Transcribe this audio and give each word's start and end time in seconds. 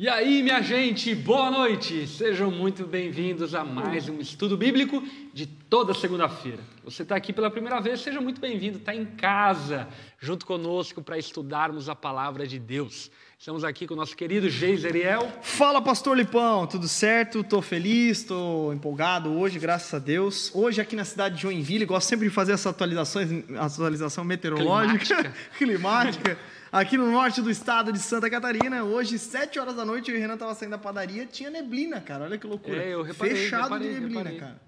E 0.00 0.08
aí, 0.08 0.44
minha 0.44 0.62
gente, 0.62 1.12
boa 1.12 1.50
noite! 1.50 2.06
Sejam 2.06 2.52
muito 2.52 2.86
bem-vindos 2.86 3.52
a 3.52 3.64
mais 3.64 4.08
um 4.08 4.20
estudo 4.20 4.56
bíblico 4.56 5.02
de 5.34 5.44
toda 5.44 5.92
segunda-feira. 5.92 6.60
Você 6.84 7.02
está 7.02 7.16
aqui 7.16 7.32
pela 7.32 7.50
primeira 7.50 7.80
vez, 7.80 8.00
seja 8.00 8.20
muito 8.20 8.40
bem-vindo, 8.40 8.78
está 8.78 8.94
em 8.94 9.04
casa, 9.04 9.88
junto 10.20 10.46
conosco 10.46 11.02
para 11.02 11.18
estudarmos 11.18 11.88
a 11.88 11.96
palavra 11.96 12.46
de 12.46 12.60
Deus. 12.60 13.10
Estamos 13.36 13.64
aqui 13.64 13.88
com 13.88 13.94
o 13.94 13.96
nosso 13.96 14.16
querido 14.16 14.48
Geiseriel. 14.48 15.32
Fala, 15.42 15.82
Pastor 15.82 16.16
Lipão, 16.16 16.64
tudo 16.64 16.86
certo? 16.86 17.40
Estou 17.40 17.60
feliz, 17.60 18.18
estou 18.18 18.72
empolgado 18.72 19.36
hoje, 19.36 19.58
graças 19.58 19.92
a 19.92 19.98
Deus. 19.98 20.52
Hoje 20.54 20.80
aqui 20.80 20.94
na 20.94 21.04
cidade 21.04 21.34
de 21.34 21.42
Joinville, 21.42 21.84
gosto 21.84 22.06
sempre 22.06 22.28
de 22.28 22.32
fazer 22.32 22.52
essa 22.52 22.70
atualizações, 22.70 23.28
atualização 23.58 24.22
meteorológica, 24.22 25.04
Climática. 25.04 25.34
climática. 25.58 26.38
Aqui 26.70 26.96
no 26.98 27.10
norte 27.10 27.40
do 27.40 27.50
estado 27.50 27.92
de 27.92 27.98
Santa 27.98 28.28
Catarina, 28.28 28.84
hoje, 28.84 29.18
7 29.18 29.58
horas 29.58 29.74
da 29.74 29.84
noite, 29.86 30.10
eu 30.10 30.16
e 30.16 30.18
o 30.18 30.20
Renan 30.20 30.36
tava 30.36 30.54
saindo 30.54 30.72
da 30.72 30.78
padaria, 30.78 31.24
tinha 31.24 31.50
neblina, 31.50 32.00
cara. 32.00 32.24
Olha 32.24 32.36
que 32.36 32.46
loucura. 32.46 32.82
É, 32.82 32.92
eu 32.92 33.02
reparei, 33.02 33.34
Fechado 33.34 33.62
reparei, 33.64 33.88
de 33.88 34.00
neblina, 34.00 34.18
reparei. 34.30 34.38
cara. 34.38 34.60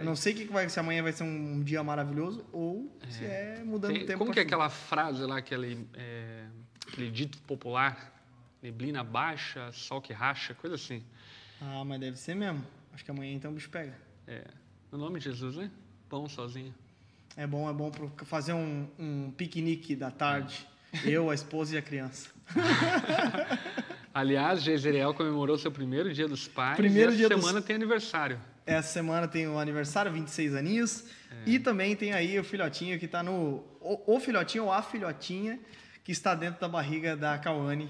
Eu 0.00 0.04
não 0.04 0.16
sei 0.16 0.34
que 0.34 0.44
vai, 0.46 0.68
se 0.68 0.78
amanhã 0.80 1.02
vai 1.02 1.12
ser 1.12 1.22
um 1.22 1.62
dia 1.62 1.82
maravilhoso 1.82 2.44
ou 2.52 2.92
se 3.08 3.24
é 3.24 3.62
mudando 3.64 3.92
Tem- 3.94 4.02
o 4.02 4.06
tempo. 4.06 4.18
como 4.18 4.32
que 4.32 4.40
é 4.40 4.42
aquela 4.42 4.68
frase 4.68 5.22
lá, 5.24 5.38
aquele, 5.38 5.86
é, 5.94 6.44
aquele 6.88 7.10
dito 7.10 7.38
popular? 7.42 8.12
Neblina 8.62 9.04
baixa, 9.04 9.70
sol 9.72 10.00
que 10.00 10.12
racha, 10.12 10.54
coisa 10.54 10.74
assim. 10.74 11.02
Ah, 11.62 11.84
mas 11.84 12.00
deve 12.00 12.18
ser 12.18 12.34
mesmo. 12.34 12.64
Acho 12.92 13.04
que 13.04 13.10
amanhã 13.10 13.32
então 13.32 13.50
o 13.52 13.54
bicho 13.54 13.70
pega. 13.70 13.94
É, 14.26 14.44
no 14.90 14.98
nome 14.98 15.20
de 15.20 15.26
Jesus, 15.26 15.56
né? 15.56 15.70
Pão 16.08 16.28
sozinho. 16.28 16.74
É 17.36 17.46
bom, 17.46 17.70
é 17.70 17.72
bom 17.72 17.90
pra 17.90 18.08
fazer 18.26 18.54
um, 18.54 18.88
um 18.98 19.30
piquenique 19.30 19.94
da 19.94 20.10
tarde. 20.10 20.66
Eu, 21.04 21.30
a 21.30 21.34
esposa 21.34 21.74
e 21.74 21.78
a 21.78 21.82
criança. 21.82 22.28
Aliás, 24.14 24.62
Jezreel 24.62 25.12
comemorou 25.14 25.58
seu 25.58 25.70
primeiro 25.70 26.12
dia 26.12 26.26
dos 26.26 26.48
pais. 26.48 26.76
Primeiro 26.76 27.10
e 27.10 27.14
essa 27.14 27.16
dia 27.18 27.28
dos- 27.28 27.40
semana 27.44 27.60
tem 27.62 27.76
aniversário. 27.76 28.40
Essa 28.64 28.88
semana 28.94 29.28
tem 29.28 29.46
o 29.46 29.58
aniversário, 29.58 30.10
26 30.10 30.54
aninhos. 30.54 31.04
E 31.44 31.58
também 31.58 31.94
tem 31.94 32.12
aí 32.12 32.38
o 32.38 32.42
filhotinho 32.42 32.98
que 32.98 33.06
tá 33.06 33.22
no. 33.22 33.62
O, 33.80 34.16
o 34.16 34.20
filhotinho 34.20 34.64
ou 34.64 34.72
a 34.72 34.82
filhotinha 34.82 35.60
que 36.02 36.10
está 36.10 36.34
dentro 36.34 36.60
da 36.60 36.68
barriga 36.68 37.14
da 37.16 37.38
Cauane. 37.38 37.88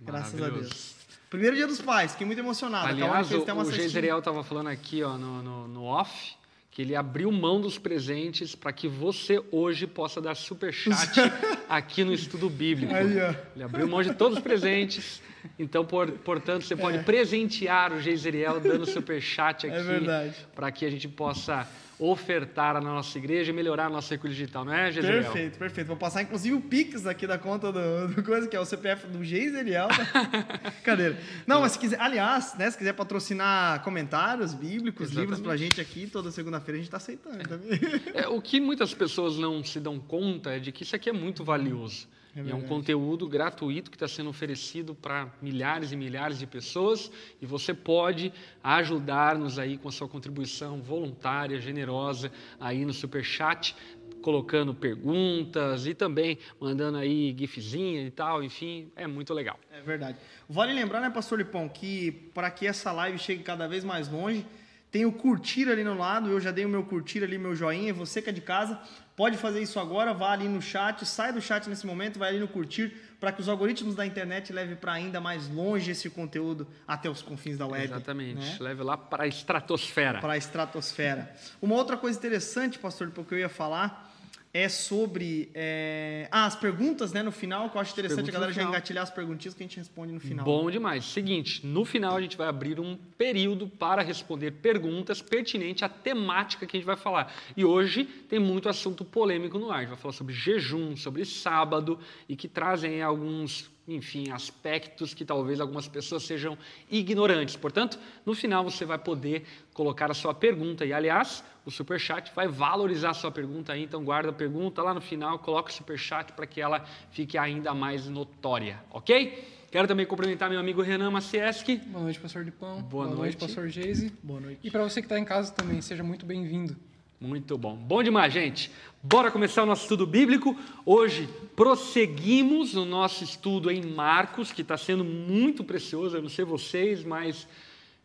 Graças 0.00 0.40
a. 0.42 0.48
Deus. 0.48 0.96
Primeiro 1.30 1.56
dia 1.56 1.66
dos 1.66 1.80
pais, 1.80 2.12
fiquei 2.12 2.26
muito 2.26 2.38
emocionado. 2.38 2.88
Aliás, 2.88 3.30
o, 3.30 3.42
o. 3.42 3.72
Jezreel 3.72 4.18
estava 4.18 4.42
falando 4.42 4.68
aqui 4.68 5.02
ó, 5.02 5.16
no, 5.16 5.42
no, 5.42 5.68
no 5.68 5.84
off 5.84 6.34
que 6.78 6.82
ele 6.82 6.94
abriu 6.94 7.32
mão 7.32 7.60
dos 7.60 7.76
presentes 7.76 8.54
para 8.54 8.72
que 8.72 8.86
você 8.86 9.42
hoje 9.50 9.84
possa 9.84 10.20
dar 10.20 10.36
superchat 10.36 11.10
aqui 11.68 12.04
no 12.04 12.12
estudo 12.12 12.48
bíblico. 12.48 12.94
Ele 12.94 13.64
abriu 13.64 13.88
mão 13.88 14.00
de 14.00 14.14
todos 14.14 14.38
os 14.38 14.44
presentes. 14.44 15.20
Então, 15.58 15.84
por- 15.84 16.08
portanto, 16.12 16.62
você 16.62 16.74
É. 16.74 16.76
pode 16.76 17.00
presentear 17.02 17.92
o 17.92 18.00
Geiseriel 18.00 18.60
dando 18.60 18.86
superchat 18.86 19.66
aqui 19.66 19.74
É 19.76 19.82
verdade. 19.82 20.36
para 20.54 20.70
que 20.70 20.86
a 20.86 20.90
gente 20.90 21.08
possa 21.08 21.66
ofertar 21.98 22.74
na 22.74 22.80
nossa 22.80 23.18
igreja 23.18 23.50
e 23.50 23.54
melhorar 23.54 23.86
a 23.86 23.90
nossa 23.90 24.14
recurso 24.14 24.36
digital, 24.36 24.64
não 24.64 24.72
é, 24.72 24.92
Geiseriel? 24.92 25.22
Perfeito, 25.24 25.58
perfeito. 25.58 25.86
Vou 25.88 25.96
passar 25.96 26.22
inclusive 26.22 26.54
o 26.54 26.60
Pix 26.60 27.06
aqui 27.06 27.26
da 27.26 27.36
conta 27.36 27.72
do, 27.72 28.08
do 28.14 28.22
coisa, 28.22 28.46
que 28.46 28.54
é 28.54 28.60
o 28.60 28.64
CPF 28.64 29.08
do 29.08 29.24
Geiseriel. 29.24 29.88
Tá? 29.88 30.70
Cadeira. 30.84 31.18
Não, 31.46 31.60
mas 31.60 31.72
se 31.72 31.78
quiser, 31.78 32.00
aliás, 32.00 32.54
né, 32.56 32.70
se 32.70 32.78
quiser 32.78 32.92
patrocinar 32.92 33.82
comentários 33.82 34.54
bíblicos, 34.54 35.06
Exatamente. 35.06 35.30
livros 35.30 35.40
pra 35.40 35.56
gente 35.56 35.80
aqui, 35.80 36.06
toda 36.06 36.30
segunda-feira 36.30 36.78
a 36.78 36.80
gente 36.80 36.90
tá 36.90 36.98
aceitando 36.98 37.38
também. 37.48 37.80
É, 38.14 38.28
o 38.28 38.40
que 38.40 38.60
muitas 38.60 38.94
pessoas 38.94 39.36
não 39.36 39.64
se 39.64 39.80
dão 39.80 39.98
conta 39.98 40.50
é 40.50 40.58
de 40.58 40.70
que 40.70 40.84
isso 40.84 40.94
aqui 40.94 41.10
é 41.10 41.12
muito 41.12 41.44
valioso. 41.44 42.06
É 42.46 42.50
é 42.50 42.54
um 42.54 42.62
conteúdo 42.62 43.28
gratuito 43.28 43.90
que 43.90 43.96
está 43.96 44.06
sendo 44.06 44.30
oferecido 44.30 44.94
para 44.94 45.28
milhares 45.42 45.90
e 45.90 45.96
milhares 45.96 46.38
de 46.38 46.46
pessoas 46.46 47.10
e 47.40 47.46
você 47.46 47.74
pode 47.74 48.32
ajudar-nos 48.62 49.58
aí 49.58 49.76
com 49.76 49.88
a 49.88 49.92
sua 49.92 50.08
contribuição 50.08 50.80
voluntária, 50.80 51.60
generosa 51.60 52.30
aí 52.60 52.84
no 52.84 52.92
Superchat, 52.92 53.74
colocando 54.22 54.74
perguntas 54.74 55.86
e 55.86 55.94
também 55.94 56.38
mandando 56.60 56.98
aí 56.98 57.34
gifzinha 57.36 58.02
e 58.02 58.10
tal, 58.10 58.42
enfim, 58.42 58.90
é 58.94 59.06
muito 59.06 59.34
legal. 59.34 59.58
É 59.72 59.80
verdade. 59.80 60.18
Vale 60.48 60.72
lembrar, 60.72 61.00
né, 61.00 61.10
Pastor 61.10 61.38
Lipão, 61.38 61.68
que 61.68 62.12
para 62.34 62.50
que 62.50 62.66
essa 62.66 62.92
live 62.92 63.18
chegue 63.18 63.42
cada 63.42 63.66
vez 63.66 63.84
mais 63.84 64.08
longe, 64.08 64.46
tem 64.90 65.04
o 65.04 65.12
curtir 65.12 65.68
ali 65.68 65.84
no 65.84 65.96
lado. 65.96 66.30
Eu 66.30 66.40
já 66.40 66.50
dei 66.50 66.64
o 66.64 66.68
meu 66.68 66.82
curtir 66.82 67.22
ali, 67.22 67.38
meu 67.38 67.54
joinha. 67.54 67.92
Você 67.94 68.22
que 68.22 68.30
é 68.30 68.32
de 68.32 68.40
casa, 68.40 68.80
pode 69.18 69.36
fazer 69.36 69.60
isso 69.60 69.80
agora. 69.80 70.14
Vá 70.14 70.30
ali 70.30 70.48
no 70.48 70.62
chat, 70.62 71.04
sai 71.04 71.32
do 71.32 71.40
chat 71.42 71.68
nesse 71.68 71.84
momento, 71.84 72.20
vai 72.20 72.28
ali 72.28 72.38
no 72.38 72.46
curtir, 72.46 72.94
para 73.18 73.32
que 73.32 73.40
os 73.40 73.48
algoritmos 73.48 73.96
da 73.96 74.06
internet 74.06 74.52
levem 74.52 74.76
para 74.76 74.92
ainda 74.92 75.20
mais 75.20 75.48
longe 75.48 75.90
esse 75.90 76.08
conteúdo 76.08 76.68
até 76.86 77.10
os 77.10 77.20
confins 77.20 77.58
da 77.58 77.66
web. 77.66 77.84
Exatamente, 77.84 78.52
né? 78.52 78.56
leve 78.60 78.84
lá 78.84 78.96
para 78.96 79.24
a 79.24 79.26
estratosfera. 79.26 80.20
para 80.20 80.34
a 80.34 80.36
estratosfera. 80.36 81.34
Uma 81.60 81.74
outra 81.74 81.96
coisa 81.96 82.16
interessante, 82.16 82.78
pastor, 82.78 83.10
porque 83.10 83.34
eu 83.34 83.40
ia 83.40 83.48
falar, 83.48 84.07
é 84.52 84.68
sobre 84.68 85.50
é, 85.54 86.26
ah, 86.30 86.46
as 86.46 86.56
perguntas 86.56 87.12
né, 87.12 87.22
no 87.22 87.30
final, 87.30 87.68
que 87.70 87.76
eu 87.76 87.80
acho 87.80 87.92
interessante 87.92 88.30
a 88.30 88.32
galera 88.32 88.52
já 88.52 88.62
engatilhar 88.62 89.02
as 89.02 89.10
perguntinhas 89.10 89.54
que 89.54 89.62
a 89.62 89.66
gente 89.66 89.76
responde 89.76 90.12
no 90.12 90.20
final. 90.20 90.44
Bom 90.44 90.70
demais. 90.70 91.04
Seguinte, 91.04 91.66
no 91.66 91.84
final 91.84 92.16
a 92.16 92.20
gente 92.20 92.36
vai 92.36 92.48
abrir 92.48 92.80
um 92.80 92.96
período 93.16 93.68
para 93.68 94.02
responder 94.02 94.52
perguntas 94.52 95.20
pertinentes 95.20 95.82
à 95.82 95.88
temática 95.88 96.66
que 96.66 96.76
a 96.76 96.80
gente 96.80 96.86
vai 96.86 96.96
falar. 96.96 97.32
E 97.56 97.64
hoje 97.64 98.04
tem 98.04 98.38
muito 98.38 98.68
assunto 98.68 99.04
polêmico 99.04 99.58
no 99.58 99.70
ar. 99.70 99.78
A 99.78 99.80
gente 99.80 99.90
vai 99.90 99.98
falar 99.98 100.14
sobre 100.14 100.34
jejum, 100.34 100.96
sobre 100.96 101.24
sábado 101.24 101.98
e 102.28 102.34
que 102.34 102.48
trazem 102.48 103.02
alguns, 103.02 103.70
enfim, 103.88 104.30
aspectos 104.30 105.14
que 105.14 105.24
talvez 105.24 105.60
algumas 105.60 105.88
pessoas 105.88 106.22
sejam 106.24 106.58
ignorantes. 106.90 107.56
Portanto, 107.56 107.98
no 108.24 108.34
final 108.34 108.62
você 108.62 108.84
vai 108.84 108.98
poder 108.98 109.44
colocar 109.72 110.10
a 110.10 110.14
sua 110.14 110.34
pergunta. 110.34 110.84
E, 110.84 110.92
aliás, 110.92 111.42
o 111.64 111.70
Superchat 111.70 112.30
vai 112.34 112.46
valorizar 112.46 113.10
a 113.10 113.14
sua 113.14 113.30
pergunta 113.30 113.72
aí. 113.72 113.82
Então, 113.82 114.04
guarda 114.04 114.28
a 114.28 114.32
pergunta 114.32 114.82
lá 114.82 114.92
no 114.92 115.00
final, 115.00 115.38
coloca 115.38 115.70
o 115.70 115.72
Superchat 115.72 116.32
para 116.34 116.46
que 116.46 116.60
ela 116.60 116.84
fique 117.10 117.38
ainda 117.38 117.72
mais 117.72 118.06
notória, 118.06 118.78
ok? 118.90 119.56
Quero 119.70 119.86
também 119.86 120.06
cumprimentar 120.06 120.48
meu 120.48 120.60
amigo 120.60 120.80
Renan 120.80 121.10
Macieski. 121.10 121.76
Boa 121.76 122.04
noite, 122.04 122.20
pastor 122.20 122.42
de 122.42 122.50
Pão. 122.50 122.80
Boa 122.82 123.04
noite, 123.04 123.18
noite. 123.18 123.36
pastor 123.36 123.68
Geise. 123.68 124.12
Boa 124.22 124.40
noite. 124.40 124.60
E 124.62 124.70
para 124.70 124.82
você 124.82 125.02
que 125.02 125.06
está 125.06 125.18
em 125.18 125.24
casa 125.24 125.52
também, 125.52 125.80
seja 125.82 126.02
muito 126.02 126.24
bem-vindo. 126.24 126.74
Muito 127.20 127.58
bom. 127.58 127.74
Bom 127.74 128.00
demais, 128.00 128.32
gente. 128.32 128.70
Bora 129.02 129.28
começar 129.28 129.64
o 129.64 129.66
nosso 129.66 129.82
estudo 129.82 130.06
bíblico. 130.06 130.56
Hoje 130.86 131.28
prosseguimos 131.56 132.76
o 132.76 132.84
nosso 132.84 133.24
estudo 133.24 133.72
em 133.72 133.82
Marcos, 133.82 134.52
que 134.52 134.62
está 134.62 134.76
sendo 134.76 135.04
muito 135.04 135.64
precioso. 135.64 136.16
Eu 136.16 136.22
não 136.22 136.28
sei 136.28 136.44
vocês, 136.44 137.02
mas 137.02 137.48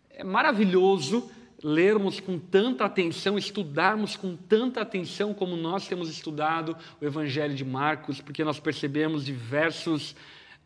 é 0.09 0.23
maravilhoso 0.23 1.29
lermos 1.63 2.19
com 2.19 2.39
tanta 2.39 2.85
atenção, 2.85 3.37
estudarmos 3.37 4.15
com 4.15 4.35
tanta 4.35 4.81
atenção 4.81 5.31
como 5.31 5.55
nós 5.55 5.87
temos 5.87 6.09
estudado 6.09 6.75
o 6.99 7.05
Evangelho 7.05 7.53
de 7.53 7.63
Marcos, 7.63 8.19
porque 8.19 8.43
nós 8.43 8.59
percebemos 8.59 9.23
diversos 9.23 10.15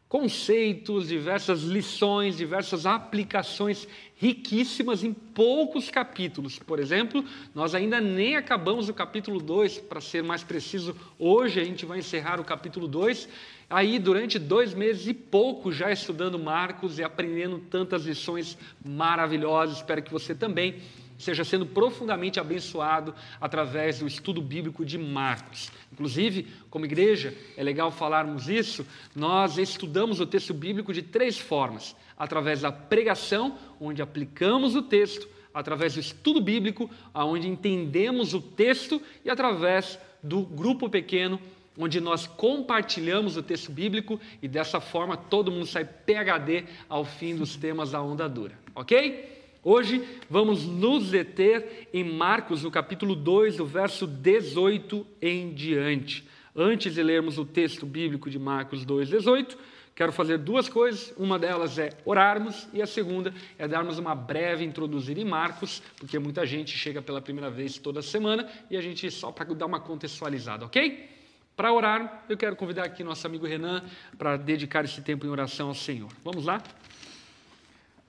conceitos, 0.09 1.09
diversas 1.09 1.63
lições, 1.63 2.38
diversas 2.38 2.85
aplicações 2.85 3.88
riquíssimas 4.16 5.03
em 5.03 5.13
poucos 5.13 5.90
capítulos. 5.90 6.57
Por 6.59 6.79
exemplo, 6.79 7.23
nós 7.53 7.75
ainda 7.75 8.00
nem 8.00 8.35
acabamos 8.35 8.88
o 8.90 8.94
capítulo 8.94 9.40
2, 9.40 9.79
para 9.79 10.00
ser 10.00 10.23
mais 10.23 10.44
preciso, 10.44 10.95
hoje 11.19 11.59
a 11.59 11.63
gente 11.63 11.85
vai 11.85 12.00
encerrar 12.00 12.40
o 12.40 12.44
capítulo 12.44 12.88
2. 12.88 13.28
Aí, 13.69 14.00
durante 14.00 14.40
dois 14.40 14.73
meses 14.73 15.06
e 15.07 15.13
pouco, 15.13 15.73
já 15.73 15.91
estudando 15.91 16.39
Marcos 16.39 17.00
e 17.00 17.03
aprendendo 17.03 17.59
tantas 17.59 18.06
lições 18.06 18.57
maravilhosas. 18.84 19.78
Espero 19.78 20.01
que 20.01 20.12
você 20.12 20.34
também 20.34 20.75
seja 21.18 21.44
sendo 21.44 21.66
profundamente 21.66 22.40
abençoado 22.40 23.14
através 23.42 24.00
do 24.00 24.08
estudo 24.08 24.42
bíblico 24.42 24.86
de 24.86 24.98
Marcos. 24.98 25.72
Inclusive, 25.92 26.48
como 26.70 26.86
igreja, 26.86 27.34
é 27.56 27.64
legal 27.64 27.92
falarmos 27.92 28.48
isso, 28.48 28.86
nós 29.16 29.58
estudamos 29.58 30.20
o 30.20 30.26
texto 30.26 30.54
bíblico 30.54 30.94
de 30.94 31.02
três 31.02 31.38
formas: 31.38 31.96
através 32.18 32.62
da 32.62 32.72
pregação, 32.72 33.58
onde 33.80 34.02
aplicamos 34.02 34.75
o 34.75 34.81
texto, 34.81 35.28
através 35.54 35.96
do 35.96 36.00
estudo 36.00 36.40
bíblico, 36.40 36.90
onde 37.14 37.48
entendemos 37.48 38.34
o 38.34 38.42
texto, 38.42 39.02
e 39.25 39.30
através 39.30 40.00
do 40.22 40.42
grupo 40.42 40.90
pequeno, 40.90 41.40
onde 41.78 42.02
nós 42.02 42.25
compartilhamos 42.25 43.38
o 43.38 43.44
texto 43.44 43.72
bíblico 43.72 44.20
e 44.42 44.48
dessa 44.48 44.80
forma 44.80 45.16
todo 45.16 45.52
mundo 45.52 45.68
sai 45.68 45.86
PhD 45.86 46.66
ao 46.90 47.06
fim 47.06 47.36
dos 47.36 47.56
temas 47.56 47.92
da 47.92 48.02
onda 48.02 48.28
dura, 48.28 48.58
ok? 48.74 49.37
Hoje 49.69 50.02
vamos 50.30 50.64
nos 50.64 51.12
deter 51.12 51.90
em 51.94 52.02
Marcos, 52.02 52.64
no 52.64 52.72
capítulo 52.72 53.14
2, 53.14 53.58
do 53.58 53.66
verso 53.66 54.08
18 54.08 55.06
em 55.22 55.54
diante. 55.54 56.25
Antes 56.56 56.94
de 56.94 57.04
lermos 57.04 57.38
o 57.38 57.44
texto 57.44 57.86
bíblico 57.86 58.30
de 58.30 58.40
Marcos 58.40 58.86
2, 58.86 59.10
18, 59.10 59.58
quero 59.94 60.14
fazer 60.14 60.38
duas 60.38 60.69
coisas. 60.69 61.14
Uma 61.18 61.38
delas 61.38 61.78
é 61.78 61.90
orarmos, 62.06 62.66
e 62.72 62.81
a 62.81 62.88
segunda 62.88 63.34
é 63.60 63.68
darmos 63.68 64.00
uma 64.00 64.16
breve 64.16 64.64
introduzida 64.64 65.19
em 65.19 65.25
Marcos, 65.25 65.84
porque 65.98 66.18
muita 66.18 66.46
gente 66.46 66.72
chega 66.78 67.02
pela 67.02 67.20
primeira 67.20 67.50
vez 67.50 67.78
toda 67.78 68.02
semana 68.02 68.50
e 68.72 68.78
a 68.78 68.81
gente 68.81 69.12
só 69.12 69.34
para 69.34 69.54
dar 69.54 69.66
uma 69.66 69.81
contextualizada, 69.81 70.63
ok? 70.66 71.10
Para 71.58 71.74
orar, 71.74 72.24
eu 72.30 72.38
quero 72.38 72.56
convidar 72.56 72.86
aqui 72.86 73.04
nosso 73.04 73.28
amigo 73.28 73.46
Renan 73.46 73.84
para 74.18 74.38
dedicar 74.38 74.86
esse 74.86 75.02
tempo 75.02 75.25
em 75.25 75.30
oração 75.30 75.68
ao 75.68 75.75
Senhor. 75.75 76.10
Vamos 76.24 76.46
lá? 76.46 76.63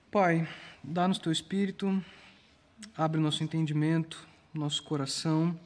Pai, 0.09 0.47
dá-nos 0.83 1.19
teu 1.19 1.31
espírito, 1.31 2.03
abre 2.95 3.19
nosso 3.19 3.43
entendimento, 3.43 4.27
nosso 4.53 4.81
coração, 4.83 5.57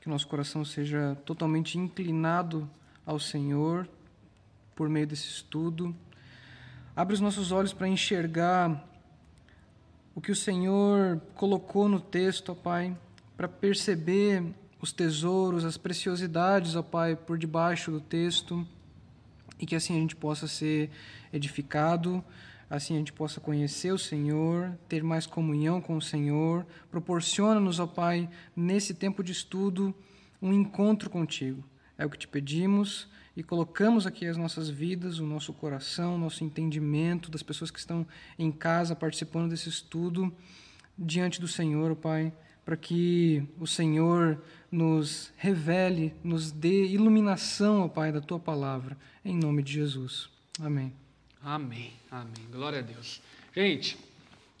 que 0.00 0.08
nosso 0.08 0.26
coração 0.26 0.64
seja 0.64 1.16
totalmente 1.24 1.78
inclinado 1.78 2.68
ao 3.04 3.18
Senhor 3.18 3.88
por 4.74 4.88
meio 4.88 5.06
desse 5.06 5.28
estudo. 5.28 5.94
Abre 6.96 7.14
os 7.14 7.20
nossos 7.20 7.52
olhos 7.52 7.72
para 7.72 7.88
enxergar 7.88 8.84
o 10.14 10.20
que 10.20 10.32
o 10.32 10.36
Senhor 10.36 11.20
colocou 11.34 11.88
no 11.88 12.00
texto, 12.00 12.52
ó 12.52 12.54
Pai, 12.54 12.96
para 13.36 13.46
perceber 13.46 14.42
os 14.80 14.92
tesouros, 14.92 15.64
as 15.64 15.76
preciosidades, 15.76 16.74
ó 16.74 16.82
Pai, 16.82 17.14
por 17.14 17.38
debaixo 17.38 17.90
do 17.90 18.00
texto, 18.00 18.66
e 19.60 19.66
que 19.66 19.76
assim 19.76 19.96
a 19.96 20.00
gente 20.00 20.16
possa 20.16 20.48
ser 20.48 20.90
edificado, 21.32 22.24
assim 22.68 22.94
a 22.94 22.98
gente 22.98 23.12
possa 23.12 23.40
conhecer 23.40 23.92
o 23.92 23.98
Senhor, 23.98 24.76
ter 24.88 25.02
mais 25.02 25.26
comunhão 25.26 25.80
com 25.80 25.96
o 25.96 26.02
Senhor. 26.02 26.66
Proporciona-nos, 26.90 27.80
ó 27.80 27.86
Pai, 27.86 28.28
nesse 28.54 28.94
tempo 28.94 29.22
de 29.22 29.32
estudo, 29.32 29.94
um 30.40 30.52
encontro 30.52 31.08
contigo. 31.08 31.64
É 31.96 32.04
o 32.04 32.10
que 32.10 32.18
te 32.18 32.28
pedimos 32.28 33.08
e 33.36 33.42
colocamos 33.42 34.06
aqui 34.06 34.26
as 34.26 34.36
nossas 34.36 34.68
vidas, 34.68 35.18
o 35.18 35.24
nosso 35.24 35.52
coração, 35.52 36.16
o 36.16 36.18
nosso 36.18 36.44
entendimento 36.44 37.30
das 37.30 37.42
pessoas 37.42 37.70
que 37.70 37.78
estão 37.78 38.06
em 38.38 38.50
casa 38.50 38.96
participando 38.96 39.50
desse 39.50 39.68
estudo 39.68 40.32
diante 40.98 41.40
do 41.40 41.46
Senhor, 41.46 41.94
Pai, 41.94 42.32
para 42.64 42.76
que 42.76 43.48
o 43.58 43.66
Senhor 43.66 44.42
nos 44.70 45.32
revele, 45.36 46.14
nos 46.22 46.50
dê 46.50 46.86
iluminação, 46.86 47.82
ó 47.82 47.88
Pai, 47.88 48.12
da 48.12 48.20
tua 48.20 48.38
palavra, 48.38 48.98
em 49.24 49.36
nome 49.36 49.62
de 49.62 49.72
Jesus. 49.72 50.28
Amém. 50.60 51.07
Amém, 51.50 51.94
amém. 52.10 52.46
Glória 52.52 52.80
a 52.80 52.82
Deus. 52.82 53.22
Gente, 53.56 53.96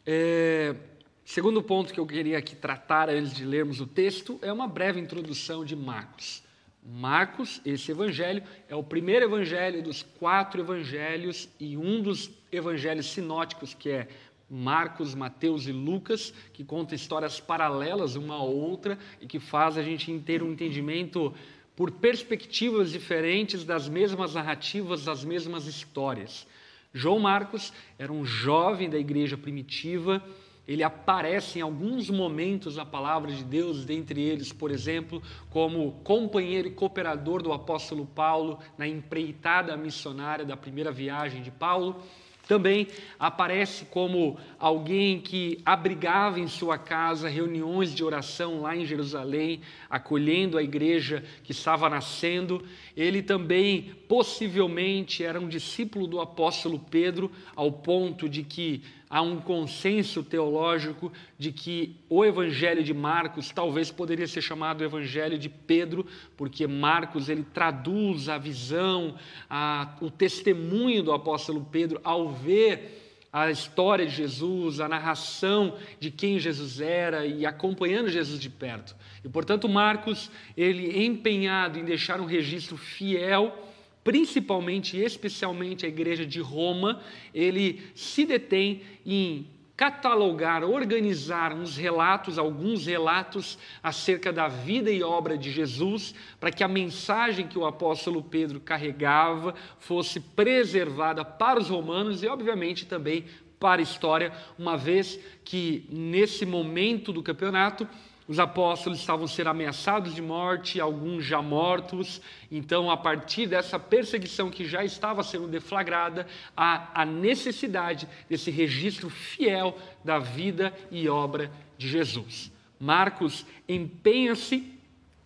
é, 0.06 0.74
segundo 1.22 1.62
ponto 1.62 1.92
que 1.92 2.00
eu 2.00 2.06
queria 2.06 2.38
aqui 2.38 2.56
tratar 2.56 3.10
antes 3.10 3.34
de 3.34 3.44
lermos 3.44 3.78
o 3.78 3.86
texto 3.86 4.38
é 4.40 4.50
uma 4.50 4.66
breve 4.66 4.98
introdução 4.98 5.66
de 5.66 5.76
Marcos. 5.76 6.42
Marcos, 6.82 7.60
esse 7.62 7.90
evangelho, 7.90 8.42
é 8.70 8.74
o 8.74 8.82
primeiro 8.82 9.26
evangelho 9.26 9.82
dos 9.82 10.02
quatro 10.02 10.62
evangelhos 10.62 11.46
e 11.60 11.76
um 11.76 12.00
dos 12.00 12.30
evangelhos 12.50 13.12
sinóticos, 13.12 13.74
que 13.74 13.90
é 13.90 14.08
Marcos, 14.48 15.14
Mateus 15.14 15.66
e 15.66 15.72
Lucas, 15.72 16.32
que 16.54 16.64
conta 16.64 16.94
histórias 16.94 17.38
paralelas 17.38 18.16
uma 18.16 18.36
à 18.36 18.42
outra 18.42 18.98
e 19.20 19.26
que 19.26 19.38
faz 19.38 19.76
a 19.76 19.82
gente 19.82 20.18
ter 20.20 20.42
um 20.42 20.52
entendimento 20.52 21.34
por 21.76 21.90
perspectivas 21.90 22.90
diferentes 22.90 23.62
das 23.62 23.90
mesmas 23.90 24.32
narrativas, 24.32 25.04
das 25.04 25.22
mesmas 25.22 25.66
histórias. 25.66 26.46
João 26.92 27.18
Marcos 27.18 27.72
era 27.98 28.12
um 28.12 28.24
jovem 28.24 28.88
da 28.88 28.98
igreja 28.98 29.36
primitiva, 29.36 30.22
ele 30.66 30.82
aparece 30.82 31.58
em 31.58 31.62
alguns 31.62 32.10
momentos 32.10 32.76
na 32.76 32.84
palavra 32.84 33.32
de 33.32 33.42
Deus, 33.42 33.86
dentre 33.86 34.20
eles, 34.20 34.52
por 34.52 34.70
exemplo, 34.70 35.22
como 35.48 35.92
companheiro 36.04 36.68
e 36.68 36.72
cooperador 36.72 37.42
do 37.42 37.54
apóstolo 37.54 38.04
Paulo 38.04 38.58
na 38.76 38.86
empreitada 38.86 39.74
missionária 39.78 40.44
da 40.44 40.58
primeira 40.58 40.92
viagem 40.92 41.40
de 41.40 41.50
Paulo. 41.50 42.02
Também 42.48 42.88
aparece 43.18 43.84
como 43.84 44.38
alguém 44.58 45.20
que 45.20 45.60
abrigava 45.66 46.40
em 46.40 46.48
sua 46.48 46.78
casa 46.78 47.28
reuniões 47.28 47.94
de 47.94 48.02
oração 48.02 48.62
lá 48.62 48.74
em 48.74 48.86
Jerusalém, 48.86 49.60
acolhendo 49.90 50.56
a 50.56 50.62
igreja 50.62 51.22
que 51.44 51.52
estava 51.52 51.90
nascendo. 51.90 52.64
Ele 52.96 53.22
também, 53.22 53.94
possivelmente, 54.08 55.22
era 55.22 55.38
um 55.38 55.46
discípulo 55.46 56.06
do 56.06 56.22
apóstolo 56.22 56.78
Pedro, 56.90 57.30
ao 57.54 57.70
ponto 57.70 58.26
de 58.26 58.42
que 58.42 58.82
há 59.10 59.22
um 59.22 59.40
consenso 59.40 60.22
teológico 60.22 61.12
de 61.38 61.52
que 61.52 61.96
o 62.08 62.24
Evangelho 62.24 62.82
de 62.82 62.92
Marcos 62.92 63.50
talvez 63.50 63.90
poderia 63.90 64.26
ser 64.26 64.42
chamado 64.42 64.84
Evangelho 64.84 65.38
de 65.38 65.48
Pedro, 65.48 66.06
porque 66.36 66.66
Marcos 66.66 67.28
ele 67.28 67.42
traduz 67.42 68.28
a 68.28 68.38
visão, 68.38 69.14
a, 69.48 69.96
o 70.00 70.10
testemunho 70.10 71.02
do 71.02 71.12
apóstolo 71.12 71.66
Pedro 71.70 72.00
ao 72.04 72.28
ver 72.28 73.04
a 73.32 73.50
história 73.50 74.06
de 74.06 74.14
Jesus, 74.14 74.80
a 74.80 74.88
narração 74.88 75.76
de 76.00 76.10
quem 76.10 76.38
Jesus 76.38 76.80
era 76.80 77.26
e 77.26 77.44
acompanhando 77.44 78.08
Jesus 78.08 78.40
de 78.40 78.48
perto. 78.48 78.96
E 79.24 79.28
portanto 79.28 79.68
Marcos 79.68 80.30
ele 80.56 81.04
empenhado 81.04 81.78
em 81.78 81.84
deixar 81.84 82.20
um 82.20 82.24
registro 82.24 82.76
fiel 82.76 83.67
principalmente 84.08 84.96
e 84.96 85.04
especialmente 85.04 85.84
a 85.84 85.88
igreja 85.90 86.24
de 86.24 86.40
Roma, 86.40 86.98
ele 87.34 87.82
se 87.94 88.24
detém 88.24 88.80
em 89.04 89.46
catalogar, 89.76 90.64
organizar 90.64 91.52
uns 91.52 91.76
relatos, 91.76 92.38
alguns 92.38 92.86
relatos 92.86 93.58
acerca 93.82 94.32
da 94.32 94.48
vida 94.48 94.90
e 94.90 95.02
obra 95.02 95.36
de 95.36 95.52
Jesus, 95.52 96.14
para 96.40 96.50
que 96.50 96.64
a 96.64 96.68
mensagem 96.68 97.46
que 97.46 97.58
o 97.58 97.66
apóstolo 97.66 98.22
Pedro 98.22 98.60
carregava 98.60 99.54
fosse 99.78 100.20
preservada 100.20 101.22
para 101.22 101.60
os 101.60 101.68
romanos 101.68 102.22
e, 102.22 102.28
obviamente, 102.28 102.86
também 102.86 103.26
para 103.60 103.82
a 103.82 103.84
história, 103.84 104.32
uma 104.58 104.74
vez 104.74 105.20
que 105.44 105.84
nesse 105.90 106.46
momento 106.46 107.12
do 107.12 107.22
campeonato 107.22 107.86
os 108.28 108.38
apóstolos 108.38 109.00
estavam 109.00 109.26
sendo 109.26 109.48
ameaçados 109.48 110.14
de 110.14 110.20
morte, 110.20 110.78
alguns 110.78 111.24
já 111.24 111.40
mortos. 111.40 112.20
Então, 112.52 112.90
a 112.90 112.96
partir 112.96 113.46
dessa 113.46 113.78
perseguição 113.78 114.50
que 114.50 114.66
já 114.66 114.84
estava 114.84 115.22
sendo 115.22 115.48
deflagrada, 115.48 116.26
há 116.54 116.90
a 117.00 117.06
necessidade 117.06 118.06
desse 118.28 118.50
registro 118.50 119.08
fiel 119.08 119.78
da 120.04 120.18
vida 120.18 120.74
e 120.90 121.08
obra 121.08 121.50
de 121.78 121.88
Jesus. 121.88 122.52
Marcos 122.78 123.46
empenha-se 123.66 124.74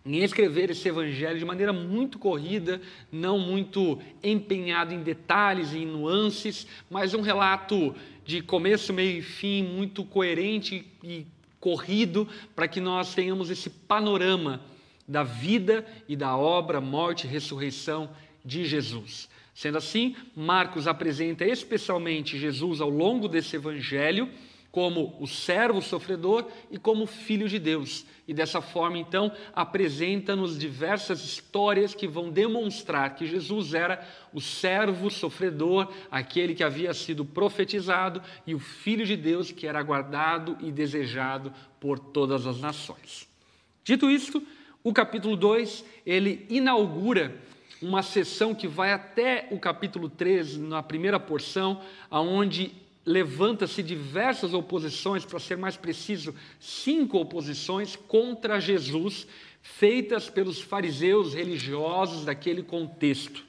em 0.05 0.23
escrever 0.23 0.69
esse 0.69 0.87
evangelho 0.87 1.39
de 1.39 1.45
maneira 1.45 1.73
muito 1.73 2.17
corrida, 2.17 2.81
não 3.11 3.37
muito 3.37 3.99
empenhado 4.23 4.93
em 4.93 5.03
detalhes 5.03 5.73
e 5.73 5.79
em 5.79 5.85
nuances, 5.85 6.65
mas 6.89 7.13
um 7.13 7.21
relato 7.21 7.93
de 8.25 8.41
começo, 8.41 8.93
meio 8.93 9.19
e 9.19 9.21
fim 9.21 9.61
muito 9.63 10.05
coerente 10.05 10.85
e 11.03 11.25
corrido 11.63 12.27
para 12.53 12.67
que 12.67 12.81
nós 12.81 13.15
tenhamos 13.15 13.49
esse 13.49 13.69
panorama 13.69 14.59
da 15.07 15.23
vida 15.23 15.85
e 16.09 16.15
da 16.15 16.35
obra, 16.35 16.81
morte 16.81 17.25
e 17.25 17.29
ressurreição 17.29 18.09
de 18.43 18.65
Jesus. 18.65 19.29
Sendo 19.55 19.77
assim, 19.77 20.13
Marcos 20.35 20.87
apresenta 20.87 21.45
especialmente 21.45 22.37
Jesus 22.37 22.81
ao 22.81 22.89
longo 22.89 23.29
desse 23.29 23.55
evangelho 23.55 24.29
como 24.73 25.15
o 25.19 25.27
servo 25.27 25.83
sofredor 25.83 26.47
e 26.71 26.79
como 26.79 27.05
filho 27.05 27.47
de 27.47 27.59
Deus. 27.59 28.07
E 28.27 28.33
dessa 28.33 28.59
forma, 28.59 28.97
então, 28.97 29.31
apresenta-nos 29.53 30.57
diversas 30.57 31.23
histórias 31.23 31.93
que 31.93 32.07
vão 32.07 32.31
demonstrar 32.31 33.13
que 33.13 33.27
Jesus 33.27 33.75
era 33.75 34.03
o 34.33 34.41
servo 34.41 35.11
sofredor, 35.11 35.93
aquele 36.09 36.55
que 36.55 36.63
havia 36.63 36.91
sido 36.91 37.23
profetizado, 37.23 38.19
e 38.47 38.55
o 38.55 38.59
filho 38.59 39.05
de 39.05 39.15
Deus 39.15 39.51
que 39.51 39.67
era 39.67 39.77
aguardado 39.77 40.57
e 40.59 40.71
desejado 40.71 41.53
por 41.79 41.99
todas 41.99 42.47
as 42.47 42.59
nações. 42.59 43.29
Dito 43.83 44.09
isto, 44.09 44.41
o 44.83 44.91
capítulo 44.91 45.37
2, 45.37 45.85
ele 46.03 46.47
inaugura 46.49 47.35
uma 47.79 48.01
sessão 48.01 48.55
que 48.55 48.67
vai 48.67 48.91
até 48.91 49.47
o 49.51 49.59
capítulo 49.59 50.09
3, 50.09 50.57
na 50.57 50.81
primeira 50.81 51.19
porção, 51.19 51.79
aonde 52.09 52.81
levanta-se 53.05 53.83
diversas 53.83 54.53
oposições, 54.53 55.25
para 55.25 55.39
ser 55.39 55.57
mais 55.57 55.75
preciso, 55.75 56.33
cinco 56.59 57.17
oposições 57.19 57.95
contra 57.95 58.59
Jesus, 58.59 59.27
feitas 59.61 60.29
pelos 60.29 60.61
fariseus 60.61 61.33
religiosos 61.33 62.25
daquele 62.25 62.63
contexto. 62.63 63.43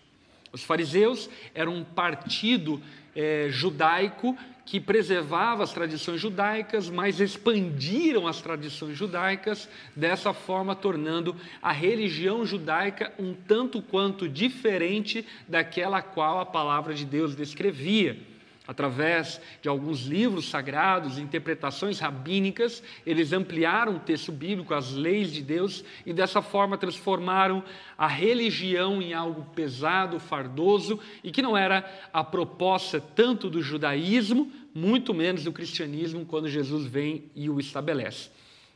Os 0.53 0.63
fariseus 0.63 1.29
eram 1.55 1.75
um 1.75 1.85
partido 1.85 2.81
é, 3.15 3.49
judaico 3.51 4.37
que 4.65 4.81
preservava 4.81 5.63
as 5.63 5.73
tradições 5.73 6.21
judaicas, 6.21 6.89
mas 6.89 7.21
expandiram 7.21 8.27
as 8.27 8.41
tradições 8.41 8.97
judaicas, 8.97 9.69
dessa 9.95 10.33
forma 10.33 10.75
tornando 10.75 11.37
a 11.61 11.71
religião 11.71 12.47
judaica 12.47 13.13
um 13.19 13.35
tanto 13.35 13.83
quanto 13.83 14.29
diferente 14.29 15.27
daquela 15.47 16.01
qual 16.01 16.41
a 16.41 16.47
palavra 16.47 16.95
de 16.95 17.05
Deus 17.05 17.37
descrevia. 17.37 18.34
Através 18.67 19.41
de 19.61 19.69
alguns 19.69 20.07
livros 20.07 20.49
sagrados, 20.49 21.19
interpretações 21.19 21.99
rabínicas, 21.99 22.83
eles 23.05 23.31
ampliaram 23.31 23.97
o 23.97 24.01
texto 24.01 24.33
bíblico, 24.33 24.73
as 24.73 24.93
leis 24.93 25.31
de 25.31 25.43
Deus, 25.43 25.85
e 26.07 26.15
dessa 26.15 26.41
forma 26.41 26.79
transformaram 26.79 27.63
a 27.97 28.07
religião 28.07 29.03
em 29.03 29.13
algo 29.13 29.45
pesado, 29.55 30.19
fardoso, 30.19 30.99
e 31.23 31.31
que 31.31 31.43
não 31.43 31.55
era 31.55 31.85
a 32.11 32.25
proposta 32.25 32.99
tanto 32.99 33.51
do 33.51 33.61
judaísmo, 33.61 34.51
muito 34.75 35.13
menos 35.13 35.45
do 35.45 35.53
cristianismo, 35.53 36.25
quando 36.25 36.49
Jesus 36.49 36.87
vem 36.87 37.31
e 37.35 37.51
o 37.51 37.61
estabelece. 37.61 38.31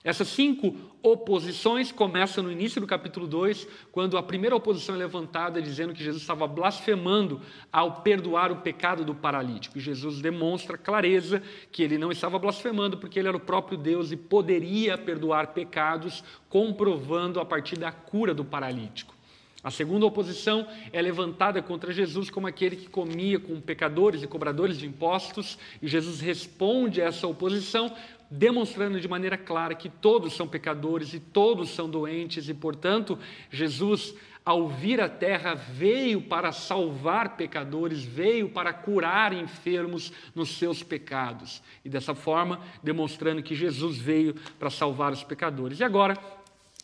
Essas 0.04 0.28
cinco 0.28 0.76
oposições 1.02 1.90
começam 1.90 2.44
no 2.44 2.52
início 2.52 2.80
do 2.80 2.86
capítulo 2.86 3.26
2, 3.26 3.66
quando 3.90 4.16
a 4.16 4.22
primeira 4.22 4.54
oposição 4.54 4.94
é 4.94 4.98
levantada 4.98 5.60
dizendo 5.60 5.92
que 5.92 6.02
Jesus 6.02 6.22
estava 6.22 6.46
blasfemando 6.46 7.40
ao 7.72 8.00
perdoar 8.00 8.52
o 8.52 8.56
pecado 8.56 9.04
do 9.04 9.14
paralítico. 9.14 9.76
E 9.76 9.80
Jesus 9.80 10.20
demonstra 10.20 10.78
clareza 10.78 11.42
que 11.72 11.82
ele 11.82 11.98
não 11.98 12.12
estava 12.12 12.38
blasfemando 12.38 12.96
porque 12.96 13.18
ele 13.18 13.28
era 13.28 13.36
o 13.36 13.40
próprio 13.40 13.76
Deus 13.76 14.12
e 14.12 14.16
poderia 14.16 14.96
perdoar 14.96 15.48
pecados, 15.48 16.22
comprovando 16.48 17.40
a 17.40 17.44
partir 17.44 17.76
da 17.76 17.90
cura 17.90 18.32
do 18.32 18.44
paralítico. 18.44 19.18
A 19.62 19.72
segunda 19.72 20.06
oposição 20.06 20.68
é 20.92 21.02
levantada 21.02 21.60
contra 21.60 21.92
Jesus 21.92 22.30
como 22.30 22.46
aquele 22.46 22.76
que 22.76 22.88
comia 22.88 23.40
com 23.40 23.60
pecadores 23.60 24.22
e 24.22 24.26
cobradores 24.28 24.78
de 24.78 24.86
impostos, 24.86 25.58
e 25.82 25.88
Jesus 25.88 26.20
responde 26.20 27.02
a 27.02 27.06
essa 27.06 27.26
oposição 27.26 27.92
demonstrando 28.30 29.00
de 29.00 29.08
maneira 29.08 29.38
clara 29.38 29.74
que 29.74 29.88
todos 29.88 30.34
são 30.34 30.46
pecadores 30.46 31.14
e 31.14 31.20
todos 31.20 31.70
são 31.70 31.88
doentes, 31.88 32.48
e, 32.48 32.54
portanto, 32.54 33.18
Jesus, 33.50 34.14
ao 34.44 34.68
vir 34.68 35.00
à 35.00 35.08
terra, 35.08 35.54
veio 35.54 36.20
para 36.22 36.52
salvar 36.52 37.36
pecadores, 37.36 38.02
veio 38.02 38.48
para 38.48 38.72
curar 38.72 39.32
enfermos 39.32 40.12
nos 40.34 40.56
seus 40.56 40.82
pecados. 40.82 41.62
E 41.84 41.88
dessa 41.88 42.14
forma, 42.14 42.60
demonstrando 42.82 43.42
que 43.42 43.54
Jesus 43.54 43.98
veio 43.98 44.34
para 44.58 44.70
salvar 44.70 45.12
os 45.12 45.24
pecadores. 45.24 45.80
E 45.80 45.84
agora, 45.84 46.18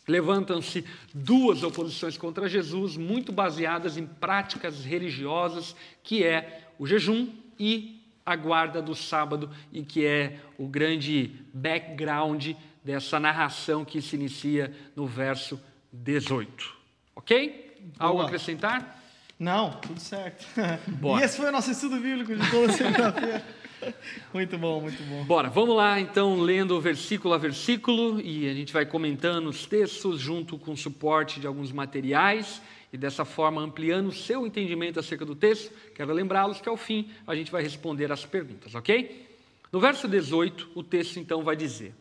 levantam-se 0.07 0.85
duas 1.13 1.63
oposições 1.63 2.17
contra 2.17 2.47
Jesus, 2.47 2.97
muito 2.97 3.31
baseadas 3.31 3.97
em 3.97 4.05
práticas 4.05 4.85
religiosas, 4.85 5.75
que 6.03 6.23
é 6.23 6.69
o 6.77 6.85
jejum 6.85 7.29
e 7.59 8.04
a 8.25 8.35
guarda 8.35 8.81
do 8.81 8.95
sábado 8.95 9.49
e 9.71 9.83
que 9.83 10.05
é 10.05 10.39
o 10.57 10.67
grande 10.67 11.31
background 11.53 12.51
dessa 12.83 13.19
narração 13.19 13.85
que 13.85 14.01
se 14.01 14.15
inicia 14.15 14.73
no 14.95 15.05
verso 15.05 15.59
18. 15.91 16.73
Ok? 17.15 17.91
Algo 17.99 18.21
a 18.21 18.25
acrescentar? 18.25 18.99
Não, 19.37 19.71
tudo 19.71 19.99
certo. 19.99 20.45
Bora. 20.87 21.21
E 21.21 21.25
esse 21.25 21.37
foi 21.37 21.49
o 21.49 21.51
nosso 21.51 21.71
estudo 21.71 21.99
bíblico 21.99 22.35
de 22.35 22.49
toda 22.49 22.71
segunda-feira. 22.71 23.43
muito 24.33 24.57
bom, 24.57 24.81
muito 24.81 25.03
bom. 25.03 25.23
Bora, 25.25 25.49
vamos 25.49 25.75
lá 25.75 25.99
então, 25.99 26.39
lendo 26.39 26.79
versículo 26.79 27.33
a 27.33 27.37
versículo 27.37 28.19
e 28.21 28.49
a 28.49 28.53
gente 28.53 28.71
vai 28.71 28.85
comentando 28.85 29.47
os 29.47 29.65
textos 29.65 30.19
junto 30.19 30.57
com 30.57 30.75
suporte 30.75 31.39
de 31.39 31.47
alguns 31.47 31.71
materiais 31.71 32.61
e 32.91 32.97
dessa 32.97 33.25
forma 33.25 33.61
ampliando 33.61 34.07
o 34.07 34.11
seu 34.11 34.45
entendimento 34.45 34.99
acerca 34.99 35.25
do 35.25 35.35
texto. 35.35 35.71
Quero 35.93 36.13
lembrá-los 36.13 36.61
que 36.61 36.69
ao 36.69 36.77
fim 36.77 37.09
a 37.25 37.35
gente 37.35 37.51
vai 37.51 37.61
responder 37.61 38.11
as 38.11 38.25
perguntas, 38.25 38.75
ok? 38.75 39.25
No 39.71 39.79
verso 39.79 40.07
18, 40.07 40.71
o 40.75 40.83
texto 40.83 41.19
então 41.19 41.43
vai 41.43 41.55
dizer: 41.55 41.93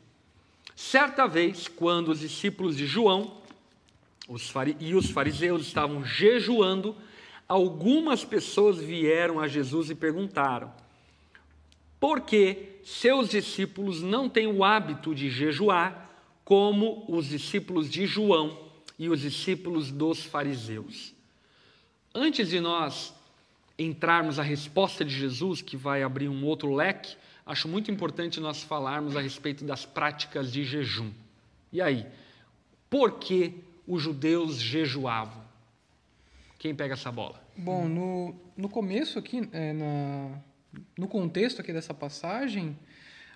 Certa 0.76 1.26
vez, 1.26 1.68
quando 1.68 2.08
os 2.08 2.20
discípulos 2.20 2.76
de 2.76 2.86
João 2.86 3.42
os 4.28 4.52
e 4.80 4.94
os 4.94 5.10
fariseus 5.10 5.66
estavam 5.66 6.04
jejuando, 6.04 6.96
algumas 7.46 8.24
pessoas 8.24 8.78
vieram 8.78 9.38
a 9.38 9.46
Jesus 9.46 9.90
e 9.90 9.94
perguntaram: 9.94 10.72
Por 12.00 12.22
que 12.22 12.78
seus 12.84 13.28
discípulos 13.28 14.02
não 14.02 14.28
têm 14.28 14.46
o 14.46 14.64
hábito 14.64 15.14
de 15.14 15.28
jejuar 15.30 16.10
como 16.44 17.04
os 17.08 17.28
discípulos 17.28 17.90
de 17.90 18.06
João 18.06 18.63
e 18.98 19.08
os 19.08 19.20
discípulos 19.20 19.90
dos 19.90 20.22
fariseus. 20.24 21.14
Antes 22.14 22.48
de 22.48 22.60
nós 22.60 23.12
entrarmos 23.78 24.38
a 24.38 24.42
resposta 24.42 25.04
de 25.04 25.12
Jesus, 25.12 25.60
que 25.60 25.76
vai 25.76 26.02
abrir 26.02 26.28
um 26.28 26.44
outro 26.44 26.72
leque, 26.72 27.16
acho 27.44 27.68
muito 27.68 27.90
importante 27.90 28.38
nós 28.40 28.62
falarmos 28.62 29.16
a 29.16 29.20
respeito 29.20 29.64
das 29.64 29.84
práticas 29.84 30.52
de 30.52 30.64
jejum. 30.64 31.10
E 31.72 31.82
aí, 31.82 32.06
por 32.88 33.18
que 33.18 33.54
os 33.86 34.00
judeus 34.00 34.56
jejuavam? 34.60 35.42
Quem 36.58 36.74
pega 36.74 36.94
essa 36.94 37.10
bola? 37.10 37.42
Bom, 37.56 37.88
no, 37.88 38.34
no 38.56 38.68
começo 38.68 39.18
aqui, 39.18 39.48
é, 39.52 39.72
na, 39.72 40.38
no 40.96 41.08
contexto 41.08 41.60
aqui 41.60 41.72
dessa 41.72 41.92
passagem, 41.92 42.78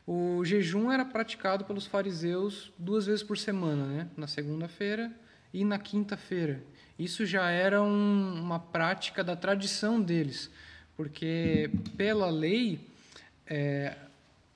o 0.06 0.44
jejum 0.44 0.90
era 0.90 1.04
praticado 1.04 1.64
pelos 1.64 1.84
fariseus 1.84 2.72
duas 2.78 3.06
vezes 3.06 3.22
por 3.22 3.36
semana, 3.36 3.84
né? 3.84 4.08
Na 4.16 4.26
segunda-feira 4.26 5.12
e 5.52 5.64
na 5.64 5.78
quinta-feira. 5.78 6.62
Isso 6.98 7.24
já 7.24 7.50
era 7.50 7.82
um, 7.82 8.40
uma 8.40 8.58
prática 8.58 9.22
da 9.22 9.36
tradição 9.36 10.00
deles, 10.00 10.50
porque 10.96 11.70
pela 11.96 12.28
lei, 12.28 12.80
é, 13.46 13.96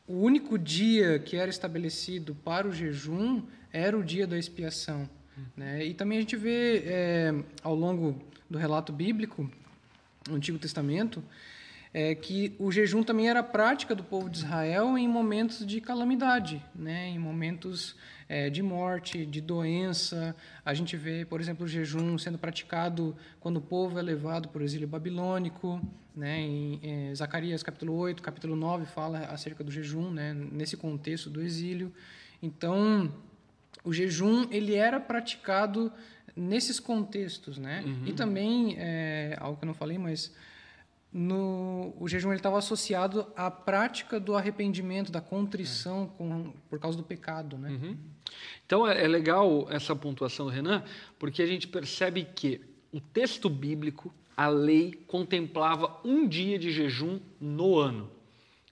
o 0.06 0.14
único 0.14 0.58
dia 0.58 1.18
que 1.18 1.36
era 1.36 1.48
estabelecido 1.48 2.34
para 2.34 2.66
o 2.66 2.72
jejum 2.72 3.42
era 3.72 3.96
o 3.96 4.02
dia 4.02 4.26
da 4.26 4.36
expiação. 4.38 5.08
Né? 5.56 5.86
E 5.86 5.94
também 5.94 6.18
a 6.18 6.20
gente 6.20 6.36
vê 6.36 6.82
é, 6.84 7.34
ao 7.62 7.74
longo 7.74 8.20
do 8.50 8.58
relato 8.58 8.92
bíblico, 8.92 9.50
no 10.28 10.36
Antigo 10.36 10.58
Testamento, 10.58 11.22
é, 11.94 12.14
que 12.14 12.54
o 12.58 12.70
jejum 12.72 13.02
também 13.02 13.28
era 13.28 13.42
prática 13.42 13.94
do 13.94 14.02
povo 14.02 14.28
de 14.28 14.38
Israel 14.38 14.96
em 14.96 15.08
momentos 15.08 15.66
de 15.66 15.80
calamidade, 15.80 16.62
né? 16.74 17.08
em 17.08 17.18
momentos 17.18 17.96
é, 18.32 18.48
de 18.48 18.62
morte, 18.62 19.26
de 19.26 19.42
doença. 19.42 20.34
A 20.64 20.72
gente 20.72 20.96
vê, 20.96 21.22
por 21.22 21.38
exemplo, 21.38 21.66
o 21.66 21.68
jejum 21.68 22.16
sendo 22.16 22.38
praticado 22.38 23.14
quando 23.38 23.58
o 23.58 23.60
povo 23.60 23.98
é 23.98 24.02
levado 24.02 24.48
para 24.48 24.62
o 24.62 24.64
exílio 24.64 24.88
babilônico. 24.88 25.78
Né? 26.16 26.40
Em, 26.40 26.80
em 26.82 27.14
Zacarias 27.14 27.62
capítulo 27.62 27.92
8, 27.92 28.22
capítulo 28.22 28.56
9 28.56 28.86
fala 28.86 29.18
acerca 29.26 29.62
do 29.62 29.70
jejum, 29.70 30.10
né? 30.10 30.32
nesse 30.50 30.78
contexto 30.78 31.28
do 31.28 31.42
exílio. 31.42 31.92
Então, 32.42 33.12
o 33.84 33.92
jejum 33.92 34.48
ele 34.50 34.76
era 34.76 34.98
praticado 34.98 35.92
nesses 36.34 36.80
contextos, 36.80 37.58
né? 37.58 37.82
Uhum. 37.84 38.06
E 38.06 38.12
também 38.14 38.76
é, 38.78 39.36
algo 39.38 39.58
que 39.58 39.64
eu 39.64 39.66
não 39.66 39.74
falei, 39.74 39.98
mas 39.98 40.34
no, 41.12 41.94
o 42.00 42.08
jejum 42.08 42.32
estava 42.32 42.58
associado 42.58 43.26
à 43.36 43.50
prática 43.50 44.18
do 44.18 44.34
arrependimento, 44.34 45.12
da 45.12 45.20
contrição 45.20 46.06
com, 46.06 46.52
por 46.70 46.78
causa 46.78 46.96
do 46.96 47.04
pecado. 47.04 47.58
Né? 47.58 47.70
Uhum. 47.70 47.96
Então 48.64 48.88
é, 48.88 49.04
é, 49.04 49.06
legal 49.06 49.66
essa 49.70 49.94
pontuação 49.94 50.46
do 50.46 50.52
Renan, 50.52 50.82
porque 51.18 51.42
a 51.42 51.46
gente 51.46 51.68
percebe 51.68 52.26
que 52.34 52.60
o 52.90 53.00
texto 53.00 53.50
bíblico, 53.50 54.12
a 54.36 54.48
lei, 54.48 54.92
contemplava 55.06 56.00
um 56.02 56.26
dia 56.26 56.58
de 56.58 56.72
jejum 56.72 57.20
no 57.38 57.78
ano. 57.78 58.10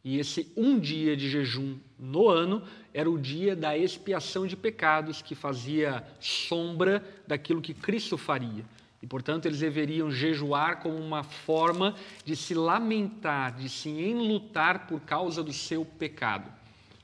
E 0.02 0.18
esse 0.18 0.50
um 0.56 0.78
dia 0.78 1.14
de 1.14 1.28
jejum 1.28 1.76
no 1.98 2.26
ano 2.26 2.62
era 2.94 3.10
o 3.10 3.18
dia 3.18 3.54
da 3.54 3.76
expiação 3.76 4.46
de 4.46 4.56
pecados, 4.56 5.20
que 5.20 5.34
fazia 5.34 6.02
sombra 6.18 7.04
daquilo 7.26 7.60
que 7.60 7.74
Cristo 7.74 8.16
faria. 8.16 8.64
E, 9.02 9.06
portanto, 9.06 9.46
eles 9.46 9.60
deveriam 9.60 10.10
jejuar 10.10 10.80
como 10.80 10.96
uma 10.96 11.22
forma 11.22 11.94
de 12.24 12.36
se 12.36 12.54
lamentar, 12.54 13.56
de 13.56 13.68
se 13.68 13.88
enlutar 13.88 14.86
por 14.86 15.00
causa 15.00 15.42
do 15.42 15.52
seu 15.52 15.84
pecado. 15.84 16.50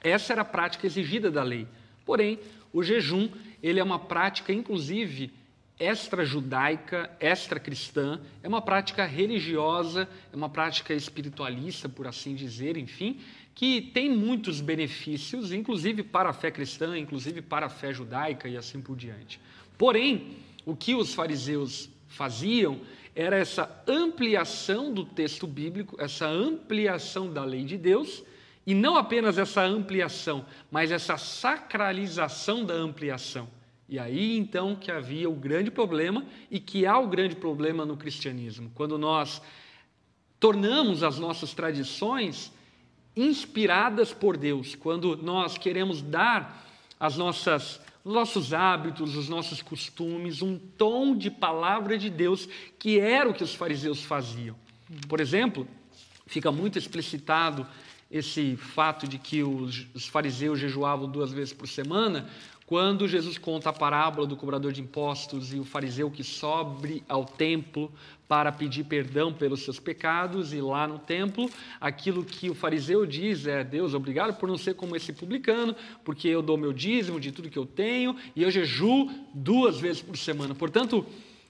Essa 0.03 0.35
era 0.35 0.43
a 0.43 0.45
prática 0.45 0.87
exigida 0.87 1.31
da 1.31 1.43
lei. 1.43 1.67
Porém, 2.05 2.38
o 2.73 2.83
jejum, 2.83 3.29
ele 3.62 3.81
é 3.81 3.85
uma 3.85 3.99
prática, 3.99 4.53
inclusive, 4.53 5.33
extra-judaica, 5.79 7.11
extra-cristã, 7.21 8.21
é 8.43 8.49
uma 8.49 8.62
prática 8.62 9.05
religiosa, 9.05 10.09
é 10.33 10.37
uma 10.37 10.49
prática 10.49 10.95
espiritualista, 10.95 11.88
por 11.88 12.07
assim 12.07 12.35
dizer, 12.35 12.76
enfim, 12.76 13.21
que 13.55 13.81
tem 13.81 14.11
muitos 14.11 14.61
benefícios, 14.61 15.53
inclusive 15.53 16.03
para 16.03 16.29
a 16.29 16.33
fé 16.33 16.50
cristã, 16.50 16.99
inclusive 16.99 17.41
para 17.41 17.67
a 17.67 17.71
fé 17.71 17.93
judaica 17.93 18.49
e 18.49 18.57
assim 18.57 18.81
por 18.81 18.97
diante. 18.97 19.41
Porém, 19.79 20.37
o 20.67 20.77
que 20.77 20.95
os 20.95 21.15
fariseus 21.15 21.89
faziam 22.09 22.81
era 23.15 23.37
essa 23.37 23.83
ampliação 23.87 24.93
do 24.93 25.05
texto 25.05 25.47
bíblico, 25.47 25.97
essa 25.99 26.27
ampliação 26.27 27.33
da 27.33 27.45
lei 27.45 27.65
de 27.65 27.79
Deus, 27.79 28.23
e 28.67 28.75
não 28.75 28.97
apenas 28.97 29.39
essa 29.39 29.63
ampliação, 29.63 30.45
mas 30.71 30.91
essa 30.91 31.17
sacralização 31.17 32.65
da 32.65 32.75
ampliação. 32.75 33.49
E 33.89 33.99
aí 33.99 34.37
então 34.37 34.75
que 34.75 34.91
havia 34.91 35.31
o 35.31 35.35
grande 35.35 35.71
problema 35.71 36.27
e 36.51 36.59
que 36.59 36.85
há 36.85 36.99
o 36.99 37.07
grande 37.07 37.37
problema 37.37 37.87
no 37.87 37.97
cristianismo, 37.97 38.71
quando 38.75 38.99
nós 38.99 39.41
tornamos 40.41 41.05
as 41.05 41.19
nossas 41.19 41.55
tradições 41.55 42.53
inspiradas 43.17 44.13
por 44.13 44.37
Deus, 44.37 44.75
quando 44.75 45.17
nós 45.17 45.57
queremos 45.57 46.03
dar 46.03 46.67
as 46.99 47.17
nossas 47.17 47.77
os 47.77 47.81
nossos 48.13 48.55
hábitos, 48.55 49.17
os 49.17 49.29
nossos 49.29 49.61
costumes, 49.61 50.41
um 50.41 50.59
tom 50.59 51.17
de 51.17 51.31
palavra 51.31 51.99
de 51.99 52.09
Deus, 52.09 52.49
que 52.79 53.01
era 53.01 53.29
o 53.29 53.35
que 53.35 53.43
os 53.43 53.55
fariseus 53.55 54.03
faziam. 54.03 54.57
Por 55.09 55.21
exemplo, 55.21 55.67
fica 56.27 56.53
muito 56.53 56.79
explicitado 56.79 57.67
esse 58.09 58.57
fato 58.57 59.09
de 59.09 59.19
que 59.19 59.43
os, 59.43 60.07
fariseus 60.09 60.61
jejuavam 60.61 61.11
duas 61.11 61.33
vezes 61.33 61.53
por 61.53 61.67
semana, 61.67 62.29
quando 62.67 63.07
Jesus 63.07 63.39
conta 63.39 63.71
a 63.71 63.73
parábola 63.73 64.27
do 64.27 64.37
cobrador 64.37 64.73
de 64.73 64.81
impostos 64.81 65.55
e 65.55 65.59
o 65.59 65.65
fariseu 65.65 66.11
que 66.11 66.25
sobe 66.25 67.03
ao 67.09 67.25
templo 67.25 67.93
para 68.27 68.51
pedir 68.51 68.83
perdão 68.85 69.33
pelos 69.33 69.63
seus 69.63 69.79
pecados, 69.79 70.53
e 70.53 70.61
lá 70.61 70.89
no 70.89 70.99
templo, 70.99 71.49
aquilo 71.81 72.25
que 72.25 72.51
o 72.51 72.55
fariseu 72.55 73.07
diz 73.07 73.47
é: 73.47 73.63
Deus, 73.63 73.95
obrigado 73.95 74.37
por 74.37 74.49
não 74.49 74.59
ser 74.59 74.75
como 74.75 74.97
esse 74.97 75.13
publicano, 75.13 75.77
porque 76.05 76.27
eu 76.27 76.43
dou 76.43 76.57
meu 76.57 76.73
dízimo 76.73 77.21
de 77.21 77.31
tudo 77.31 77.49
que 77.49 77.59
eu 77.59 77.67
tenho 77.67 78.17
e 78.35 78.43
eu 78.43 78.51
jejuo 78.51 79.11
duas 79.33 79.79
vezes 79.79 80.03
por 80.03 80.17
semana. 80.17 80.53
Portanto, 80.53 81.07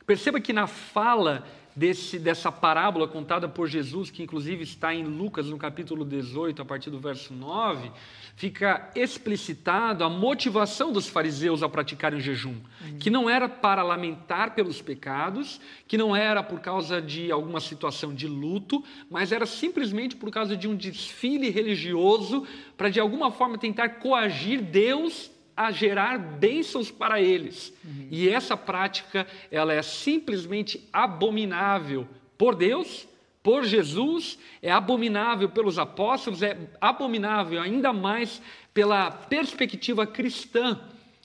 perceba 0.06 0.38
que 0.38 0.52
na 0.52 0.66
fala 0.66 1.46
desse, 1.76 2.18
dessa 2.18 2.50
parábola 2.50 3.06
contada 3.06 3.46
por 3.46 3.68
Jesus, 3.68 4.10
que 4.10 4.22
inclusive 4.22 4.64
está 4.64 4.94
em 4.94 5.04
Lucas, 5.04 5.46
no 5.46 5.58
capítulo 5.58 6.06
18, 6.06 6.62
a 6.62 6.64
partir 6.64 6.88
do 6.88 6.98
verso 6.98 7.34
9, 7.34 7.92
fica 8.34 8.90
explicitado 8.94 10.02
a 10.02 10.08
motivação 10.08 10.90
dos 10.90 11.06
fariseus 11.06 11.62
a 11.62 11.68
praticarem 11.68 12.18
o 12.18 12.22
jejum, 12.22 12.54
uhum. 12.80 12.98
que 12.98 13.10
não 13.10 13.28
era 13.28 13.46
para 13.46 13.82
lamentar 13.82 14.54
pelos 14.54 14.80
pecados, 14.80 15.60
que 15.86 15.98
não 15.98 16.16
era 16.16 16.42
por 16.42 16.60
causa 16.60 17.00
de 17.00 17.30
alguma 17.30 17.60
situação 17.60 18.14
de 18.14 18.26
luto, 18.26 18.82
mas 19.10 19.30
era 19.30 19.44
simplesmente 19.44 20.16
por 20.16 20.30
causa 20.30 20.56
de 20.56 20.66
um 20.66 20.74
desfile 20.74 21.50
religioso 21.50 22.46
para 22.74 22.88
de 22.88 22.98
alguma 22.98 23.30
forma 23.30 23.58
tentar 23.58 23.90
coagir 23.90 24.62
Deus 24.62 25.30
a 25.56 25.70
gerar 25.70 26.18
bênçãos 26.18 26.90
para 26.90 27.20
eles. 27.20 27.72
Uhum. 27.84 28.08
E 28.10 28.28
essa 28.28 28.56
prática, 28.56 29.26
ela 29.50 29.72
é 29.72 29.82
simplesmente 29.82 30.86
abominável 30.92 32.06
por 32.36 32.54
Deus, 32.54 33.08
por 33.42 33.64
Jesus, 33.64 34.38
é 34.60 34.70
abominável 34.70 35.48
pelos 35.48 35.78
apóstolos, 35.78 36.42
é 36.42 36.58
abominável 36.80 37.62
ainda 37.62 37.92
mais 37.92 38.42
pela 38.74 39.10
perspectiva 39.10 40.06
cristã, 40.06 40.78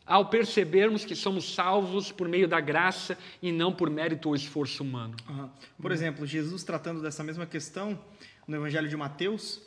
ao 0.05 0.25
percebermos 0.25 1.03
que 1.03 1.15
somos 1.15 1.53
salvos 1.53 2.11
por 2.11 2.27
meio 2.27 2.47
da 2.47 2.59
graça 2.59 3.17
e 3.41 3.51
não 3.51 3.73
por 3.73 3.89
mérito 3.89 4.29
ou 4.29 4.35
esforço 4.35 4.83
humano. 4.83 5.15
Uhum. 5.27 5.49
Por 5.81 5.91
exemplo, 5.91 6.25
Jesus 6.25 6.63
tratando 6.63 7.01
dessa 7.01 7.23
mesma 7.23 7.45
questão 7.45 7.99
no 8.47 8.55
Evangelho 8.55 8.87
de 8.87 8.97
Mateus, 8.97 9.61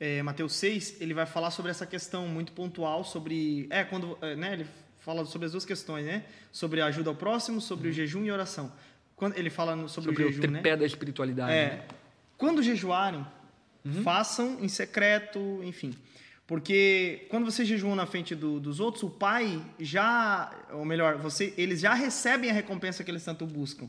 é, 0.00 0.22
Mateus 0.22 0.54
6, 0.54 1.00
ele 1.00 1.12
vai 1.12 1.26
falar 1.26 1.50
sobre 1.50 1.70
essa 1.70 1.86
questão 1.86 2.28
muito 2.28 2.52
pontual 2.52 3.04
sobre. 3.04 3.66
É, 3.70 3.84
quando. 3.84 4.16
É, 4.20 4.36
né, 4.36 4.52
ele 4.52 4.66
fala 5.00 5.24
sobre 5.24 5.46
as 5.46 5.52
duas 5.52 5.64
questões, 5.64 6.04
né? 6.04 6.24
Sobre 6.52 6.80
a 6.80 6.86
ajuda 6.86 7.10
ao 7.10 7.16
próximo, 7.16 7.60
sobre 7.60 7.88
uhum. 7.88 7.92
o 7.92 7.94
jejum 7.94 8.24
e 8.24 8.30
oração. 8.30 8.72
Quando 9.16 9.36
ele 9.36 9.50
fala 9.50 9.72
sobre, 9.88 10.10
sobre 10.10 10.22
o 10.22 10.26
jejum. 10.26 10.38
O 10.38 10.42
tripé 10.42 10.70
né? 10.70 10.76
da 10.76 10.86
espiritualidade. 10.86 11.52
É, 11.52 11.66
né? 11.70 11.84
Quando 12.36 12.62
jejuarem, 12.62 13.26
uhum. 13.84 14.02
façam 14.02 14.58
em 14.60 14.68
secreto, 14.68 15.60
enfim. 15.64 15.94
Porque 16.46 17.26
quando 17.28 17.44
você 17.44 17.64
jejua 17.64 17.94
na 17.94 18.06
frente 18.06 18.34
do, 18.34 18.58
dos 18.58 18.80
outros, 18.80 19.02
o 19.02 19.10
pai 19.10 19.62
já, 19.78 20.50
ou 20.72 20.84
melhor, 20.84 21.18
você, 21.18 21.52
eles 21.58 21.80
já 21.80 21.92
recebem 21.92 22.48
a 22.48 22.52
recompensa 22.54 23.04
que 23.04 23.10
eles 23.10 23.24
tanto 23.24 23.44
buscam. 23.44 23.88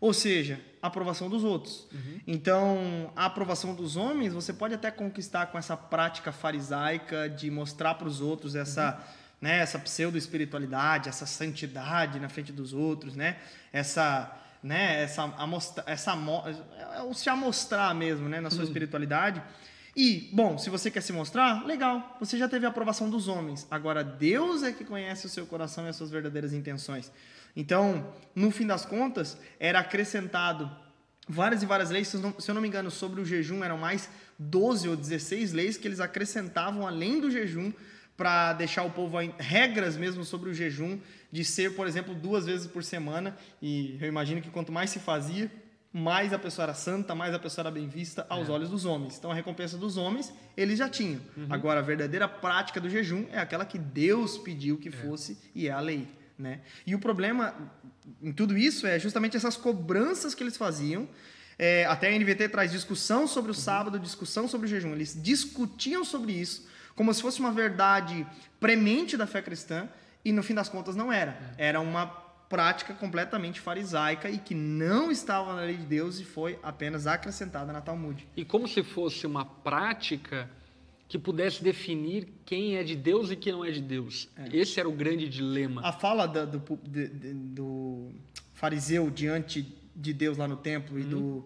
Ou 0.00 0.12
seja, 0.12 0.60
a 0.80 0.86
aprovação 0.86 1.28
dos 1.28 1.42
outros. 1.42 1.86
Uhum. 1.92 2.20
Então, 2.26 3.12
a 3.16 3.26
aprovação 3.26 3.74
dos 3.74 3.96
homens, 3.96 4.32
você 4.32 4.52
pode 4.52 4.74
até 4.74 4.90
conquistar 4.90 5.46
com 5.46 5.58
essa 5.58 5.76
prática 5.76 6.30
farisaica 6.30 7.28
de 7.28 7.50
mostrar 7.50 7.94
para 7.94 8.06
os 8.06 8.20
outros 8.20 8.54
essa, 8.54 8.94
uhum. 8.94 9.28
né, 9.40 9.58
essa 9.58 9.78
pseudo-espiritualidade, 9.78 11.08
essa 11.08 11.26
santidade 11.26 12.20
na 12.20 12.28
frente 12.28 12.52
dos 12.52 12.72
outros, 12.72 13.16
né? 13.16 13.38
Essa, 13.72 14.36
né, 14.62 15.02
essa, 15.02 15.22
amostra, 15.22 15.82
essa 15.86 16.12
é 16.12 17.14
se 17.14 17.28
amostrar 17.28 17.92
mesmo, 17.92 18.28
né, 18.28 18.40
na 18.40 18.50
sua 18.50 18.60
uhum. 18.60 18.66
espiritualidade. 18.66 19.42
E, 19.96 20.30
bom, 20.32 20.56
se 20.58 20.70
você 20.70 20.92
quer 20.92 21.00
se 21.00 21.12
mostrar, 21.12 21.66
legal, 21.66 22.16
você 22.20 22.38
já 22.38 22.48
teve 22.48 22.64
a 22.64 22.68
aprovação 22.68 23.10
dos 23.10 23.26
homens. 23.26 23.66
Agora, 23.68 24.04
Deus 24.04 24.62
é 24.62 24.70
que 24.70 24.84
conhece 24.84 25.26
o 25.26 25.28
seu 25.28 25.44
coração 25.44 25.86
e 25.86 25.88
as 25.88 25.96
suas 25.96 26.08
verdadeiras 26.08 26.52
intenções. 26.52 27.10
Então, 27.58 28.14
no 28.36 28.52
fim 28.52 28.64
das 28.64 28.86
contas, 28.86 29.36
era 29.58 29.80
acrescentado 29.80 30.70
várias 31.28 31.60
e 31.60 31.66
várias 31.66 31.90
leis, 31.90 32.06
se 32.06 32.16
eu, 32.16 32.20
não, 32.20 32.38
se 32.38 32.48
eu 32.48 32.54
não 32.54 32.62
me 32.62 32.68
engano, 32.68 32.88
sobre 32.88 33.20
o 33.20 33.24
jejum 33.24 33.64
eram 33.64 33.76
mais 33.76 34.08
12 34.38 34.88
ou 34.88 34.96
16 34.96 35.52
leis 35.52 35.76
que 35.76 35.88
eles 35.88 35.98
acrescentavam 35.98 36.86
além 36.86 37.20
do 37.20 37.28
jejum 37.28 37.72
para 38.16 38.52
deixar 38.52 38.84
o 38.84 38.90
povo 38.90 39.20
em 39.20 39.34
regras 39.38 39.96
mesmo 39.96 40.24
sobre 40.24 40.50
o 40.50 40.54
jejum 40.54 41.00
de 41.32 41.44
ser, 41.44 41.74
por 41.74 41.88
exemplo, 41.88 42.14
duas 42.14 42.46
vezes 42.46 42.68
por 42.68 42.84
semana. 42.84 43.36
E 43.60 43.98
eu 44.00 44.06
imagino 44.06 44.40
que 44.40 44.50
quanto 44.50 44.70
mais 44.70 44.90
se 44.90 45.00
fazia, 45.00 45.50
mais 45.92 46.32
a 46.32 46.38
pessoa 46.38 46.62
era 46.64 46.74
santa, 46.74 47.12
mais 47.12 47.34
a 47.34 47.40
pessoa 47.40 47.64
era 47.64 47.72
bem 47.72 47.88
vista 47.88 48.24
aos 48.28 48.48
é. 48.48 48.52
olhos 48.52 48.70
dos 48.70 48.84
homens. 48.84 49.18
Então 49.18 49.32
a 49.32 49.34
recompensa 49.34 49.76
dos 49.76 49.96
homens 49.96 50.32
eles 50.56 50.78
já 50.78 50.88
tinham. 50.88 51.20
Uhum. 51.36 51.46
Agora 51.50 51.80
a 51.80 51.82
verdadeira 51.82 52.28
prática 52.28 52.80
do 52.80 52.88
jejum 52.88 53.26
é 53.32 53.40
aquela 53.40 53.64
que 53.64 53.78
Deus 53.78 54.38
pediu 54.38 54.78
que 54.78 54.90
é. 54.90 54.92
fosse 54.92 55.36
e 55.56 55.66
é 55.66 55.72
a 55.72 55.80
lei. 55.80 56.06
Né? 56.38 56.60
E 56.86 56.94
o 56.94 56.98
problema 56.98 57.54
em 58.22 58.32
tudo 58.32 58.56
isso 58.56 58.86
é 58.86 58.98
justamente 58.98 59.36
essas 59.36 59.56
cobranças 59.56 60.34
que 60.34 60.42
eles 60.42 60.56
faziam. 60.56 61.08
É, 61.58 61.84
até 61.86 62.08
a 62.08 62.18
NVT 62.18 62.48
traz 62.50 62.70
discussão 62.70 63.26
sobre 63.26 63.50
o 63.50 63.54
uhum. 63.54 63.60
sábado, 63.60 63.98
discussão 63.98 64.46
sobre 64.46 64.66
o 64.66 64.70
jejum. 64.70 64.92
Eles 64.92 65.20
discutiam 65.20 66.04
sobre 66.04 66.32
isso 66.32 66.68
como 66.98 67.14
se 67.14 67.22
fosse 67.22 67.38
uma 67.38 67.52
verdade 67.52 68.26
premente 68.58 69.16
da 69.16 69.24
fé 69.24 69.40
cristã 69.40 69.88
e 70.24 70.32
no 70.32 70.42
fim 70.42 70.52
das 70.52 70.68
contas 70.68 70.96
não 70.96 71.12
era. 71.12 71.38
É. 71.56 71.68
Era 71.68 71.80
uma 71.80 72.06
prática 72.48 72.92
completamente 72.92 73.60
farisaica 73.60 74.28
e 74.28 74.36
que 74.36 74.52
não 74.52 75.08
estava 75.08 75.54
na 75.54 75.60
lei 75.60 75.76
de 75.76 75.84
Deus 75.84 76.18
e 76.18 76.24
foi 76.24 76.58
apenas 76.60 77.06
acrescentada 77.06 77.72
na 77.72 77.80
Talmud. 77.80 78.26
E 78.36 78.44
como 78.44 78.66
se 78.66 78.82
fosse 78.82 79.28
uma 79.28 79.44
prática 79.44 80.50
que 81.08 81.18
pudesse 81.18 81.64
definir 81.64 82.28
quem 82.44 82.76
é 82.76 82.84
de 82.84 82.94
Deus 82.94 83.30
e 83.30 83.36
quem 83.36 83.52
não 83.52 83.64
é 83.64 83.70
de 83.70 83.80
Deus. 83.80 84.28
É. 84.36 84.54
Esse 84.54 84.78
era 84.78 84.88
o 84.88 84.92
grande 84.92 85.26
dilema. 85.26 85.80
A 85.82 85.90
fala 85.90 86.26
do, 86.26 86.46
do, 86.46 86.78
do, 87.34 88.10
fariseu 88.52 89.10
diante 89.10 89.66
de 89.96 90.12
Deus 90.12 90.36
lá 90.36 90.46
no 90.46 90.56
templo 90.56 90.98
e 90.98 91.02
do, 91.02 91.18
uhum. 91.18 91.44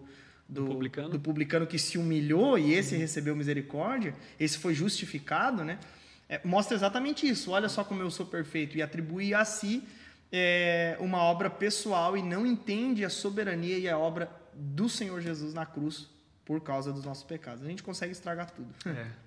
do, 0.49 0.65
publicano. 0.65 1.09
do 1.09 1.19
publicano 1.19 1.65
que 1.65 1.79
se 1.79 1.97
humilhou 1.97 2.59
e 2.59 2.73
esse 2.73 2.93
uhum. 2.93 2.99
recebeu 2.99 3.35
misericórdia, 3.35 4.13
esse 4.37 4.57
foi 4.57 4.73
justificado, 4.73 5.63
né? 5.63 5.79
É, 6.27 6.41
mostra 6.43 6.75
exatamente 6.75 7.25
isso. 7.27 7.51
Olha 7.51 7.69
só 7.69 7.85
como 7.85 8.01
eu 8.01 8.11
sou 8.11 8.25
perfeito 8.25 8.77
e 8.77 8.81
atribui 8.81 9.33
a 9.33 9.45
si 9.45 9.81
é, 10.29 10.97
uma 10.99 11.19
obra 11.19 11.49
pessoal 11.49 12.17
e 12.17 12.21
não 12.21 12.45
entende 12.45 13.05
a 13.05 13.09
soberania 13.09 13.77
e 13.77 13.87
a 13.87 13.97
obra 13.97 14.29
do 14.53 14.89
Senhor 14.89 15.21
Jesus 15.21 15.53
na 15.53 15.65
cruz 15.65 16.09
por 16.43 16.59
causa 16.59 16.91
dos 16.91 17.05
nossos 17.05 17.23
pecados. 17.23 17.63
A 17.63 17.67
gente 17.67 17.83
consegue 17.83 18.11
estragar 18.11 18.51
tudo. 18.51 18.67
É. 18.85 19.22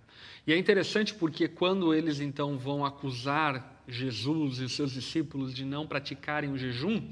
E 0.46 0.52
é 0.52 0.58
interessante 0.58 1.14
porque 1.14 1.48
quando 1.48 1.94
eles 1.94 2.20
então 2.20 2.56
vão 2.56 2.84
acusar 2.84 3.82
Jesus 3.88 4.58
e 4.58 4.64
os 4.64 4.72
seus 4.72 4.92
discípulos 4.92 5.54
de 5.54 5.64
não 5.64 5.86
praticarem 5.86 6.50
o 6.50 6.58
jejum, 6.58 7.02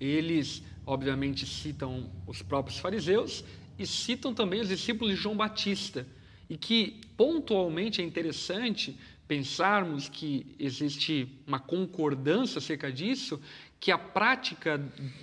eles 0.00 0.62
obviamente 0.84 1.46
citam 1.46 2.10
os 2.26 2.42
próprios 2.42 2.78
fariseus 2.78 3.44
e 3.78 3.86
citam 3.86 4.32
também 4.32 4.60
os 4.60 4.68
discípulos 4.68 5.14
de 5.14 5.20
João 5.20 5.36
Batista. 5.36 6.06
E 6.48 6.56
que 6.56 7.00
pontualmente 7.16 8.00
é 8.00 8.04
interessante 8.04 8.96
pensarmos 9.26 10.08
que 10.08 10.46
existe 10.58 11.28
uma 11.46 11.58
concordância 11.58 12.58
acerca 12.58 12.92
disso, 12.92 13.40
que 13.80 13.90
a 13.90 13.98
prática 13.98 14.78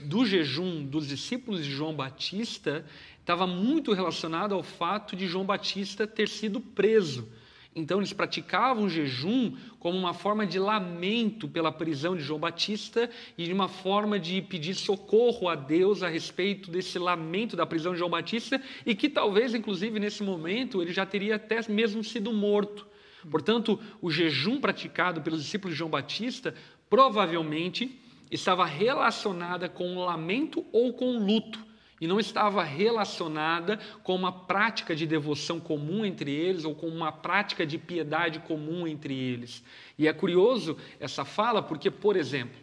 do 0.06 0.26
jejum 0.26 0.86
dos 0.86 1.08
discípulos 1.08 1.64
de 1.64 1.72
João 1.72 1.96
Batista 1.96 2.86
estava 3.24 3.48
muito 3.48 3.94
relacionado 3.94 4.54
ao 4.54 4.62
fato 4.62 5.16
de 5.16 5.28
João 5.28 5.46
Batista 5.46 6.06
ter 6.06 6.28
sido 6.28 6.60
preso. 6.60 7.32
Então, 7.74 8.00
eles 8.00 8.12
praticavam 8.12 8.90
jejum 8.90 9.56
como 9.80 9.98
uma 9.98 10.14
forma 10.14 10.46
de 10.46 10.60
lamento 10.60 11.48
pela 11.48 11.72
prisão 11.72 12.18
de 12.18 12.22
João 12.22 12.40
Batista 12.40 13.10
e 13.38 13.46
de 13.46 13.54
uma 13.54 13.70
forma 13.70 14.20
de 14.20 14.42
pedir 14.42 14.76
socorro 14.76 15.48
a 15.48 15.56
Deus 15.56 16.04
a 16.04 16.10
respeito 16.10 16.70
desse 16.70 17.00
lamento 17.00 17.56
da 17.56 17.66
prisão 17.66 17.94
de 17.94 18.00
João 18.00 18.12
Batista 18.12 18.62
e 18.86 18.94
que 18.94 19.08
talvez, 19.08 19.56
inclusive, 19.56 20.02
nesse 20.02 20.22
momento, 20.22 20.82
ele 20.82 20.92
já 20.92 21.06
teria 21.06 21.38
até 21.38 21.62
mesmo 21.70 22.04
sido 22.04 22.32
morto. 22.34 22.86
Portanto, 23.32 23.80
o 24.02 24.12
jejum 24.12 24.60
praticado 24.60 25.22
pelos 25.22 25.42
discípulos 25.42 25.74
de 25.74 25.80
João 25.80 25.90
Batista 25.90 26.54
provavelmente 26.90 28.00
estava 28.30 28.66
relacionada 28.66 29.70
com 29.70 29.96
o 29.96 30.06
lamento 30.06 30.66
ou 30.74 30.94
com 30.94 31.16
o 31.16 31.26
luto 31.26 31.73
e 32.04 32.08
não 32.08 32.20
estava 32.20 32.62
relacionada 32.66 33.80
com 34.04 34.14
uma 34.14 34.30
prática 34.30 34.94
de 34.94 35.08
devoção 35.08 35.58
comum 35.58 36.04
entre 36.04 36.30
eles 36.30 36.66
ou 36.66 36.76
com 36.76 36.88
uma 36.88 37.14
prática 37.14 37.66
de 37.66 37.78
piedade 37.78 38.40
comum 38.40 38.86
entre 38.86 39.18
eles. 39.18 39.64
E 39.98 40.06
é 40.06 40.12
curioso 40.12 40.78
essa 41.00 41.24
fala 41.24 41.64
porque, 41.64 41.90
por 41.90 42.18
exemplo, 42.18 42.60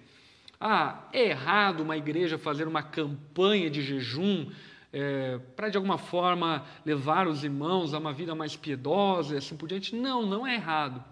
ah, 0.60 1.08
é 1.10 1.30
errado 1.30 1.80
uma 1.80 1.96
igreja 1.96 2.36
fazer 2.36 2.68
uma 2.68 2.82
campanha 2.82 3.70
de 3.70 3.80
jejum 3.80 4.50
é, 4.92 5.40
para 5.56 5.70
de 5.70 5.78
alguma 5.78 5.96
forma 5.96 6.66
levar 6.84 7.26
os 7.26 7.42
irmãos 7.42 7.94
a 7.94 7.98
uma 7.98 8.12
vida 8.12 8.34
mais 8.34 8.54
piedosa 8.56 9.34
e 9.34 9.38
assim 9.38 9.56
por 9.56 9.70
diante. 9.70 9.96
Não, 9.96 10.26
não 10.26 10.46
é 10.46 10.56
errado. 10.56 11.02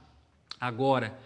Agora, 0.60 1.18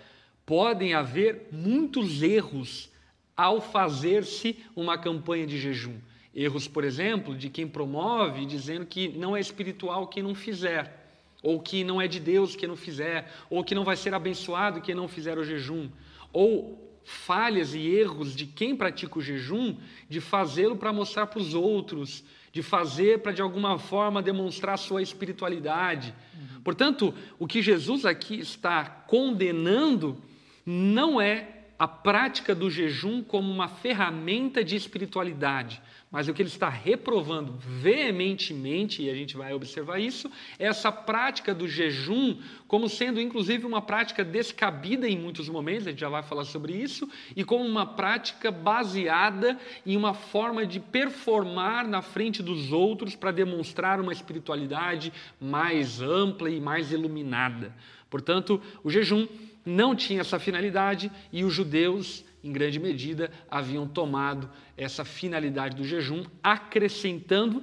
podem 0.46 0.94
haver 0.94 1.48
muitos 1.50 2.22
erros 2.22 2.92
ao 3.36 3.60
fazer-se 3.60 4.64
uma 4.76 4.96
campanha 4.96 5.48
de 5.48 5.58
jejum. 5.58 5.98
Erros, 6.34 6.66
por 6.66 6.82
exemplo, 6.84 7.34
de 7.36 7.50
quem 7.50 7.68
promove 7.68 8.46
dizendo 8.46 8.86
que 8.86 9.08
não 9.08 9.36
é 9.36 9.40
espiritual 9.40 10.06
quem 10.06 10.22
não 10.22 10.34
fizer, 10.34 11.02
ou 11.42 11.60
que 11.60 11.84
não 11.84 12.00
é 12.00 12.08
de 12.08 12.20
Deus 12.20 12.56
quem 12.56 12.68
não 12.68 12.76
fizer, 12.76 13.30
ou 13.50 13.62
que 13.62 13.74
não 13.74 13.84
vai 13.84 13.96
ser 13.96 14.14
abençoado 14.14 14.80
quem 14.80 14.94
não 14.94 15.08
fizer 15.08 15.36
o 15.36 15.44
jejum, 15.44 15.88
ou 16.32 16.90
falhas 17.04 17.74
e 17.74 17.80
erros 17.80 18.34
de 18.34 18.46
quem 18.46 18.76
pratica 18.76 19.18
o 19.18 19.22
jejum, 19.22 19.76
de 20.08 20.20
fazê-lo 20.20 20.76
para 20.76 20.92
mostrar 20.92 21.26
para 21.26 21.40
os 21.40 21.52
outros, 21.52 22.24
de 22.52 22.62
fazer 22.62 23.20
para 23.20 23.32
de 23.32 23.42
alguma 23.42 23.78
forma 23.78 24.22
demonstrar 24.22 24.78
sua 24.78 25.02
espiritualidade. 25.02 26.14
Uhum. 26.34 26.60
Portanto, 26.62 27.14
o 27.38 27.46
que 27.46 27.60
Jesus 27.60 28.04
aqui 28.04 28.38
está 28.38 28.84
condenando 28.84 30.22
não 30.64 31.20
é 31.20 31.62
a 31.78 31.88
prática 31.88 32.54
do 32.54 32.70
jejum 32.70 33.22
como 33.22 33.50
uma 33.50 33.66
ferramenta 33.66 34.62
de 34.62 34.76
espiritualidade, 34.76 35.82
mas 36.12 36.28
o 36.28 36.34
que 36.34 36.42
ele 36.42 36.50
está 36.50 36.68
reprovando 36.68 37.54
veementemente, 37.58 39.02
e 39.02 39.08
a 39.10 39.14
gente 39.14 39.34
vai 39.34 39.54
observar 39.54 39.98
isso, 39.98 40.30
é 40.58 40.66
essa 40.66 40.92
prática 40.92 41.54
do 41.54 41.66
jejum 41.66 42.36
como 42.68 42.88
sendo 42.88 43.20
inclusive 43.20 43.66
uma 43.66 43.80
prática 43.80 44.22
descabida 44.22 45.08
em 45.08 45.18
muitos 45.18 45.48
momentos, 45.48 45.86
a 45.86 45.90
gente 45.90 46.00
já 46.00 46.10
vai 46.10 46.22
falar 46.22 46.44
sobre 46.44 46.74
isso, 46.74 47.08
e 47.34 47.42
como 47.42 47.64
uma 47.64 47.86
prática 47.86 48.50
baseada 48.50 49.58
em 49.86 49.96
uma 49.96 50.12
forma 50.12 50.66
de 50.66 50.78
performar 50.78 51.88
na 51.88 52.02
frente 52.02 52.42
dos 52.42 52.72
outros 52.72 53.16
para 53.16 53.30
demonstrar 53.30 53.98
uma 53.98 54.12
espiritualidade 54.12 55.12
mais 55.40 56.02
ampla 56.02 56.50
e 56.50 56.60
mais 56.60 56.92
iluminada. 56.92 57.74
Portanto, 58.10 58.60
o 58.84 58.90
jejum 58.90 59.26
não 59.64 59.94
tinha 59.96 60.20
essa 60.20 60.38
finalidade 60.38 61.10
e 61.32 61.44
os 61.44 61.54
judeus, 61.54 62.24
em 62.42 62.52
grande 62.52 62.78
medida, 62.78 63.30
haviam 63.50 63.86
tomado 63.86 64.50
essa 64.76 65.04
finalidade 65.04 65.76
do 65.76 65.84
jejum, 65.84 66.24
acrescentando 66.42 67.62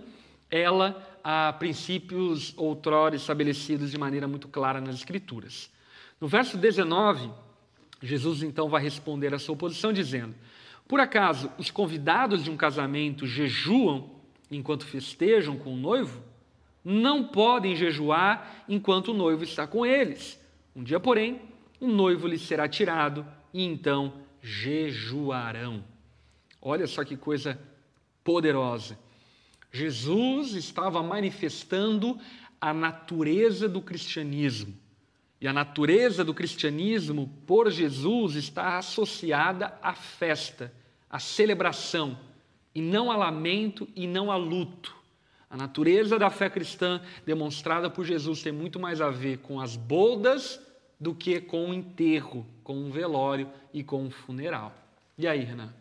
ela 0.49 1.05
a 1.23 1.53
princípios 1.53 2.53
outrora 2.57 3.15
estabelecidos 3.15 3.91
de 3.91 3.97
maneira 3.97 4.27
muito 4.27 4.47
clara 4.47 4.79
nas 4.79 4.95
Escrituras. 4.95 5.69
No 6.19 6.27
verso 6.27 6.57
19, 6.57 7.29
Jesus 8.01 8.41
então 8.43 8.69
vai 8.69 8.81
responder 8.81 9.33
a 9.33 9.39
sua 9.39 9.53
oposição 9.53 9.91
dizendo: 9.91 10.33
Por 10.87 10.99
acaso 10.99 11.51
os 11.57 11.69
convidados 11.69 12.43
de 12.43 12.49
um 12.49 12.57
casamento 12.57 13.27
jejuam 13.27 14.09
enquanto 14.49 14.85
festejam 14.85 15.57
com 15.57 15.73
o 15.73 15.77
noivo? 15.77 16.23
Não 16.83 17.25
podem 17.25 17.75
jejuar 17.75 18.63
enquanto 18.67 19.09
o 19.09 19.13
noivo 19.13 19.43
está 19.43 19.67
com 19.67 19.85
eles. 19.85 20.39
Um 20.75 20.81
dia, 20.81 20.99
porém, 20.99 21.41
o 21.79 21.87
noivo 21.87 22.27
lhe 22.27 22.39
será 22.39 22.67
tirado 22.67 23.25
e 23.53 23.63
então 23.63 24.13
jejuarão. 24.41 25.83
Olha 26.61 26.87
só 26.87 27.03
que 27.03 27.15
coisa 27.15 27.59
poderosa. 28.23 28.97
Jesus 29.71 30.53
estava 30.53 31.01
manifestando 31.03 32.19
a 32.59 32.73
natureza 32.73 33.69
do 33.69 33.81
cristianismo. 33.81 34.75
E 35.41 35.47
a 35.47 35.53
natureza 35.53 36.23
do 36.23 36.33
cristianismo, 36.33 37.33
por 37.47 37.71
Jesus, 37.71 38.35
está 38.35 38.77
associada 38.77 39.77
à 39.81 39.93
festa, 39.93 40.73
à 41.09 41.17
celebração, 41.17 42.17
e 42.75 42.81
não 42.81 43.09
a 43.09 43.15
lamento 43.15 43.87
e 43.95 44.05
não 44.05 44.31
a 44.31 44.35
luto. 44.35 44.95
A 45.49 45.57
natureza 45.57 46.19
da 46.19 46.29
fé 46.29 46.49
cristã 46.49 47.01
demonstrada 47.25 47.89
por 47.89 48.05
Jesus 48.05 48.43
tem 48.43 48.51
muito 48.51 48.79
mais 48.79 49.01
a 49.01 49.09
ver 49.09 49.39
com 49.39 49.59
as 49.59 49.75
bodas 49.75 50.59
do 50.99 51.15
que 51.15 51.39
com 51.39 51.69
o 51.69 51.73
enterro, 51.73 52.45
com 52.63 52.75
um 52.75 52.91
velório 52.91 53.49
e 53.73 53.83
com 53.83 54.03
um 54.03 54.11
funeral. 54.11 54.75
E 55.17 55.27
aí, 55.27 55.43
Renan? 55.43 55.73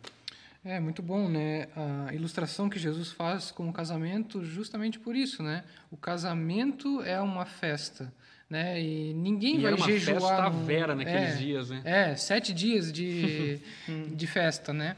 É 0.63 0.79
muito 0.79 1.01
bom, 1.01 1.27
né? 1.27 1.67
A 2.07 2.13
ilustração 2.13 2.69
que 2.69 2.77
Jesus 2.77 3.11
faz 3.11 3.49
com 3.49 3.69
o 3.69 3.73
casamento, 3.73 4.43
justamente 4.43 4.99
por 4.99 5.15
isso, 5.15 5.41
né? 5.41 5.63
O 5.89 5.97
casamento 5.97 7.01
é 7.01 7.19
uma 7.19 7.45
festa, 7.45 8.13
né? 8.49 8.81
E 8.81 9.13
ninguém 9.13 9.55
e 9.55 9.61
vai 9.61 9.71
era 9.71 9.75
uma 9.77 9.85
jejuar. 9.85 10.19
Festa 10.19 10.49
num... 10.49 10.65
vera 10.65 10.95
naqueles 10.95 11.33
é, 11.33 11.35
dias, 11.35 11.69
né? 11.69 11.81
É, 11.85 12.15
sete 12.15 12.53
dias 12.53 12.91
de, 12.91 13.59
de 14.13 14.27
festa, 14.27 14.73
né? 14.73 14.97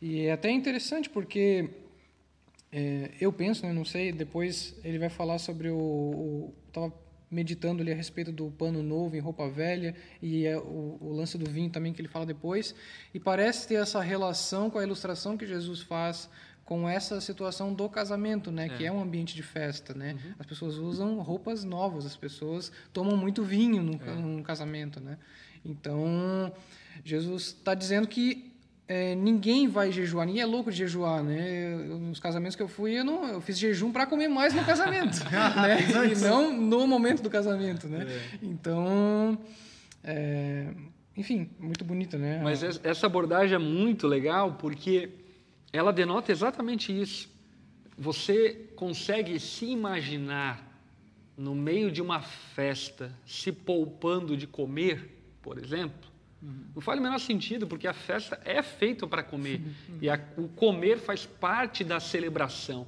E 0.00 0.22
é 0.22 0.32
até 0.32 0.50
interessante 0.50 1.10
porque 1.10 1.68
é, 2.72 3.10
eu 3.20 3.32
penso, 3.32 3.66
né? 3.66 3.72
Não 3.72 3.84
sei. 3.84 4.12
Depois 4.12 4.74
ele 4.82 4.98
vai 4.98 5.10
falar 5.10 5.38
sobre 5.38 5.68
o, 5.68 5.76
o 5.76 6.54
tava 6.72 6.92
meditando 7.36 7.82
ali 7.82 7.92
a 7.92 7.94
respeito 7.94 8.32
do 8.32 8.50
pano 8.50 8.82
novo 8.82 9.14
em 9.14 9.20
roupa 9.20 9.46
velha 9.46 9.94
e 10.22 10.46
é 10.46 10.56
o, 10.56 10.96
o, 10.98 11.12
lance 11.12 11.36
do 11.36 11.44
vinho 11.48 11.68
também 11.68 11.92
que 11.92 12.00
ele 12.00 12.08
fala 12.08 12.24
depois 12.24 12.74
e 13.12 13.20
parece 13.20 13.68
ter 13.68 13.74
essa 13.74 14.00
relação 14.00 14.70
com 14.70 14.78
a 14.78 14.82
ilustração 14.82 15.36
que 15.36 15.46
Jesus 15.46 15.82
faz 15.82 16.30
com 16.64 16.88
essa 16.88 17.20
situação 17.20 17.74
do 17.74 17.88
casamento, 17.88 18.50
né, 18.50 18.66
é. 18.66 18.68
que 18.70 18.86
é 18.86 18.90
um 18.90 19.00
ambiente 19.00 19.36
de 19.36 19.42
festa, 19.42 19.94
né? 19.94 20.14
Uhum. 20.14 20.34
As 20.36 20.46
pessoas 20.46 20.74
usam 20.78 21.20
roupas 21.20 21.62
novas, 21.62 22.04
as 22.04 22.16
pessoas 22.16 22.72
tomam 22.92 23.16
muito 23.16 23.44
vinho 23.44 23.82
num, 23.82 24.00
é. 24.02 24.14
num 24.14 24.42
casamento, 24.42 24.98
né? 24.98 25.16
Então 25.64 26.52
Jesus 27.04 27.48
está 27.48 27.74
dizendo 27.74 28.08
que 28.08 28.55
é, 28.88 29.14
ninguém 29.16 29.66
vai 29.66 29.90
jejuar, 29.90 30.26
ninguém 30.26 30.42
é 30.42 30.46
louco 30.46 30.70
de 30.70 30.78
jejuar, 30.78 31.22
né? 31.22 31.74
Eu, 31.74 31.98
nos 31.98 32.20
casamentos 32.20 32.54
que 32.54 32.62
eu 32.62 32.68
fui, 32.68 32.98
eu, 32.98 33.04
não, 33.04 33.26
eu 33.28 33.40
fiz 33.40 33.58
jejum 33.58 33.90
para 33.90 34.06
comer 34.06 34.28
mais 34.28 34.54
no 34.54 34.64
casamento, 34.64 35.18
né? 35.30 35.78
e 36.12 36.18
não 36.20 36.52
no 36.52 36.86
momento 36.86 37.22
do 37.22 37.28
casamento, 37.28 37.88
né? 37.88 38.06
É. 38.08 38.38
Então, 38.42 39.36
é, 40.04 40.68
enfim, 41.16 41.50
muito 41.58 41.84
bonita, 41.84 42.16
né? 42.16 42.40
Mas 42.42 42.62
essa 42.62 43.06
abordagem 43.06 43.56
é 43.56 43.58
muito 43.58 44.06
legal 44.06 44.52
porque 44.52 45.10
ela 45.72 45.92
denota 45.92 46.30
exatamente 46.30 46.92
isso. 46.96 47.28
Você 47.98 48.70
consegue 48.76 49.40
se 49.40 49.66
imaginar 49.66 50.64
no 51.36 51.54
meio 51.54 51.90
de 51.90 52.00
uma 52.00 52.22
festa 52.22 53.12
se 53.26 53.50
poupando 53.50 54.36
de 54.36 54.46
comer, 54.46 55.22
por 55.42 55.58
exemplo? 55.58 56.15
Não 56.40 56.82
faz 56.82 56.98
o 56.98 57.02
menor 57.02 57.18
sentido, 57.18 57.66
porque 57.66 57.88
a 57.88 57.92
festa 57.92 58.40
é 58.44 58.62
feita 58.62 59.06
para 59.06 59.22
comer. 59.22 59.60
E 60.00 60.08
a, 60.08 60.20
o 60.36 60.48
comer 60.48 60.98
faz 60.98 61.24
parte 61.24 61.82
da 61.82 61.98
celebração. 61.98 62.86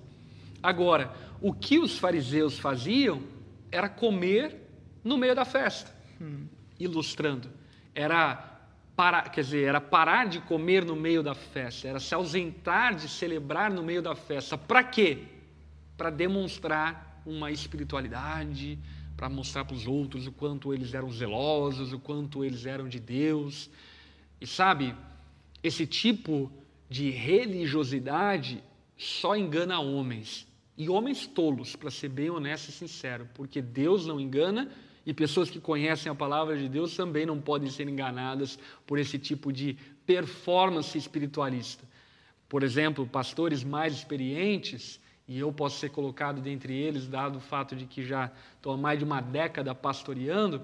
Agora, 0.62 1.12
o 1.40 1.52
que 1.52 1.78
os 1.78 1.98
fariseus 1.98 2.58
faziam 2.58 3.22
era 3.70 3.88
comer 3.88 4.56
no 5.02 5.16
meio 5.16 5.34
da 5.34 5.44
festa. 5.44 5.90
Ilustrando. 6.78 7.48
Era 7.94 8.48
parar, 8.94 9.30
quer 9.30 9.42
dizer, 9.42 9.64
era 9.64 9.80
parar 9.80 10.26
de 10.26 10.40
comer 10.40 10.84
no 10.84 10.96
meio 10.96 11.22
da 11.22 11.32
festa, 11.32 11.86
era 11.86 12.00
se 12.00 12.12
ausentar 12.14 12.96
de 12.96 13.08
celebrar 13.08 13.70
no 13.70 13.80
meio 13.80 14.02
da 14.02 14.16
festa. 14.16 14.58
Para 14.58 14.82
quê? 14.82 15.18
Para 15.96 16.10
demonstrar 16.10 17.22
uma 17.24 17.50
espiritualidade, 17.52 18.76
para 19.18 19.28
mostrar 19.28 19.64
para 19.64 19.74
os 19.74 19.84
outros 19.84 20.28
o 20.28 20.32
quanto 20.32 20.72
eles 20.72 20.94
eram 20.94 21.10
zelosos, 21.10 21.92
o 21.92 21.98
quanto 21.98 22.44
eles 22.44 22.66
eram 22.66 22.88
de 22.88 23.00
Deus. 23.00 23.68
E 24.40 24.46
sabe, 24.46 24.94
esse 25.60 25.88
tipo 25.88 26.48
de 26.88 27.10
religiosidade 27.10 28.62
só 28.96 29.36
engana 29.36 29.80
homens. 29.80 30.46
E 30.76 30.88
homens 30.88 31.26
tolos, 31.26 31.74
para 31.74 31.90
ser 31.90 32.10
bem 32.10 32.30
honesto 32.30 32.68
e 32.68 32.72
sincero, 32.72 33.28
porque 33.34 33.60
Deus 33.60 34.06
não 34.06 34.20
engana 34.20 34.70
e 35.04 35.12
pessoas 35.12 35.50
que 35.50 35.58
conhecem 35.58 36.12
a 36.12 36.14
palavra 36.14 36.56
de 36.56 36.68
Deus 36.68 36.94
também 36.94 37.26
não 37.26 37.40
podem 37.40 37.68
ser 37.68 37.88
enganadas 37.88 38.56
por 38.86 39.00
esse 39.00 39.18
tipo 39.18 39.52
de 39.52 39.76
performance 40.06 40.96
espiritualista. 40.96 41.84
Por 42.48 42.62
exemplo, 42.62 43.04
pastores 43.04 43.64
mais 43.64 43.94
experientes 43.94 45.00
e 45.28 45.38
eu 45.38 45.52
posso 45.52 45.78
ser 45.78 45.90
colocado 45.90 46.40
dentre 46.40 46.74
eles, 46.74 47.06
dado 47.06 47.36
o 47.36 47.40
fato 47.40 47.76
de 47.76 47.84
que 47.84 48.02
já 48.02 48.32
estou 48.56 48.72
há 48.72 48.76
mais 48.78 48.98
de 48.98 49.04
uma 49.04 49.20
década 49.20 49.74
pastoreando, 49.74 50.62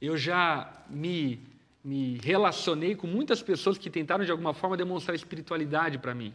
eu 0.00 0.16
já 0.16 0.72
me, 0.88 1.38
me 1.84 2.18
relacionei 2.22 2.94
com 2.94 3.06
muitas 3.06 3.42
pessoas 3.42 3.76
que 3.76 3.90
tentaram 3.90 4.24
de 4.24 4.30
alguma 4.30 4.54
forma 4.54 4.74
demonstrar 4.74 5.14
espiritualidade 5.14 5.98
para 5.98 6.14
mim, 6.14 6.34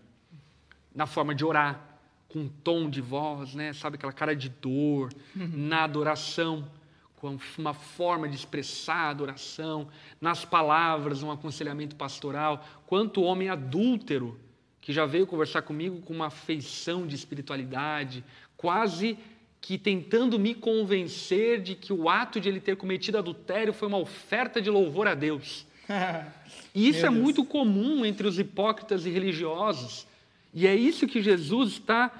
na 0.94 1.08
forma 1.08 1.34
de 1.34 1.44
orar, 1.44 1.98
com 2.30 2.42
um 2.42 2.48
tom 2.48 2.88
de 2.88 3.02
voz, 3.02 3.56
né? 3.56 3.74
sabe, 3.74 3.96
aquela 3.96 4.14
cara 4.14 4.36
de 4.36 4.50
dor, 4.50 5.12
uhum. 5.36 5.50
na 5.52 5.86
adoração, 5.86 6.70
com 7.16 7.36
uma 7.58 7.74
forma 7.74 8.30
de 8.30 8.36
expressar 8.36 9.08
a 9.08 9.10
adoração, 9.10 9.88
nas 10.22 10.46
palavras, 10.46 11.24
um 11.24 11.32
aconselhamento 11.32 11.96
pastoral. 11.96 12.64
Quanto 12.86 13.24
homem 13.24 13.50
adúltero 13.50 14.40
que 14.86 14.94
já 14.94 15.04
veio 15.04 15.26
conversar 15.26 15.64
comigo 15.64 16.00
com 16.02 16.14
uma 16.14 16.30
feição 16.30 17.08
de 17.08 17.16
espiritualidade, 17.16 18.24
quase 18.56 19.18
que 19.60 19.80
tentando 19.80 20.38
me 20.38 20.54
convencer 20.54 21.60
de 21.60 21.74
que 21.74 21.92
o 21.92 22.08
ato 22.08 22.40
de 22.40 22.48
ele 22.50 22.60
ter 22.60 22.76
cometido 22.78 23.18
adultério 23.18 23.74
foi 23.74 23.88
uma 23.88 23.98
oferta 23.98 24.62
de 24.62 24.70
louvor 24.70 25.08
a 25.08 25.16
Deus. 25.16 25.66
E 26.74 26.90
isso 26.90 27.06
é 27.06 27.10
muito 27.10 27.46
comum 27.46 28.06
entre 28.06 28.28
os 28.28 28.38
hipócritas 28.38 29.06
e 29.06 29.10
religiosos. 29.10 30.06
E 30.54 30.68
é 30.68 30.76
isso 30.76 31.08
que 31.08 31.22
Jesus 31.22 31.72
está 31.72 32.12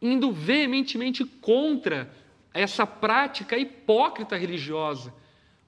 indo 0.00 0.30
veementemente 0.30 1.24
contra 1.24 2.08
essa 2.54 2.86
prática 2.86 3.58
hipócrita 3.58 4.36
religiosa, 4.36 5.12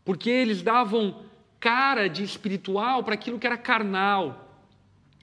porque 0.04 0.30
eles 0.30 0.62
davam 0.62 1.20
cara 1.58 2.08
de 2.08 2.22
espiritual 2.22 3.02
para 3.02 3.14
aquilo 3.14 3.40
que 3.40 3.46
era 3.46 3.58
carnal. 3.58 4.47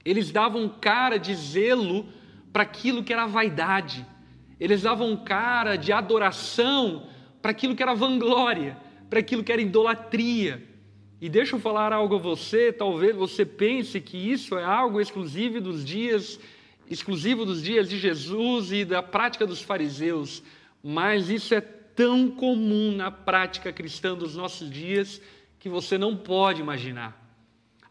Eles 0.06 0.30
davam 0.30 0.68
cara 0.68 1.18
de 1.18 1.34
zelo 1.34 2.06
para 2.52 2.62
aquilo 2.62 3.02
que 3.02 3.12
era 3.12 3.26
vaidade. 3.26 4.06
Eles 4.60 4.82
davam 4.82 5.16
cara 5.16 5.74
de 5.74 5.92
adoração 5.92 7.08
para 7.42 7.50
aquilo 7.50 7.74
que 7.74 7.82
era 7.82 7.92
vanglória, 7.92 8.76
para 9.10 9.18
aquilo 9.18 9.42
que 9.42 9.50
era 9.50 9.60
idolatria. 9.60 10.64
E 11.20 11.28
deixa 11.28 11.56
eu 11.56 11.60
falar 11.60 11.92
algo 11.92 12.14
a 12.14 12.18
você, 12.18 12.72
talvez 12.72 13.16
você 13.16 13.44
pense 13.44 14.00
que 14.00 14.16
isso 14.16 14.56
é 14.56 14.62
algo 14.62 15.00
exclusivo 15.00 15.60
dos 15.60 15.84
dias 15.84 16.38
exclusivo 16.88 17.44
dos 17.44 17.64
dias 17.64 17.88
de 17.88 17.98
Jesus 17.98 18.70
e 18.70 18.84
da 18.84 19.02
prática 19.02 19.44
dos 19.44 19.60
fariseus, 19.60 20.40
mas 20.80 21.28
isso 21.28 21.52
é 21.52 21.60
tão 21.60 22.30
comum 22.30 22.92
na 22.92 23.10
prática 23.10 23.72
cristã 23.72 24.14
dos 24.14 24.36
nossos 24.36 24.70
dias 24.70 25.20
que 25.58 25.68
você 25.68 25.98
não 25.98 26.16
pode 26.16 26.60
imaginar. 26.60 27.25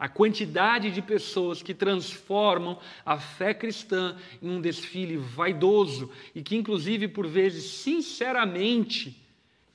A 0.05 0.07
quantidade 0.07 0.91
de 0.91 1.01
pessoas 1.01 1.63
que 1.63 1.73
transformam 1.73 2.77
a 3.03 3.17
fé 3.17 3.55
cristã 3.55 4.15
em 4.39 4.47
um 4.47 4.61
desfile 4.61 5.17
vaidoso 5.17 6.11
e 6.35 6.43
que, 6.43 6.55
inclusive, 6.55 7.07
por 7.07 7.25
vezes, 7.25 7.63
sinceramente, 7.63 9.19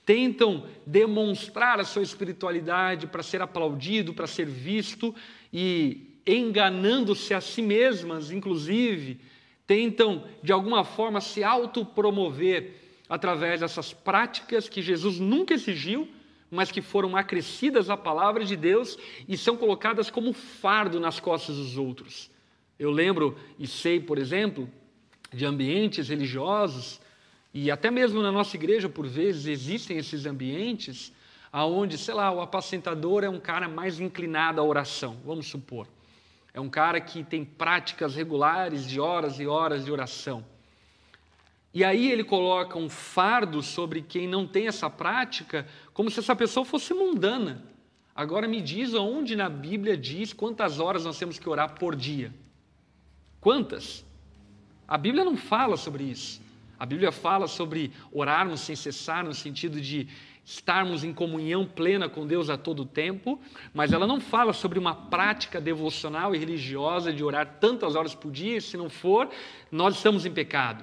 tentam 0.06 0.68
demonstrar 0.86 1.80
a 1.80 1.84
sua 1.84 2.04
espiritualidade 2.04 3.08
para 3.08 3.24
ser 3.24 3.42
aplaudido, 3.42 4.14
para 4.14 4.28
ser 4.28 4.46
visto 4.46 5.12
e, 5.52 6.16
enganando-se 6.24 7.34
a 7.34 7.40
si 7.40 7.60
mesmas, 7.60 8.30
inclusive, 8.30 9.18
tentam 9.66 10.22
de 10.44 10.52
alguma 10.52 10.84
forma 10.84 11.20
se 11.20 11.42
autopromover 11.42 12.76
através 13.08 13.58
dessas 13.58 13.92
práticas 13.92 14.68
que 14.68 14.80
Jesus 14.80 15.18
nunca 15.18 15.54
exigiu 15.54 16.08
mas 16.50 16.72
que 16.72 16.82
foram 16.82 17.16
acrescidas 17.16 17.88
à 17.88 17.96
palavra 17.96 18.44
de 18.44 18.56
Deus 18.56 18.98
e 19.28 19.36
são 19.36 19.56
colocadas 19.56 20.10
como 20.10 20.32
fardo 20.32 20.98
nas 20.98 21.20
costas 21.20 21.56
dos 21.56 21.76
outros. 21.76 22.30
Eu 22.78 22.90
lembro 22.90 23.38
e 23.58 23.66
sei, 23.66 24.00
por 24.00 24.18
exemplo, 24.18 24.68
de 25.32 25.44
ambientes 25.44 26.08
religiosos 26.08 27.00
e 27.52 27.70
até 27.70 27.90
mesmo 27.90 28.22
na 28.22 28.32
nossa 28.32 28.56
igreja, 28.56 28.88
por 28.88 29.06
vezes, 29.06 29.46
existem 29.46 29.98
esses 29.98 30.26
ambientes 30.26 31.12
aonde, 31.52 31.98
sei 31.98 32.14
lá, 32.14 32.30
o 32.30 32.40
apacentador 32.40 33.24
é 33.24 33.28
um 33.28 33.40
cara 33.40 33.68
mais 33.68 33.98
inclinado 33.98 34.60
à 34.60 34.64
oração, 34.64 35.16
vamos 35.24 35.46
supor. 35.46 35.86
É 36.54 36.60
um 36.60 36.68
cara 36.68 37.00
que 37.00 37.24
tem 37.24 37.44
práticas 37.44 38.14
regulares 38.14 38.86
de 38.86 39.00
horas 39.00 39.38
e 39.40 39.46
horas 39.46 39.84
de 39.84 39.92
oração. 39.92 40.44
E 41.72 41.84
aí 41.84 42.10
ele 42.10 42.24
coloca 42.24 42.76
um 42.76 42.88
fardo 42.88 43.62
sobre 43.62 44.02
quem 44.02 44.26
não 44.26 44.46
tem 44.46 44.66
essa 44.66 44.90
prática, 44.90 45.66
como 46.00 46.10
se 46.10 46.18
essa 46.18 46.34
pessoa 46.34 46.64
fosse 46.64 46.94
mundana. 46.94 47.62
Agora 48.16 48.48
me 48.48 48.62
diz 48.62 48.94
onde 48.94 49.36
na 49.36 49.50
Bíblia 49.50 49.98
diz 49.98 50.32
quantas 50.32 50.80
horas 50.80 51.04
nós 51.04 51.18
temos 51.18 51.38
que 51.38 51.46
orar 51.46 51.74
por 51.74 51.94
dia. 51.94 52.32
Quantas? 53.38 54.02
A 54.88 54.96
Bíblia 54.96 55.26
não 55.26 55.36
fala 55.36 55.76
sobre 55.76 56.04
isso. 56.04 56.40
A 56.78 56.86
Bíblia 56.86 57.12
fala 57.12 57.46
sobre 57.46 57.92
orarmos 58.10 58.60
sem 58.60 58.74
cessar, 58.74 59.22
no 59.22 59.34
sentido 59.34 59.78
de 59.78 60.08
estarmos 60.42 61.04
em 61.04 61.12
comunhão 61.12 61.66
plena 61.66 62.08
com 62.08 62.26
Deus 62.26 62.48
a 62.48 62.56
todo 62.56 62.86
tempo, 62.86 63.38
mas 63.74 63.92
ela 63.92 64.06
não 64.06 64.22
fala 64.22 64.54
sobre 64.54 64.78
uma 64.78 64.94
prática 64.94 65.60
devocional 65.60 66.34
e 66.34 66.38
religiosa 66.38 67.12
de 67.12 67.22
orar 67.22 67.58
tantas 67.60 67.94
horas 67.94 68.14
por 68.14 68.32
dia, 68.32 68.58
se 68.62 68.74
não 68.74 68.88
for, 68.88 69.28
nós 69.70 69.96
estamos 69.96 70.24
em 70.24 70.32
pecado. 70.32 70.82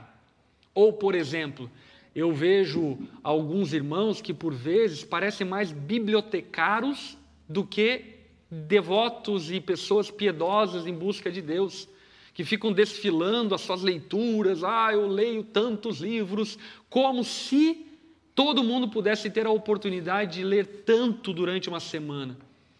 Ou, 0.75 0.93
por 0.93 1.15
exemplo, 1.15 1.71
eu 2.17 2.33
vejo 2.33 2.97
alguns 3.21 3.73
irmãos 3.73 4.19
que 4.19 4.33
por 4.33 4.51
vezes 4.51 5.03
parecem 5.03 5.45
mais 5.45 5.71
bibliotecários 5.71 7.15
do 7.47 7.63
que 7.63 8.15
devotos 8.49 9.51
e 9.51 9.61
pessoas 9.61 10.09
piedosas 10.09 10.87
em 10.87 10.93
busca 10.93 11.31
de 11.31 11.43
Deus, 11.43 11.87
que 12.33 12.43
ficam 12.43 12.73
desfilando 12.73 13.53
as 13.53 13.61
suas 13.61 13.83
leituras, 13.83 14.63
ah, 14.63 14.89
eu 14.91 15.05
leio 15.05 15.43
tantos 15.43 15.99
livros, 15.99 16.57
como 16.89 17.23
se 17.23 17.85
todo 18.33 18.63
mundo 18.63 18.89
pudesse 18.89 19.29
ter 19.29 19.45
a 19.45 19.51
oportunidade 19.51 20.37
de 20.37 20.43
ler 20.43 20.65
tanto 20.85 21.31
durante 21.31 21.69
uma 21.69 21.79
semana. 21.79 22.35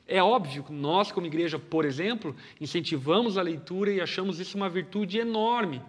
É 0.08 0.22
óbvio 0.22 0.64
que 0.64 0.74
nós, 0.74 1.12
como 1.12 1.28
igreja, 1.28 1.60
por 1.60 1.86
exemplo, 1.86 2.36
incentivamos 2.60 3.38
a 3.38 3.44
leitura 3.44 3.92
e 3.92 4.02
achamos 4.02 4.40
isso 4.40 4.58
uma 4.58 4.68
virtude 4.70 5.20
enorme. 5.20 5.80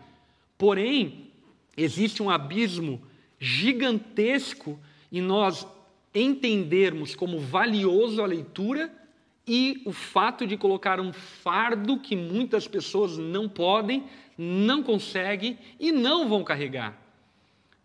Porém, 0.59 1.31
existe 1.75 2.23
um 2.23 2.29
abismo 2.29 3.08
gigantesco 3.38 4.79
em 5.11 5.20
nós 5.20 5.66
entendermos 6.14 7.14
como 7.14 7.38
valioso 7.38 8.22
a 8.22 8.27
leitura 8.27 8.92
e 9.46 9.81
o 9.87 9.92
fato 9.92 10.46
de 10.46 10.57
colocar 10.57 11.01
um 11.01 11.12
fardo 11.12 11.98
que 11.98 12.14
muitas 12.14 12.68
pessoas 12.68 13.16
não 13.16 13.48
podem, 13.48 14.05
não 14.37 14.83
conseguem 14.83 15.59
e 15.81 15.90
não 15.90 16.29
vão 16.29 16.44
carregar. 16.44 17.01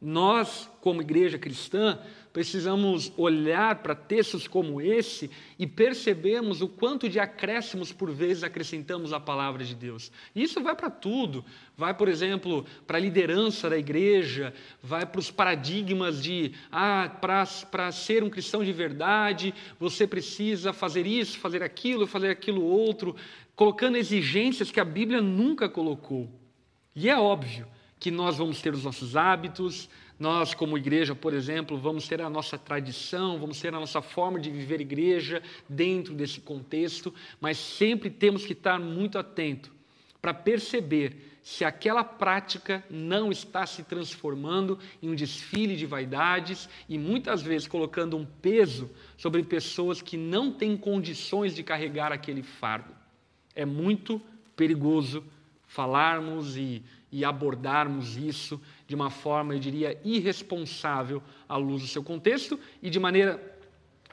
Nós, 0.01 0.69
como 0.81 1.01
igreja 1.01 1.37
cristã, 1.37 1.97
precisamos 2.33 3.13
olhar 3.15 3.75
para 3.83 3.93
textos 3.93 4.47
como 4.47 4.81
esse 4.81 5.29
e 5.59 5.67
percebemos 5.67 6.63
o 6.63 6.67
quanto 6.67 7.07
de 7.07 7.19
acréscimos 7.19 7.91
por 7.91 8.11
vezes 8.11 8.43
acrescentamos 8.43 9.13
à 9.13 9.19
palavra 9.19 9.63
de 9.63 9.75
Deus. 9.75 10.11
Isso 10.35 10.61
vai 10.61 10.75
para 10.75 10.89
tudo. 10.89 11.45
Vai, 11.77 11.93
por 11.93 12.07
exemplo, 12.07 12.65
para 12.87 12.97
a 12.97 13.01
liderança 13.01 13.69
da 13.69 13.77
igreja, 13.77 14.51
vai 14.81 15.05
para 15.05 15.19
os 15.19 15.29
paradigmas 15.29 16.21
de, 16.21 16.53
ah, 16.71 17.07
para 17.21 17.91
ser 17.91 18.23
um 18.23 18.29
cristão 18.31 18.63
de 18.63 18.73
verdade, 18.73 19.53
você 19.79 20.07
precisa 20.07 20.73
fazer 20.73 21.05
isso, 21.05 21.37
fazer 21.37 21.61
aquilo, 21.61 22.07
fazer 22.07 22.31
aquilo 22.31 22.63
outro, 22.63 23.15
colocando 23.55 23.95
exigências 23.95 24.71
que 24.71 24.79
a 24.79 24.85
Bíblia 24.85 25.21
nunca 25.21 25.69
colocou. 25.69 26.29
E 26.95 27.09
é 27.09 27.17
óbvio 27.17 27.67
que 27.99 28.09
nós 28.11 28.37
vamos 28.37 28.61
ter 28.61 28.73
os 28.73 28.83
nossos 28.83 29.15
hábitos, 29.15 29.87
nós, 30.19 30.54
como 30.54 30.78
igreja, 30.78 31.15
por 31.15 31.34
exemplo, 31.34 31.78
vamos 31.78 32.08
ter 32.08 32.21
a 32.21 32.30
nossa 32.30 32.58
tradição, 32.58 33.39
vamos 33.39 33.60
ter 33.60 33.73
a 33.73 33.80
nossa 33.80 34.02
forma 34.02 34.39
de 34.39 34.49
viver 34.49 34.80
igreja 34.80 35.41
dentro 35.67 36.13
desse 36.13 36.39
contexto, 36.39 37.13
mas 37.41 37.58
sempre 37.58 38.10
temos 38.10 38.45
que 38.45 38.54
estar 38.54 38.80
muito 38.80 39.17
atento 39.17 39.71
para 40.21 40.34
perceber 40.34 41.34
se 41.43 41.65
aquela 41.65 42.06
prática 42.06 42.82
não 42.89 43.30
está 43.30 43.65
se 43.65 43.84
transformando 43.84 44.80
em 45.02 45.10
um 45.10 45.15
desfile 45.15 45.76
de 45.76 45.86
vaidades 45.86 46.69
e 46.88 46.97
muitas 46.97 47.41
vezes 47.41 47.67
colocando 47.67 48.15
um 48.15 48.26
peso 48.26 48.89
sobre 49.17 49.43
pessoas 49.43 50.02
que 50.02 50.15
não 50.15 50.54
têm 50.54 50.78
condições 50.78 51.54
de 51.54 51.62
carregar 51.62 52.13
aquele 52.13 52.41
fardo. 52.41 52.93
É 53.54 53.65
muito 53.65 54.21
perigoso 54.56 55.21
falarmos 55.67 56.56
e, 56.56 56.82
e 57.12 57.26
abordarmos 57.26 58.15
isso 58.15 58.62
de 58.87 58.95
uma 58.95 59.09
forma, 59.09 59.53
eu 59.53 59.59
diria, 59.59 59.99
irresponsável 60.03 61.21
à 61.47 61.55
luz 61.55 61.81
do 61.81 61.87
seu 61.87 62.03
contexto 62.03 62.59
e 62.81 62.89
de 62.89 62.99
maneira 62.99 63.41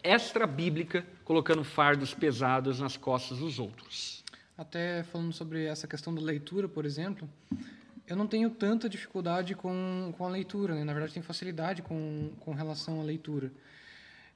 extra-bíblica, 0.03 1.05
colocando 1.25 1.63
fardos 1.63 2.15
pesados 2.15 2.81
nas 2.81 2.97
costas 2.97 3.39
dos 3.39 3.59
outros. 3.59 4.25
Até 4.57 5.03
falando 5.05 5.33
sobre 5.33 5.65
essa 5.65 5.87
questão 5.87 6.15
da 6.15 6.21
leitura, 6.21 6.69
por 6.69 6.85
exemplo, 6.85 7.29
eu 8.07 8.17
não 8.17 8.27
tenho 8.27 8.51
tanta 8.51 8.89
dificuldade 8.89 9.55
com, 9.55 10.13
com 10.17 10.27
a 10.27 10.29
leitura, 10.29 10.75
né? 10.75 10.85
na 10.85 10.93
verdade, 10.93 11.15
tenho 11.15 11.25
facilidade 11.25 11.83
com, 11.83 12.31
com 12.41 12.53
relação 12.53 13.01
à 13.01 13.05
leitura. 13.05 13.53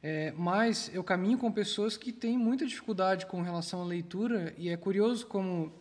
É, 0.03 0.33
mas 0.37 0.91
eu 0.95 1.03
caminho 1.03 1.39
com 1.39 1.51
pessoas 1.51 1.97
que 1.97 2.13
têm 2.13 2.37
muita 2.37 2.67
dificuldade 2.67 3.27
com 3.27 3.41
relação 3.43 3.83
à 3.83 3.85
leitura, 3.85 4.55
e 4.59 4.69
é 4.69 4.77
curioso 4.77 5.27
como 5.27 5.73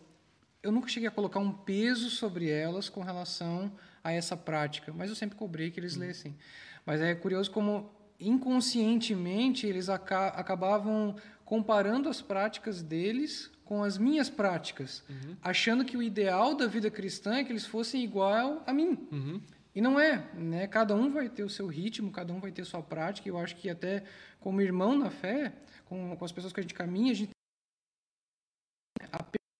eu 0.62 0.72
nunca 0.72 0.88
cheguei 0.88 1.08
a 1.08 1.12
colocar 1.12 1.40
um 1.40 1.52
peso 1.52 2.08
sobre 2.08 2.48
elas 2.48 2.88
com 2.88 3.02
relação 3.02 3.70
a 4.04 4.12
essa 4.12 4.36
prática, 4.36 4.92
mas 4.92 5.08
eu 5.08 5.16
sempre 5.16 5.36
cobrei 5.36 5.70
que 5.70 5.80
eles 5.80 5.96
lessem. 5.96 6.36
Mas 6.84 7.00
é 7.00 7.14
curioso 7.14 7.50
como 7.50 7.90
inconscientemente 8.20 9.66
eles 9.66 9.88
aca 9.88 10.28
acabavam 10.28 11.16
comparando 11.44 12.08
as 12.08 12.22
práticas 12.22 12.82
deles 12.82 13.50
com 13.64 13.82
as 13.82 13.96
minhas 13.96 14.28
práticas, 14.28 15.02
uhum. 15.08 15.36
achando 15.42 15.84
que 15.84 15.96
o 15.96 16.02
ideal 16.02 16.54
da 16.54 16.66
vida 16.66 16.90
cristã 16.90 17.36
é 17.36 17.44
que 17.44 17.50
eles 17.50 17.66
fossem 17.66 18.04
igual 18.04 18.62
a 18.66 18.72
mim. 18.72 19.08
Uhum. 19.10 19.40
E 19.74 19.80
não 19.80 19.98
é, 19.98 20.28
né? 20.34 20.66
Cada 20.68 20.94
um 20.94 21.10
vai 21.10 21.28
ter 21.28 21.42
o 21.42 21.48
seu 21.48 21.66
ritmo, 21.66 22.12
cada 22.12 22.32
um 22.32 22.38
vai 22.38 22.52
ter 22.52 22.62
a 22.62 22.64
sua 22.64 22.82
prática. 22.82 23.28
E 23.28 23.30
eu 23.30 23.38
acho 23.38 23.56
que 23.56 23.68
até 23.68 24.04
como 24.38 24.60
irmão 24.60 24.96
na 24.96 25.10
fé, 25.10 25.52
com, 25.86 26.14
com 26.14 26.24
as 26.24 26.30
pessoas 26.30 26.52
que 26.52 26.60
a 26.60 26.62
gente 26.62 26.74
caminha, 26.74 27.10
a 27.10 27.14
gente 27.14 27.30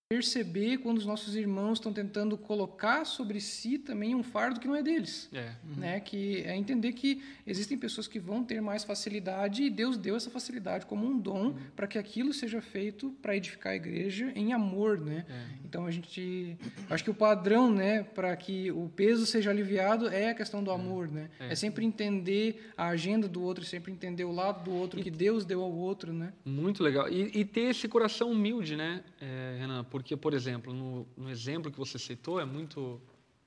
perceber 0.09 0.79
quando 0.79 0.99
os 0.99 1.07
nossos 1.07 1.35
irmãos 1.35 1.79
estão 1.79 1.93
tentando 1.93 2.37
colocar 2.37 3.05
sobre 3.07 3.41
si 3.41 3.79
também 3.79 4.15
um 4.15 4.23
fardo 4.23 4.61
que 4.61 4.69
não 4.69 4.77
é 4.77 4.83
deles. 4.83 5.31
É. 5.33 5.53
Uhum. 5.65 5.77
Né? 5.77 6.01
Que 6.01 6.43
é 6.43 6.55
entender 6.55 6.93
que 6.93 7.23
existem 7.47 7.79
pessoas 7.79 8.07
que 8.07 8.19
vão 8.19 8.45
ter 8.45 8.61
mais 8.61 8.85
facilidade 8.85 9.63
e 9.63 9.71
Deus 9.71 9.97
deu 9.97 10.15
essa 10.15 10.31
facilidade 10.31 10.85
como 10.85 11.07
um 11.07 11.19
dom 11.19 11.47
uhum. 11.47 11.57
para 11.75 11.87
que 11.87 11.99
aquilo 11.99 12.33
seja 12.35 12.61
feito 12.61 13.11
para 13.23 13.35
edificar 13.35 13.73
a 13.73 13.77
igreja 13.77 14.31
em 14.35 14.53
amor. 14.53 15.01
Né? 15.01 15.25
É. 15.29 15.45
Então 15.65 15.87
a 15.87 15.91
gente. 15.91 16.57
Acho 16.91 17.03
que 17.03 17.11
o 17.11 17.15
padrão 17.15 17.73
né, 17.73 18.03
para 18.03 18.37
que 18.37 18.71
o 18.71 18.91
peso 18.95 19.25
seja 19.25 19.51
aliviado 19.51 20.09
é 20.09 20.31
a 20.31 20.35
questão 20.35 20.63
do 20.63 20.71
é. 20.71 20.75
amor. 20.75 21.09
Né? 21.09 21.31
É. 21.41 21.53
é 21.53 21.55
sempre 21.55 21.85
entender 21.85 22.71
a 22.77 22.89
agenda 22.89 23.27
do 23.27 23.43
outro, 23.43 23.65
sempre 23.65 23.91
entender 23.91 24.25
o 24.25 24.33
lado 24.33 24.65
do 24.65 24.73
outro 24.73 25.01
e, 25.01 25.03
que 25.03 25.11
Deus 25.11 25.47
deu 25.47 25.63
ao 25.63 25.73
outro. 25.73 26.13
Né? 26.13 26.33
Muito 26.45 26.83
legal. 26.83 27.09
E, 27.09 27.41
e 27.41 27.45
ter 27.45 27.71
esse 27.71 27.89
coração 27.89 28.31
humilde, 28.31 28.77
né, 28.77 29.03
é, 29.21 29.57
Renan? 29.59 29.83
Porque, 29.95 30.17
por 30.17 30.35
exemplo, 30.35 30.75
no, 30.75 31.07
no, 31.17 31.31
exemplo 31.31 31.71
que 31.71 31.79
você 31.79 32.01
citou, 32.01 32.41
é 32.41 32.45
muito 32.45 33.01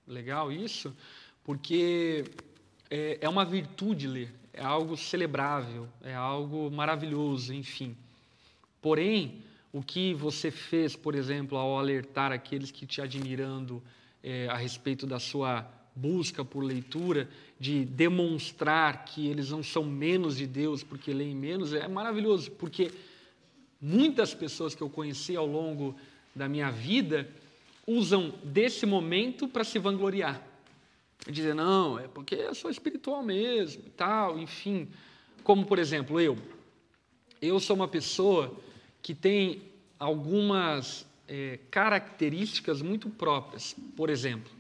legal 0.07 0.49
isso, 0.49 0.95
porque 1.43 2.23
é, 2.89 3.17
é 3.19 3.27
uma 3.27 3.43
virtude 3.43 4.07
ler, 4.07 4.33
é 4.53 4.63
algo 4.63 4.95
celebrável, 4.95 5.89
é 6.01 6.15
algo 6.15 6.71
maravilhoso, 6.71 7.53
enfim. 7.53 7.97
Porém, 8.81 9.43
o 9.73 9.83
que 9.83 10.13
você 10.13 10.49
fez, 10.49 10.95
por 10.95 11.15
exemplo, 11.15 11.57
ao 11.57 11.77
alertar 11.77 12.31
aqueles 12.31 12.71
que 12.71 12.85
te 12.85 13.01
admirando 13.01 13.83
é, 14.23 14.47
a 14.47 14.55
respeito 14.55 15.05
da 15.05 15.19
sua 15.19 15.69
busca 15.93 16.45
por 16.45 16.63
leitura, 16.63 17.29
de 17.59 17.83
demonstrar 17.83 19.03
que 19.03 19.27
eles 19.27 19.49
não 19.49 19.61
são 19.61 19.83
menos 19.83 20.37
de 20.37 20.47
Deus 20.47 20.81
porque 20.81 21.11
leem 21.11 21.35
menos, 21.35 21.73
é 21.73 21.89
maravilhoso, 21.89 22.51
porque 22.51 22.89
muitas 23.81 24.33
pessoas 24.33 24.73
que 24.73 24.81
eu 24.81 24.89
conheci 24.89 25.35
ao 25.35 25.45
longo 25.45 25.93
da 26.37 26.47
minha 26.47 26.71
vida 26.71 27.27
usam 27.85 28.33
desse 28.43 28.85
momento 28.85 29.47
para 29.47 29.63
se 29.63 29.79
vangloriar. 29.79 30.41
Dizer, 31.29 31.55
não, 31.55 31.99
é 31.99 32.07
porque 32.07 32.35
eu 32.35 32.55
sou 32.55 32.69
espiritual 32.69 33.23
mesmo 33.23 33.83
tal, 33.95 34.37
enfim. 34.39 34.87
Como, 35.43 35.65
por 35.65 35.79
exemplo, 35.79 36.19
eu. 36.19 36.37
Eu 37.41 37.59
sou 37.59 37.75
uma 37.75 37.87
pessoa 37.87 38.55
que 39.01 39.13
tem 39.13 39.61
algumas 39.99 41.05
é, 41.27 41.59
características 41.69 42.81
muito 42.81 43.09
próprias. 43.09 43.75
Por 43.95 44.09
exemplo, 44.09 44.51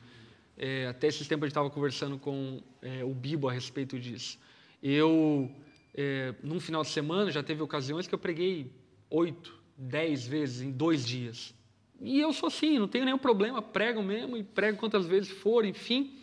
é, 0.57 0.87
até 0.87 1.07
esses 1.07 1.27
tempos 1.27 1.43
a 1.43 1.47
gente 1.47 1.51
estava 1.51 1.69
conversando 1.69 2.17
com 2.17 2.61
é, 2.81 3.03
o 3.03 3.13
Bibo 3.13 3.47
a 3.47 3.53
respeito 3.53 3.99
disso. 3.99 4.39
Eu, 4.81 5.49
é, 5.93 6.33
num 6.43 6.59
final 6.59 6.83
de 6.83 6.89
semana, 6.89 7.31
já 7.31 7.43
teve 7.43 7.61
ocasiões 7.61 8.07
que 8.07 8.15
eu 8.15 8.19
preguei 8.19 8.71
oito, 9.09 9.57
dez 9.77 10.25
vezes 10.25 10.61
em 10.61 10.71
dois 10.71 11.05
dias. 11.05 11.53
E 12.01 12.19
eu 12.19 12.31
sou 12.31 12.47
assim, 12.47 12.77
não 12.77 12.87
tenho 12.87 13.05
nenhum 13.05 13.17
problema, 13.17 13.61
prego 13.61 14.03
mesmo 14.03 14.37
e 14.37 14.43
prego 14.43 14.77
quantas 14.77 15.05
vezes 15.05 15.29
for, 15.29 15.65
enfim. 15.65 16.13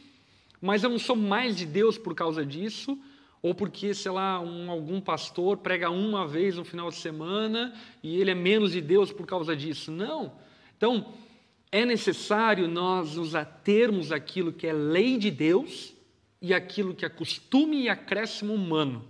Mas 0.61 0.83
eu 0.83 0.91
não 0.91 0.99
sou 0.99 1.17
mais 1.17 1.57
de 1.57 1.67
Deus 1.67 1.99
por 1.99 2.15
causa 2.15 2.45
disso, 2.45 2.99
ou 3.43 3.55
porque, 3.55 3.93
sei 3.93 4.11
lá, 4.11 4.41
um, 4.41 4.71
algum 4.71 5.01
pastor 5.01 5.59
prega 5.59 5.91
uma 5.91 6.27
vez 6.27 6.57
no 6.57 6.65
final 6.65 6.89
de 6.89 6.97
semana 6.97 7.75
e 8.03 8.19
ele 8.19 8.31
é 8.31 8.35
menos 8.35 8.73
de 8.73 8.81
Deus 8.81 9.13
por 9.13 9.27
causa 9.27 9.55
disso. 9.55 9.91
Não. 9.93 10.33
Então, 10.77 11.13
é 11.71 11.85
necessário 11.85 12.69
nós 12.69 13.17
nos 13.17 13.35
atermos 13.35 14.13
àquilo 14.13 14.53
que 14.53 14.67
é 14.67 14.73
lei 14.73 15.19
de 15.19 15.31
Deus 15.31 15.93
e 16.41 16.55
aquilo 16.55 16.95
que 16.95 17.05
é 17.05 17.09
costume 17.09 17.83
e 17.83 17.89
acréscimo 17.89 18.55
humano. 18.55 19.05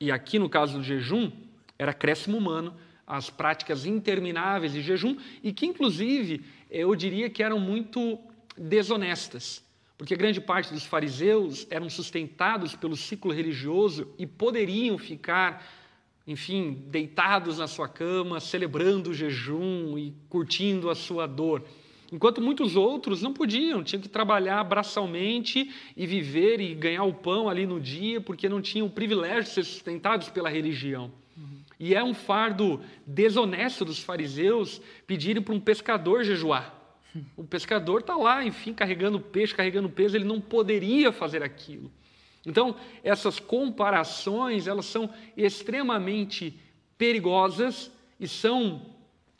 E 0.00 0.10
aqui, 0.10 0.38
no 0.38 0.48
caso 0.48 0.78
do 0.78 0.82
jejum, 0.82 1.30
era 1.78 1.90
acréscimo 1.90 2.36
humano, 2.36 2.74
as 3.08 3.30
práticas 3.30 3.86
intermináveis 3.86 4.72
de 4.72 4.82
jejum, 4.82 5.16
e 5.42 5.50
que, 5.50 5.64
inclusive, 5.64 6.44
eu 6.70 6.94
diria 6.94 7.30
que 7.30 7.42
eram 7.42 7.58
muito 7.58 8.18
desonestas, 8.56 9.64
porque 9.96 10.14
grande 10.14 10.40
parte 10.40 10.72
dos 10.72 10.84
fariseus 10.84 11.66
eram 11.70 11.88
sustentados 11.88 12.76
pelo 12.76 12.94
ciclo 12.94 13.32
religioso 13.32 14.12
e 14.18 14.26
poderiam 14.26 14.98
ficar, 14.98 15.66
enfim, 16.26 16.84
deitados 16.88 17.58
na 17.58 17.66
sua 17.66 17.88
cama, 17.88 18.38
celebrando 18.38 19.10
o 19.10 19.14
jejum 19.14 19.96
e 19.96 20.14
curtindo 20.28 20.90
a 20.90 20.94
sua 20.94 21.26
dor. 21.26 21.64
Enquanto 22.12 22.40
muitos 22.40 22.76
outros 22.76 23.22
não 23.22 23.32
podiam, 23.32 23.82
tinham 23.82 24.00
que 24.00 24.08
trabalhar 24.08 24.62
braçalmente 24.64 25.72
e 25.96 26.06
viver 26.06 26.60
e 26.60 26.74
ganhar 26.74 27.04
o 27.04 27.12
pão 27.12 27.48
ali 27.48 27.66
no 27.66 27.80
dia, 27.80 28.20
porque 28.20 28.48
não 28.48 28.62
tinham 28.62 28.86
o 28.86 28.90
privilégio 28.90 29.44
de 29.44 29.50
ser 29.50 29.64
sustentados 29.64 30.28
pela 30.28 30.48
religião. 30.48 31.10
E 31.78 31.94
é 31.94 32.02
um 32.02 32.14
fardo 32.14 32.80
desonesto 33.06 33.84
dos 33.84 34.00
fariseus 34.00 34.80
pedirem 35.06 35.42
para 35.42 35.54
um 35.54 35.60
pescador 35.60 36.24
jejuar. 36.24 36.74
O 37.36 37.44
pescador 37.44 38.00
está 38.00 38.16
lá, 38.16 38.44
enfim, 38.44 38.72
carregando 38.74 39.20
peixe, 39.20 39.54
carregando 39.54 39.88
peso, 39.88 40.16
ele 40.16 40.24
não 40.24 40.40
poderia 40.40 41.10
fazer 41.12 41.42
aquilo. 41.42 41.90
Então, 42.44 42.76
essas 43.02 43.38
comparações, 43.38 44.66
elas 44.66 44.86
são 44.86 45.12
extremamente 45.36 46.58
perigosas 46.96 47.90
e 48.18 48.26
são 48.26 48.94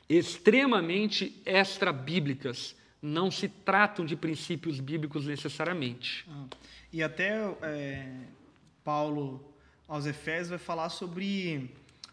extremamente 0.09 1.41
extra-bíblicas. 1.45 2.77
Não 3.01 3.31
se 3.31 3.49
tratam 3.49 4.05
de 4.05 4.17
princípios 4.17 4.81
bíblicos 4.81 5.27
necessariamente. 5.27 6.27
Ah, 6.29 6.47
e 6.93 7.03
até 7.03 7.55
é, 7.63 8.09
Paulo 8.83 9.45
aos 9.87 10.05
Efésios 10.07 10.49
vai 10.49 10.59
falar 10.59 10.89
sobre 10.89 11.71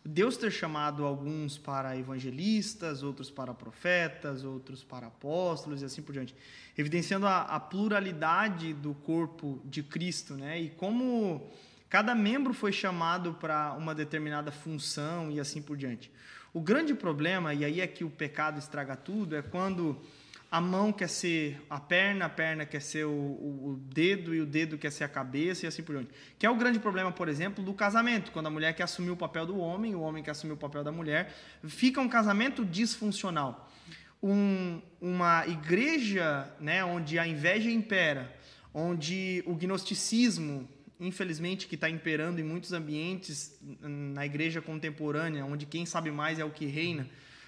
Deus 0.08 0.38
ter 0.38 0.52
chamado 0.52 1.04
alguns 1.04 1.58
para 1.58 1.98
evangelistas, 1.98 3.02
outros 3.02 3.32
para 3.32 3.56
profetas, 3.56 4.44
outros 4.44 4.84
para 4.84 5.08
apóstolos 5.08 5.82
e 5.82 5.86
assim 5.86 6.04
por 6.04 6.14
diante, 6.14 6.36
evidenciando 6.78 7.26
a, 7.26 7.42
a 7.42 7.60
pluralidade 7.60 8.72
do 8.72 8.94
corpo 8.94 9.60
de 9.66 9.82
Cristo, 9.82 10.36
né? 10.36 10.62
E 10.62 10.70
como 10.70 11.50
cada 11.90 12.14
membro 12.14 12.54
foi 12.54 12.72
chamado 12.72 13.34
para 13.34 13.74
uma 13.74 13.96
determinada 13.96 14.52
função 14.52 15.32
e 15.32 15.40
assim 15.40 15.60
por 15.60 15.76
diante. 15.76 16.12
O 16.54 16.62
grande 16.62 16.94
problema, 16.94 17.56
e 17.56 17.66
aí 17.66 17.82
é 17.82 17.88
que 17.88 18.04
o 18.04 18.10
pecado 18.10 18.60
estraga 18.60 18.96
tudo, 18.96 19.36
é 19.36 19.42
quando 19.42 20.00
a 20.50 20.62
mão 20.62 20.92
quer 20.94 21.10
ser 21.10 21.62
a 21.70 21.80
perna, 21.80 22.26
a 22.26 22.30
perna 22.30 22.66
quer 22.66 22.82
ser 22.82 23.06
o, 23.06 23.12
o, 23.12 23.80
dedo 23.94 24.34
e 24.34 24.42
o 24.42 24.46
dedo 24.46 24.78
quer 24.78 24.92
ser 24.92 25.04
a 25.04 25.08
cabeça 25.08 25.66
e 25.66 25.68
assim 25.68 25.84
por 25.84 25.96
diante. 25.96 26.12
Que 26.38 26.46
é 26.46 26.50
o 26.50 26.56
grande 26.56 26.80
problema, 26.80 27.12
por 27.12 27.28
exemplo, 27.28 27.64
do 27.64 27.74
casamento, 27.74 28.32
quando 28.32 28.48
a 28.48 28.50
mulher 28.50 28.74
quer 28.74 28.84
assumir 28.84 29.12
o 29.12 29.18
papel 29.18 29.46
do 29.46 29.58
homem, 29.58 29.96
o 29.96 30.02
homem 30.02 30.24
quer 30.24 30.32
assumir 30.32 30.54
o 30.54 30.58
papel 30.58 30.84
da 30.84 30.92
mulher, 30.92 31.34
fica 31.68 32.00
um 32.00 32.08
casamento 32.08 32.64
disfuncional. 32.64 33.70
Um, 34.24 34.82
uma 35.02 35.46
igreja 35.48 36.50
né, 36.60 36.84
onde 36.84 37.20
a 37.20 37.28
inveja 37.28 37.70
impera, 37.70 38.34
onde 38.74 39.44
o 39.46 39.54
gnosticismo 39.54 40.70
infelizmente, 41.00 41.68
que 41.68 41.76
está 41.76 41.90
imperando 41.90 42.40
em 42.40 42.44
muitos 42.44 42.72
ambientes 42.72 43.60
na 43.82 44.26
igreja 44.26 44.62
contemporânea, 44.62 45.46
onde 45.46 45.66
quem 45.66 45.86
sabe 45.86 46.10
mais 46.10 46.40
é 46.40 46.46
o 46.46 46.50
que 46.50 46.66
reina, 46.66 47.06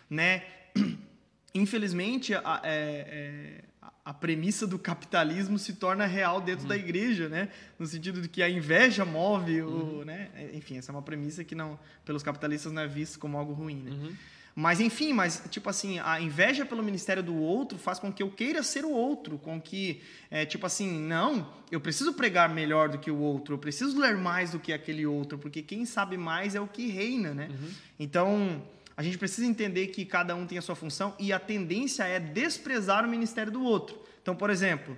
né? 0.10 0.44
Infelizmente, 1.58 2.34
a, 2.34 2.62
é, 2.64 3.62
é, 3.64 3.64
a 4.06 4.14
premissa 4.14 4.66
do 4.66 4.80
capitalismo 4.80 5.58
se 5.60 5.74
torna 5.74 6.06
real 6.06 6.40
dentro 6.40 6.64
uhum. 6.64 6.70
da 6.70 6.78
igreja, 6.78 7.28
né? 7.28 7.50
No 7.78 7.86
sentido 7.86 8.22
de 8.22 8.30
que 8.30 8.42
a 8.42 8.50
inveja 8.50 9.04
move 9.04 9.62
o, 9.62 9.68
uhum. 9.68 10.06
né? 10.06 10.30
Enfim, 10.54 10.78
essa 10.78 10.92
é 10.92 10.94
uma 10.94 11.02
premissa 11.02 11.44
que 11.44 11.56
não, 11.56 11.78
pelos 12.06 12.24
capitalistas 12.24 12.72
não 12.72 12.82
é 12.82 12.88
vista 12.88 13.20
como 13.20 13.38
algo 13.38 13.54
ruim, 13.54 13.82
né? 13.84 13.92
Uhum. 13.92 14.14
Mas 14.56 14.80
enfim, 14.80 15.14
mas 15.14 15.44
tipo 15.52 15.70
assim, 15.70 16.00
a 16.00 16.20
inveja 16.20 16.66
pelo 16.66 16.82
ministério 16.82 17.22
do 17.22 17.36
outro 17.36 17.78
faz 17.78 18.00
com 18.00 18.12
que 18.12 18.24
eu 18.24 18.32
queira 18.32 18.64
ser 18.64 18.86
o 18.86 18.90
outro, 18.90 19.38
com 19.38 19.62
que 19.62 20.02
é, 20.32 20.48
tipo 20.48 20.66
assim, 20.66 21.00
não, 21.00 21.48
eu 21.70 21.80
preciso 21.80 22.12
pregar 22.14 22.50
melhor 22.50 22.90
do 22.90 22.98
que 22.98 23.12
o 23.12 23.20
outro, 23.20 23.54
eu 23.54 23.60
preciso 23.60 24.00
ler 24.00 24.18
mais 24.18 24.52
do 24.52 24.60
que 24.60 24.74
aquele 24.74 25.06
outro, 25.06 25.38
porque 25.38 25.62
quem 25.62 25.86
sabe 25.86 26.18
mais 26.18 26.56
é 26.56 26.60
o 26.60 26.68
que 26.68 26.88
reina, 26.88 27.36
né? 27.36 27.50
Uhum. 27.52 27.70
Então, 28.00 28.64
a 28.98 29.04
gente 29.04 29.20
precisa 29.20 29.46
entender 29.46 29.88
que 29.88 30.04
cada 30.04 30.36
um 30.36 30.48
tem 30.48 30.58
a 30.58 30.62
sua 30.62 30.76
função 30.76 31.16
e 31.20 31.32
a 31.32 31.40
tendência 31.40 32.04
é 32.04 32.20
desprezar 32.20 33.06
o 33.06 33.08
ministério 33.08 33.52
do 33.52 33.62
outro. 33.62 34.02
Então, 34.20 34.36
por 34.36 34.50
exemplo, 34.50 34.98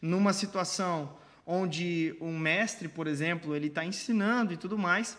numa 0.00 0.32
situação 0.32 1.18
onde 1.44 2.14
um 2.20 2.38
mestre, 2.38 2.86
por 2.86 3.08
exemplo, 3.08 3.56
ele 3.56 3.66
está 3.66 3.84
ensinando 3.84 4.52
e 4.52 4.56
tudo 4.56 4.78
mais, 4.78 5.18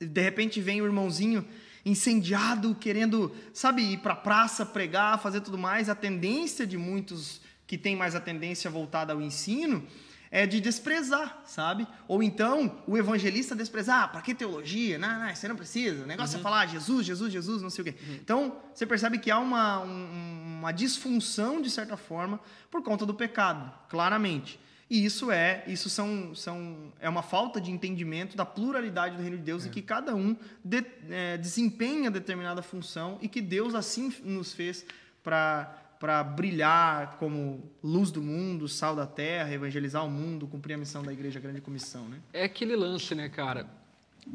de 0.00 0.20
repente 0.20 0.60
vem 0.60 0.80
o 0.80 0.86
irmãozinho 0.86 1.44
incendiado, 1.84 2.76
querendo, 2.76 3.34
sabe, 3.52 3.82
ir 3.82 3.98
para 3.98 4.12
a 4.12 4.16
praça, 4.16 4.64
pregar, 4.64 5.20
fazer 5.20 5.40
tudo 5.40 5.58
mais. 5.58 5.88
A 5.88 5.96
tendência 5.96 6.64
de 6.64 6.78
muitos 6.78 7.40
que 7.66 7.76
têm 7.76 7.96
mais 7.96 8.14
a 8.14 8.20
tendência 8.20 8.70
voltada 8.70 9.12
ao 9.12 9.20
ensino 9.20 9.84
é 10.30 10.46
de 10.46 10.60
desprezar, 10.60 11.42
sabe? 11.44 11.86
Ou 12.06 12.22
então 12.22 12.82
o 12.86 12.96
evangelista 12.96 13.54
desprezar, 13.54 14.04
ah, 14.04 14.08
para 14.08 14.22
que 14.22 14.34
teologia? 14.34 14.98
Não, 14.98 15.20
não, 15.20 15.34
você 15.34 15.48
não 15.48 15.56
precisa. 15.56 16.04
O 16.04 16.06
negócio 16.06 16.34
é 16.34 16.36
uhum. 16.36 16.40
é 16.40 16.42
falar 16.42 16.66
Jesus, 16.66 17.06
Jesus, 17.06 17.32
Jesus, 17.32 17.62
não 17.62 17.70
sei 17.70 17.82
o 17.82 17.84
quê. 17.84 17.94
Uhum. 18.00 18.14
Então, 18.14 18.56
você 18.72 18.86
percebe 18.86 19.18
que 19.18 19.30
há 19.30 19.38
uma, 19.38 19.80
um, 19.80 20.58
uma 20.58 20.72
disfunção, 20.72 21.60
de 21.60 21.70
certa 21.70 21.96
forma, 21.96 22.40
por 22.70 22.82
conta 22.82 23.06
do 23.06 23.14
pecado, 23.14 23.72
claramente. 23.88 24.60
E 24.90 25.04
isso 25.04 25.30
é, 25.30 25.64
isso 25.66 25.90
são, 25.90 26.34
são, 26.34 26.92
é 26.98 27.08
uma 27.08 27.22
falta 27.22 27.60
de 27.60 27.70
entendimento 27.70 28.36
da 28.36 28.46
pluralidade 28.46 29.16
do 29.16 29.22
reino 29.22 29.36
de 29.36 29.42
Deus 29.42 29.64
é. 29.64 29.68
e 29.68 29.70
que 29.70 29.82
cada 29.82 30.14
um 30.14 30.34
de, 30.64 30.82
é, 31.10 31.36
desempenha 31.36 32.10
determinada 32.10 32.62
função 32.62 33.18
e 33.20 33.28
que 33.28 33.42
Deus 33.42 33.74
assim 33.74 34.12
nos 34.24 34.54
fez 34.54 34.86
para 35.22 35.87
para 35.98 36.22
brilhar 36.22 37.16
como 37.18 37.70
luz 37.82 38.10
do 38.10 38.22
mundo, 38.22 38.68
sal 38.68 38.94
da 38.94 39.06
terra, 39.06 39.52
evangelizar 39.52 40.04
o 40.04 40.10
mundo, 40.10 40.46
cumprir 40.46 40.74
a 40.74 40.78
missão 40.78 41.02
da 41.02 41.12
igreja, 41.12 41.38
a 41.38 41.42
grande 41.42 41.60
comissão, 41.60 42.08
né? 42.08 42.20
É 42.32 42.44
aquele 42.44 42.76
lance, 42.76 43.14
né, 43.14 43.28
cara? 43.28 43.66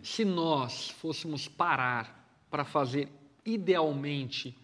Se 0.02 0.26
nós 0.26 0.90
fôssemos 0.90 1.48
parar 1.48 2.28
para 2.50 2.66
fazer 2.66 3.08
idealmente 3.46 4.58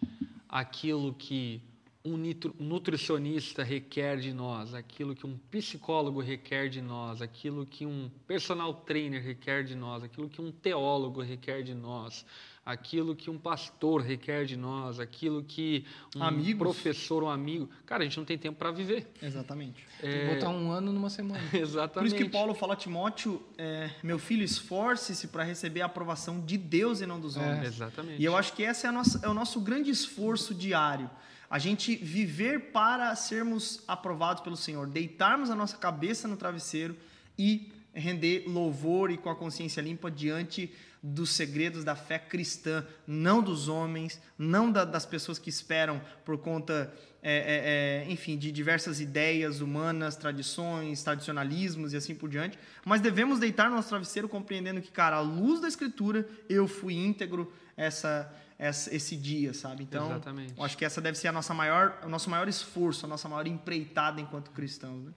aquilo 0.48 1.14
que 1.14 1.62
um 2.04 2.16
nutricionista 2.58 3.62
requer 3.62 4.16
de 4.16 4.32
nós, 4.32 4.74
aquilo 4.74 5.14
que 5.14 5.26
um 5.26 5.36
psicólogo 5.50 6.20
requer 6.20 6.68
de 6.70 6.80
nós, 6.80 7.20
aquilo 7.20 7.66
que 7.66 7.84
um 7.84 8.10
personal 8.26 8.72
trainer 8.72 9.22
requer 9.22 9.64
de 9.64 9.74
nós, 9.74 10.02
aquilo 10.02 10.28
que 10.28 10.40
um 10.40 10.50
teólogo 10.50 11.20
requer 11.20 11.62
de 11.62 11.74
nós, 11.74 12.24
aquilo 12.64 13.14
que 13.14 13.28
um 13.28 13.36
pastor 13.36 14.00
requer 14.00 14.46
de 14.46 14.56
nós, 14.56 14.98
aquilo 14.98 15.42
que 15.42 15.84
um 16.16 16.22
Amigos. 16.22 16.58
professor, 16.58 17.22
um 17.22 17.28
amigo. 17.28 17.68
Cara, 17.84 18.02
a 18.02 18.06
gente 18.06 18.16
não 18.16 18.24
tem 18.24 18.38
tempo 18.38 18.58
para 18.58 18.70
viver. 18.70 19.06
Exatamente. 19.20 19.84
É... 20.02 20.26
Tem 20.26 20.34
botar 20.34 20.48
um 20.48 20.70
ano 20.70 20.94
numa 20.94 21.10
semana. 21.10 21.42
Exatamente. 21.52 22.10
Por 22.10 22.16
isso 22.16 22.16
que 22.16 22.30
Paulo 22.30 22.54
fala 22.54 22.72
a 22.72 22.76
Timóteo, 22.76 23.42
é, 23.58 23.90
meu 24.02 24.18
filho, 24.18 24.42
esforce-se 24.42 25.28
para 25.28 25.44
receber 25.44 25.82
a 25.82 25.86
aprovação 25.86 26.40
de 26.40 26.56
Deus 26.56 27.02
e 27.02 27.06
não 27.06 27.20
dos 27.20 27.36
homens. 27.36 27.64
É, 27.64 27.66
exatamente. 27.66 28.22
E 28.22 28.24
eu 28.24 28.34
acho 28.34 28.54
que 28.54 28.62
esse 28.62 28.86
é, 28.86 28.90
nossa, 28.90 29.20
é 29.22 29.28
o 29.28 29.34
nosso 29.34 29.60
grande 29.60 29.90
esforço 29.90 30.54
diário 30.54 31.10
a 31.50 31.58
gente 31.58 31.96
viver 31.96 32.70
para 32.70 33.14
sermos 33.16 33.82
aprovados 33.88 34.40
pelo 34.40 34.56
Senhor, 34.56 34.86
deitarmos 34.86 35.50
a 35.50 35.54
nossa 35.56 35.76
cabeça 35.76 36.28
no 36.28 36.36
travesseiro 36.36 36.96
e 37.36 37.72
render 37.92 38.44
louvor 38.46 39.10
e 39.10 39.16
com 39.16 39.28
a 39.28 39.34
consciência 39.34 39.80
limpa 39.80 40.08
diante 40.08 40.72
dos 41.02 41.30
segredos 41.30 41.82
da 41.82 41.96
fé 41.96 42.18
cristã, 42.18 42.86
não 43.06 43.42
dos 43.42 43.68
homens, 43.68 44.20
não 44.38 44.70
da, 44.70 44.84
das 44.84 45.04
pessoas 45.04 45.38
que 45.38 45.48
esperam 45.48 46.00
por 46.24 46.38
conta, 46.38 46.92
é, 47.22 48.04
é, 48.04 48.04
é, 48.06 48.12
enfim, 48.12 48.36
de 48.36 48.52
diversas 48.52 49.00
ideias 49.00 49.60
humanas, 49.60 50.14
tradições, 50.14 51.02
tradicionalismos 51.02 51.94
e 51.94 51.96
assim 51.96 52.14
por 52.14 52.28
diante, 52.28 52.58
mas 52.84 53.00
devemos 53.00 53.40
deitar 53.40 53.68
no 53.68 53.76
nosso 53.76 53.88
travesseiro 53.88 54.28
compreendendo 54.28 54.80
que, 54.80 54.90
cara, 54.90 55.16
à 55.16 55.20
luz 55.20 55.60
da 55.60 55.68
Escritura, 55.68 56.28
eu 56.48 56.68
fui 56.68 56.94
íntegro 56.94 57.50
essa 57.76 58.30
esse 58.68 59.16
dia, 59.16 59.54
sabe? 59.54 59.84
Então, 59.84 60.10
Exatamente. 60.10 60.52
acho 60.58 60.76
que 60.76 60.84
essa 60.84 61.00
deve 61.00 61.16
ser 61.16 61.28
a 61.28 61.32
nossa 61.32 61.54
maior, 61.54 61.98
o 62.04 62.08
nosso 62.10 62.28
maior 62.28 62.46
esforço, 62.46 63.06
a 63.06 63.08
nossa 63.08 63.26
maior 63.26 63.46
empreitada 63.46 64.20
enquanto 64.20 64.50
cristãos. 64.50 65.02
Né? 65.02 65.12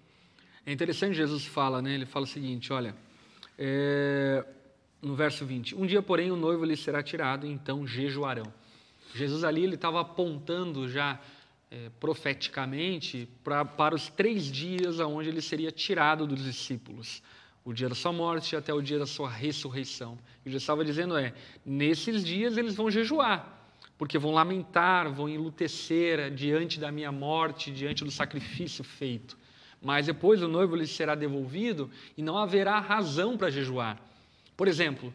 É 0.65 0.71
interessante 0.71 1.13
Jesus 1.13 1.45
fala, 1.45 1.81
né? 1.81 1.93
Ele 1.93 2.05
fala 2.05 2.23
o 2.23 2.27
seguinte, 2.27 2.71
olha, 2.71 2.95
é, 3.59 4.45
no 5.01 5.13
verso 5.13 5.45
20, 5.45 5.75
um 5.75 5.85
dia, 5.85 6.01
porém, 6.01 6.31
o 6.31 6.37
noivo 6.37 6.63
lhe 6.63 6.77
será 6.77 7.03
tirado, 7.03 7.45
então 7.45 7.85
jejuarão. 7.85 8.45
Jesus 9.13 9.43
ali 9.43 9.63
ele 9.63 9.75
estava 9.75 9.99
apontando 9.99 10.87
já 10.87 11.19
é, 11.69 11.89
profeticamente 11.99 13.27
pra, 13.43 13.65
para 13.65 13.93
os 13.93 14.07
três 14.07 14.45
dias 14.45 15.01
aonde 15.01 15.27
ele 15.27 15.41
seria 15.41 15.71
tirado 15.71 16.25
dos 16.25 16.41
discípulos 16.41 17.21
o 17.65 17.73
dia 17.73 17.87
da 17.87 17.95
sua 17.95 18.11
morte 18.11 18.55
até 18.55 18.73
o 18.73 18.81
dia 18.81 18.99
da 18.99 19.05
sua 19.05 19.29
ressurreição. 19.29 20.17
E 20.45 20.49
Jesus 20.49 20.63
estava 20.63 20.83
dizendo 20.83 21.17
é, 21.17 21.33
nesses 21.65 22.23
dias 22.23 22.57
eles 22.57 22.75
vão 22.75 22.91
jejuar, 22.91 23.61
porque 23.97 24.17
vão 24.17 24.31
lamentar, 24.31 25.11
vão 25.11 25.29
enlutecer 25.29 26.31
diante 26.31 26.79
da 26.79 26.91
minha 26.91 27.11
morte, 27.11 27.71
diante 27.71 28.03
do 28.03 28.11
sacrifício 28.11 28.83
feito. 28.83 29.37
Mas 29.81 30.05
depois 30.05 30.41
o 30.41 30.47
noivo 30.47 30.75
lhes 30.75 30.91
será 30.91 31.15
devolvido 31.15 31.89
e 32.17 32.21
não 32.21 32.37
haverá 32.37 32.79
razão 32.79 33.37
para 33.37 33.49
jejuar. 33.49 34.01
Por 34.55 34.67
exemplo, 34.67 35.13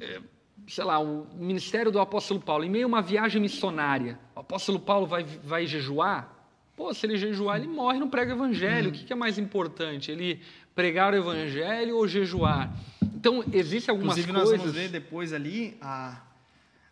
é, 0.00 0.20
sei 0.66 0.84
lá, 0.84 0.98
o 0.98 1.26
ministério 1.34 1.90
do 1.92 2.00
apóstolo 2.00 2.40
Paulo, 2.40 2.64
em 2.64 2.70
meio 2.70 2.86
a 2.86 2.88
uma 2.88 3.02
viagem 3.02 3.40
missionária, 3.40 4.18
o 4.34 4.40
apóstolo 4.40 4.80
Paulo 4.80 5.06
vai, 5.06 5.24
vai 5.24 5.66
jejuar? 5.66 6.42
Pô, 6.74 6.92
se 6.94 7.06
ele 7.06 7.16
jejuar, 7.16 7.58
ele 7.58 7.68
morre 7.68 7.98
no 7.98 8.08
prego 8.08 8.32
evangelho. 8.32 8.90
Uhum. 8.90 8.96
O 8.96 9.04
que 9.04 9.12
é 9.12 9.16
mais 9.16 9.38
importante? 9.38 10.10
Ele 10.10 10.40
pregar 10.74 11.12
o 11.12 11.16
evangelho 11.16 11.96
ou 11.96 12.06
jejuar. 12.08 12.72
Então, 13.02 13.44
existem 13.52 13.92
algumas 13.92 14.18
Inclusive, 14.18 14.32
coisas... 14.32 14.50
nós 14.50 14.60
vamos 14.60 14.72
ver 14.72 14.88
depois 14.88 15.32
ali 15.32 15.76
a, 15.80 16.20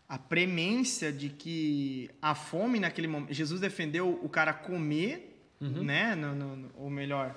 a 0.08 0.18
premência 0.18 1.12
de 1.12 1.28
que 1.28 2.10
a 2.20 2.34
fome 2.34 2.78
naquele 2.78 3.08
momento... 3.08 3.32
Jesus 3.32 3.60
defendeu 3.60 4.18
o 4.22 4.28
cara 4.28 4.52
comer, 4.52 5.42
uhum. 5.60 5.82
né? 5.82 6.14
No, 6.14 6.34
no, 6.34 6.70
ou 6.76 6.90
melhor, 6.90 7.34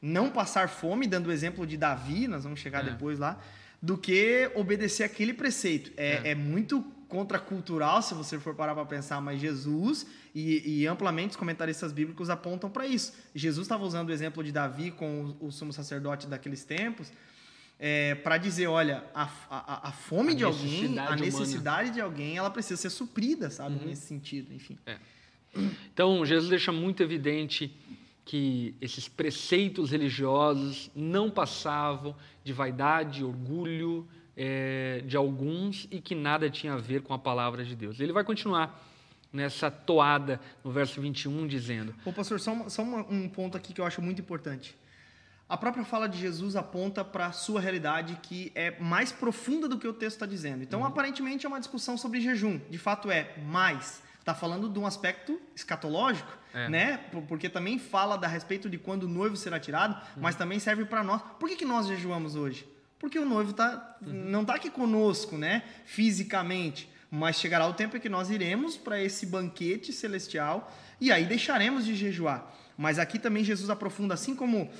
não 0.00 0.30
passar 0.30 0.68
fome, 0.68 1.06
dando 1.06 1.28
o 1.28 1.32
exemplo 1.32 1.66
de 1.66 1.76
Davi, 1.76 2.26
nós 2.26 2.42
vamos 2.42 2.58
chegar 2.58 2.80
é. 2.86 2.90
depois 2.90 3.18
lá, 3.18 3.40
do 3.80 3.96
que 3.96 4.50
obedecer 4.54 5.04
aquele 5.04 5.32
preceito. 5.32 5.92
É, 5.96 6.28
é. 6.28 6.30
é 6.30 6.34
muito 6.34 6.84
contracultural, 7.12 8.00
se 8.00 8.14
você 8.14 8.38
for 8.38 8.54
parar 8.54 8.74
para 8.74 8.86
pensar, 8.86 9.20
mas 9.20 9.38
Jesus 9.38 10.06
e, 10.34 10.80
e, 10.80 10.86
amplamente 10.86 11.32
os 11.32 11.36
comentaristas 11.36 11.92
bíblicos 11.92 12.30
apontam 12.30 12.70
para 12.70 12.86
isso. 12.86 13.12
Jesus 13.34 13.66
estava 13.66 13.84
usando 13.84 14.08
o 14.08 14.12
exemplo 14.12 14.42
de 14.42 14.50
Davi 14.50 14.90
com 14.90 15.36
o, 15.38 15.48
o 15.48 15.52
sumo 15.52 15.74
sacerdote 15.74 16.26
daqueles 16.26 16.64
tempos 16.64 17.12
é, 17.78 18.14
para 18.14 18.38
dizer, 18.38 18.66
olha, 18.66 19.04
a, 19.14 19.28
a, 19.50 19.88
a 19.88 19.92
fome 19.92 20.32
a 20.32 20.36
de 20.36 20.44
alguém, 20.44 20.98
a 20.98 21.14
necessidade 21.14 21.90
humana. 21.90 21.92
de 21.92 22.00
alguém, 22.00 22.38
ela 22.38 22.48
precisa 22.48 22.80
ser 22.80 22.88
suprida, 22.88 23.50
sabe, 23.50 23.76
uhum. 23.76 23.88
nesse 23.88 24.06
sentido, 24.06 24.54
enfim. 24.54 24.78
É. 24.86 24.96
Então, 25.92 26.24
Jesus 26.24 26.48
deixa 26.48 26.72
muito 26.72 27.02
evidente 27.02 27.76
que 28.24 28.74
esses 28.80 29.06
preceitos 29.06 29.90
religiosos 29.90 30.90
não 30.96 31.30
passavam 31.30 32.16
de 32.42 32.54
vaidade, 32.54 33.22
orgulho, 33.22 34.08
é, 34.36 35.02
de 35.06 35.16
alguns 35.16 35.86
e 35.90 36.00
que 36.00 36.14
nada 36.14 36.48
tinha 36.50 36.74
a 36.74 36.78
ver 36.78 37.02
com 37.02 37.12
a 37.14 37.18
palavra 37.18 37.64
de 37.64 37.74
Deus. 37.76 38.00
Ele 38.00 38.12
vai 38.12 38.24
continuar 38.24 38.82
nessa 39.32 39.70
toada 39.70 40.40
no 40.62 40.70
verso 40.70 41.00
21, 41.00 41.46
dizendo. 41.46 41.94
Ô, 42.04 42.12
pastor, 42.12 42.38
só, 42.38 42.68
só 42.68 42.82
um 42.82 43.28
ponto 43.28 43.56
aqui 43.56 43.72
que 43.72 43.80
eu 43.80 43.84
acho 43.84 44.02
muito 44.02 44.20
importante. 44.20 44.76
A 45.48 45.56
própria 45.56 45.84
fala 45.84 46.08
de 46.08 46.18
Jesus 46.18 46.56
aponta 46.56 47.04
para 47.04 47.26
a 47.26 47.32
sua 47.32 47.60
realidade 47.60 48.18
que 48.22 48.50
é 48.54 48.78
mais 48.80 49.12
profunda 49.12 49.68
do 49.68 49.78
que 49.78 49.86
o 49.86 49.92
texto 49.92 50.16
está 50.16 50.26
dizendo. 50.26 50.62
Então, 50.62 50.80
uhum. 50.80 50.86
aparentemente, 50.86 51.44
é 51.44 51.48
uma 51.48 51.58
discussão 51.58 51.96
sobre 51.96 52.20
jejum. 52.20 52.58
De 52.70 52.78
fato, 52.78 53.10
é 53.10 53.36
mais. 53.38 54.02
Está 54.18 54.34
falando 54.34 54.68
de 54.68 54.78
um 54.78 54.86
aspecto 54.86 55.38
escatológico, 55.54 56.32
é. 56.54 56.68
né? 56.68 56.96
Porque 57.28 57.48
também 57.48 57.78
fala 57.78 58.14
a 58.14 58.26
respeito 58.26 58.70
de 58.70 58.78
quando 58.78 59.02
o 59.02 59.08
noivo 59.08 59.36
será 59.36 59.58
tirado, 59.58 59.94
uhum. 59.94 60.22
mas 60.22 60.36
também 60.36 60.58
serve 60.58 60.84
para 60.84 61.02
nós. 61.02 61.20
Por 61.38 61.48
que, 61.48 61.56
que 61.56 61.64
nós 61.64 61.86
jejuamos 61.86 62.34
hoje? 62.34 62.66
Porque 63.02 63.18
o 63.18 63.24
noivo 63.24 63.52
tá, 63.52 63.96
uhum. 64.00 64.12
não 64.12 64.42
está 64.42 64.54
aqui 64.54 64.70
conosco, 64.70 65.36
né, 65.36 65.64
fisicamente, 65.84 66.88
mas 67.10 67.34
chegará 67.34 67.66
o 67.66 67.74
tempo 67.74 67.96
em 67.96 68.00
que 68.00 68.08
nós 68.08 68.30
iremos 68.30 68.76
para 68.76 69.02
esse 69.02 69.26
banquete 69.26 69.92
celestial 69.92 70.72
e 71.00 71.10
aí 71.10 71.26
deixaremos 71.26 71.84
de 71.84 71.96
jejuar. 71.96 72.54
Mas 72.78 73.00
aqui 73.00 73.18
também 73.18 73.42
Jesus 73.42 73.68
aprofunda, 73.70 74.14
assim 74.14 74.36
como 74.36 74.70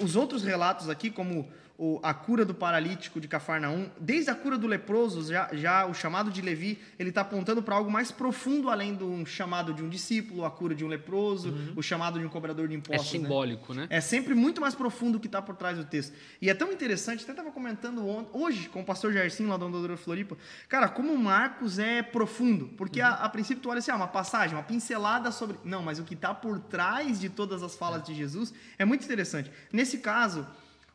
os 0.00 0.14
outros 0.14 0.44
relatos 0.44 0.88
aqui, 0.88 1.10
como 1.10 1.50
o, 1.82 1.98
a 2.00 2.14
cura 2.14 2.44
do 2.44 2.54
paralítico 2.54 3.20
de 3.20 3.26
Cafarnaum, 3.26 3.90
desde 3.98 4.30
a 4.30 4.36
cura 4.36 4.56
do 4.56 4.68
leproso, 4.68 5.32
já, 5.32 5.48
já 5.52 5.84
o 5.84 5.92
chamado 5.92 6.30
de 6.30 6.40
Levi, 6.40 6.78
ele 6.96 7.08
está 7.08 7.22
apontando 7.22 7.60
para 7.60 7.74
algo 7.74 7.90
mais 7.90 8.12
profundo 8.12 8.70
além 8.70 8.94
do 8.94 9.26
chamado 9.26 9.74
de 9.74 9.82
um 9.82 9.88
discípulo, 9.88 10.44
a 10.44 10.50
cura 10.50 10.76
de 10.76 10.84
um 10.84 10.88
leproso, 10.88 11.48
uhum. 11.48 11.72
o 11.74 11.82
chamado 11.82 12.20
de 12.20 12.24
um 12.24 12.28
cobrador 12.28 12.68
de 12.68 12.76
impostos. 12.76 13.08
É 13.08 13.18
simbólico, 13.18 13.74
né? 13.74 13.82
né? 13.82 13.88
É 13.90 14.00
sempre 14.00 14.32
muito 14.32 14.60
mais 14.60 14.76
profundo 14.76 15.16
o 15.18 15.20
que 15.20 15.26
está 15.26 15.42
por 15.42 15.56
trás 15.56 15.76
do 15.76 15.84
texto. 15.84 16.14
E 16.40 16.48
é 16.48 16.54
tão 16.54 16.70
interessante, 16.70 17.24
até 17.24 17.32
estava 17.32 17.50
comentando 17.50 18.06
hoje 18.32 18.68
com 18.68 18.82
o 18.82 18.84
pastor 18.84 19.12
Jairzinho 19.12 19.48
lá 19.48 19.56
da 19.56 19.66
Andadora 19.66 19.96
Floripa, 19.96 20.36
cara, 20.68 20.88
como 20.88 21.18
Marcos 21.18 21.80
é 21.80 22.00
profundo, 22.00 22.68
porque 22.76 23.00
uhum. 23.00 23.08
a, 23.08 23.10
a, 23.14 23.28
princípio 23.28 23.60
tu 23.60 23.68
olha 23.68 23.80
assim, 23.80 23.90
ah, 23.90 23.96
uma 23.96 24.06
passagem, 24.06 24.54
uma 24.54 24.62
pincelada 24.62 25.32
sobre... 25.32 25.56
Não, 25.64 25.82
mas 25.82 25.98
o 25.98 26.04
que 26.04 26.14
está 26.14 26.32
por 26.32 26.60
trás 26.60 27.18
de 27.18 27.28
todas 27.28 27.60
as 27.60 27.74
falas 27.74 28.02
é. 28.02 28.04
de 28.04 28.14
Jesus 28.14 28.54
é 28.78 28.84
muito 28.84 29.04
interessante. 29.04 29.50
Nesse 29.72 29.98
caso 29.98 30.46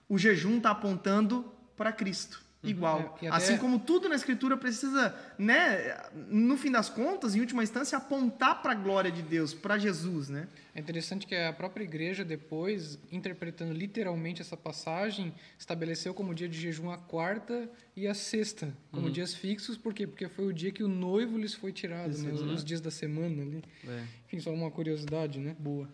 o 0.10 0.18
jejum 0.18 0.58
está 0.58 0.72
apontando 0.72 1.52
para 1.76 1.92
Cristo. 1.92 2.48
Uhum. 2.64 2.70
Igual. 2.70 3.18
É, 3.22 3.28
até... 3.28 3.38
Assim 3.38 3.58
como 3.58 3.80
tudo 3.80 4.10
na 4.10 4.16
Escritura 4.16 4.58
precisa, 4.58 5.16
né, 5.38 5.96
no 6.28 6.58
fim 6.58 6.72
das 6.72 6.90
contas, 6.90 7.36
em 7.36 7.40
última 7.40 7.64
instância, 7.64 7.98
apontar 7.98 8.62
para 8.62 8.72
a 8.72 8.76
glória 8.76 9.12
de 9.12 9.22
Deus, 9.22 9.54
para 9.54 9.78
Jesus, 9.78 10.28
né? 10.30 10.48
É 10.74 10.80
interessante 10.80 11.28
que 11.28 11.36
a 11.36 11.54
própria 11.54 11.84
igreja, 11.84 12.26
depois, 12.26 13.00
interpretando 13.12 13.74
literalmente 13.74 14.42
essa 14.42 14.58
passagem, 14.58 15.34
estabeleceu 15.58 16.14
como 16.14 16.34
dia 16.34 16.50
de 16.50 16.60
jejum 16.60 16.90
a 16.90 16.98
quarta 16.98 17.70
e 17.96 18.08
a 18.08 18.14
sexta, 18.14 18.74
como 18.92 19.08
uhum. 19.08 19.12
dias 19.12 19.34
fixos, 19.34 19.78
por 19.78 19.94
quê? 19.94 20.08
Porque 20.08 20.28
foi 20.28 20.46
o 20.46 20.54
dia 20.54 20.72
que 20.72 20.84
o 20.84 20.88
noivo 20.88 21.38
lhes 21.38 21.54
foi 21.54 21.72
tirado, 21.72 22.18
né? 22.18 22.32
Os 22.32 22.64
dias 22.64 22.82
da 22.82 22.92
semana 22.92 23.42
ali. 23.42 23.64
É. 23.88 24.04
Enfim, 24.26 24.40
só 24.40 24.52
uma 24.52 24.72
curiosidade, 24.72 25.40
né? 25.40 25.56
Boa. 25.60 25.88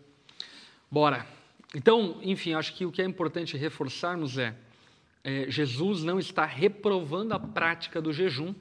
Bora. 0.89 1.26
Então, 1.74 2.19
enfim, 2.21 2.53
acho 2.53 2.74
que 2.76 2.86
o 2.86 2.91
que 2.91 3.01
é 3.01 3.05
importante 3.05 3.57
reforçarmos 3.57 4.38
é, 4.38 4.55
é 5.24 5.49
Jesus 5.49 6.03
não 6.03 6.19
está 6.19 6.45
reprovando 6.45 7.34
a 7.34 7.39
prática 7.39 8.01
do 8.01 8.13
jejum, 8.13 8.53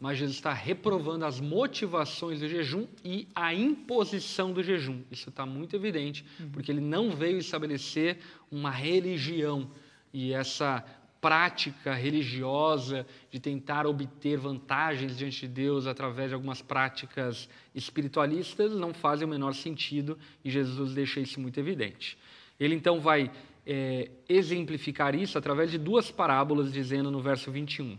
mas 0.00 0.18
Jesus 0.18 0.36
está 0.36 0.52
reprovando 0.52 1.24
as 1.24 1.40
motivações 1.40 2.40
do 2.40 2.48
jejum 2.48 2.86
e 3.04 3.28
a 3.34 3.54
imposição 3.54 4.52
do 4.52 4.62
jejum. 4.62 5.02
Isso 5.10 5.28
está 5.28 5.46
muito 5.46 5.76
evidente, 5.76 6.24
uhum. 6.40 6.50
porque 6.50 6.72
ele 6.72 6.80
não 6.80 7.10
veio 7.10 7.38
estabelecer 7.38 8.18
uma 8.50 8.70
religião 8.70 9.70
e 10.12 10.32
essa 10.32 10.84
prática 11.20 11.94
religiosa 11.94 13.06
de 13.30 13.40
tentar 13.40 13.86
obter 13.86 14.36
vantagens 14.36 15.16
diante 15.16 15.40
de 15.40 15.48
Deus 15.48 15.86
através 15.86 16.28
de 16.28 16.34
algumas 16.34 16.60
práticas 16.60 17.48
espiritualistas 17.74 18.72
não 18.76 18.92
fazem 18.92 19.26
o 19.26 19.30
menor 19.30 19.54
sentido 19.54 20.18
e 20.44 20.50
Jesus 20.50 20.92
deixa 20.92 21.20
isso 21.20 21.40
muito 21.40 21.58
evidente. 21.58 22.18
Ele 22.58 22.74
então 22.74 23.00
vai 23.00 23.30
é, 23.66 24.10
exemplificar 24.28 25.14
isso 25.14 25.38
através 25.38 25.70
de 25.70 25.78
duas 25.78 26.10
parábolas, 26.10 26.72
dizendo 26.72 27.10
no 27.10 27.20
verso 27.20 27.50
21. 27.50 27.98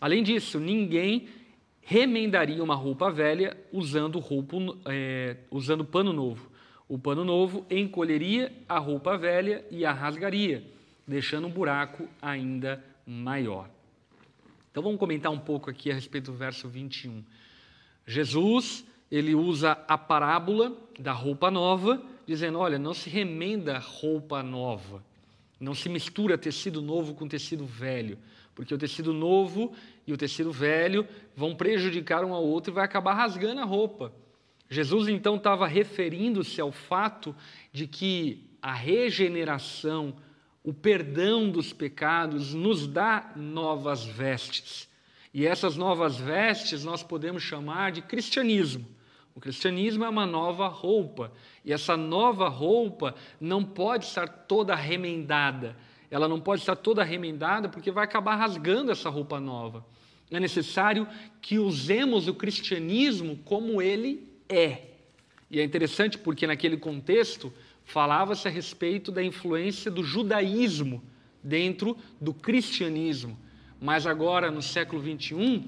Além 0.00 0.22
disso, 0.22 0.58
ninguém 0.58 1.28
remendaria 1.80 2.62
uma 2.62 2.74
roupa 2.74 3.10
velha 3.10 3.56
usando, 3.72 4.18
roupa, 4.18 4.56
é, 4.86 5.36
usando 5.50 5.84
pano 5.84 6.12
novo. 6.12 6.50
O 6.88 6.98
pano 6.98 7.24
novo 7.24 7.66
encolheria 7.70 8.52
a 8.68 8.78
roupa 8.78 9.16
velha 9.16 9.64
e 9.70 9.84
a 9.84 9.92
rasgaria, 9.92 10.64
deixando 11.06 11.46
um 11.46 11.50
buraco 11.50 12.08
ainda 12.20 12.82
maior. 13.06 13.68
Então 14.70 14.82
vamos 14.82 14.98
comentar 14.98 15.30
um 15.30 15.38
pouco 15.38 15.70
aqui 15.70 15.90
a 15.90 15.94
respeito 15.94 16.32
do 16.32 16.36
verso 16.36 16.68
21. 16.68 17.22
Jesus, 18.06 18.84
ele 19.10 19.34
usa 19.34 19.72
a 19.86 19.96
parábola 19.96 20.76
da 20.98 21.12
roupa 21.12 21.50
nova, 21.50 22.02
dizendo: 22.26 22.58
olha, 22.58 22.78
não 22.78 22.94
se 22.94 23.08
remenda 23.08 23.78
roupa 23.78 24.42
nova, 24.42 25.04
não 25.58 25.74
se 25.74 25.88
mistura 25.88 26.38
tecido 26.38 26.82
novo 26.82 27.14
com 27.14 27.28
tecido 27.28 27.64
velho, 27.64 28.18
porque 28.54 28.74
o 28.74 28.78
tecido 28.78 29.12
novo 29.12 29.72
e 30.06 30.12
o 30.12 30.16
tecido 30.16 30.52
velho 30.52 31.06
vão 31.36 31.54
prejudicar 31.54 32.24
um 32.24 32.34
ao 32.34 32.44
outro 32.44 32.72
e 32.72 32.74
vai 32.74 32.84
acabar 32.84 33.14
rasgando 33.14 33.60
a 33.60 33.64
roupa. 33.64 34.12
Jesus 34.68 35.08
então 35.08 35.36
estava 35.36 35.66
referindo-se 35.66 36.60
ao 36.60 36.72
fato 36.72 37.34
de 37.72 37.86
que 37.86 38.50
a 38.60 38.72
regeneração, 38.72 40.14
o 40.62 40.72
perdão 40.72 41.50
dos 41.50 41.72
pecados, 41.72 42.54
nos 42.54 42.86
dá 42.86 43.32
novas 43.36 44.04
vestes. 44.04 44.88
E 45.34 45.46
essas 45.46 45.76
novas 45.76 46.16
vestes 46.16 46.84
nós 46.84 47.02
podemos 47.02 47.42
chamar 47.42 47.92
de 47.92 48.00
cristianismo. 48.00 48.86
O 49.34 49.40
cristianismo 49.40 50.04
é 50.04 50.08
uma 50.08 50.24
nova 50.24 50.68
roupa. 50.68 51.32
E 51.64 51.72
essa 51.72 51.96
nova 51.96 52.48
roupa 52.48 53.14
não 53.40 53.64
pode 53.64 54.04
estar 54.04 54.28
toda 54.28 54.74
remendada. 54.74 55.76
Ela 56.10 56.28
não 56.28 56.38
pode 56.38 56.60
estar 56.60 56.76
toda 56.76 57.02
remendada 57.02 57.68
porque 57.68 57.90
vai 57.90 58.04
acabar 58.04 58.36
rasgando 58.36 58.92
essa 58.92 59.08
roupa 59.08 59.40
nova. 59.40 59.84
É 60.30 60.38
necessário 60.38 61.08
que 61.40 61.58
usemos 61.58 62.28
o 62.28 62.34
cristianismo 62.34 63.38
como 63.44 63.80
ele 63.80 64.28
é. 64.48 64.82
E 65.50 65.60
é 65.60 65.64
interessante 65.64 66.18
porque 66.18 66.46
naquele 66.46 66.76
contexto 66.76 67.52
falava-se 67.84 68.48
a 68.48 68.50
respeito 68.50 69.12
da 69.12 69.22
influência 69.22 69.90
do 69.90 70.02
judaísmo 70.02 71.02
dentro 71.42 71.96
do 72.20 72.32
cristianismo. 72.32 73.38
Mas 73.80 74.06
agora, 74.06 74.50
no 74.50 74.62
século 74.62 75.00
21, 75.00 75.64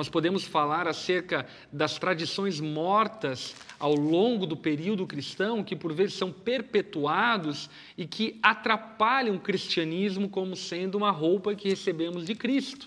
nós 0.00 0.08
podemos 0.08 0.44
falar 0.44 0.88
acerca 0.88 1.46
das 1.70 1.98
tradições 1.98 2.58
mortas 2.58 3.54
ao 3.78 3.94
longo 3.94 4.46
do 4.46 4.56
período 4.56 5.06
cristão, 5.06 5.62
que 5.62 5.76
por 5.76 5.92
vezes 5.92 6.14
são 6.14 6.32
perpetuados 6.32 7.68
e 7.98 8.06
que 8.06 8.40
atrapalham 8.42 9.36
o 9.36 9.40
cristianismo 9.40 10.26
como 10.26 10.56
sendo 10.56 10.96
uma 10.96 11.10
roupa 11.10 11.54
que 11.54 11.68
recebemos 11.68 12.24
de 12.24 12.34
Cristo. 12.34 12.86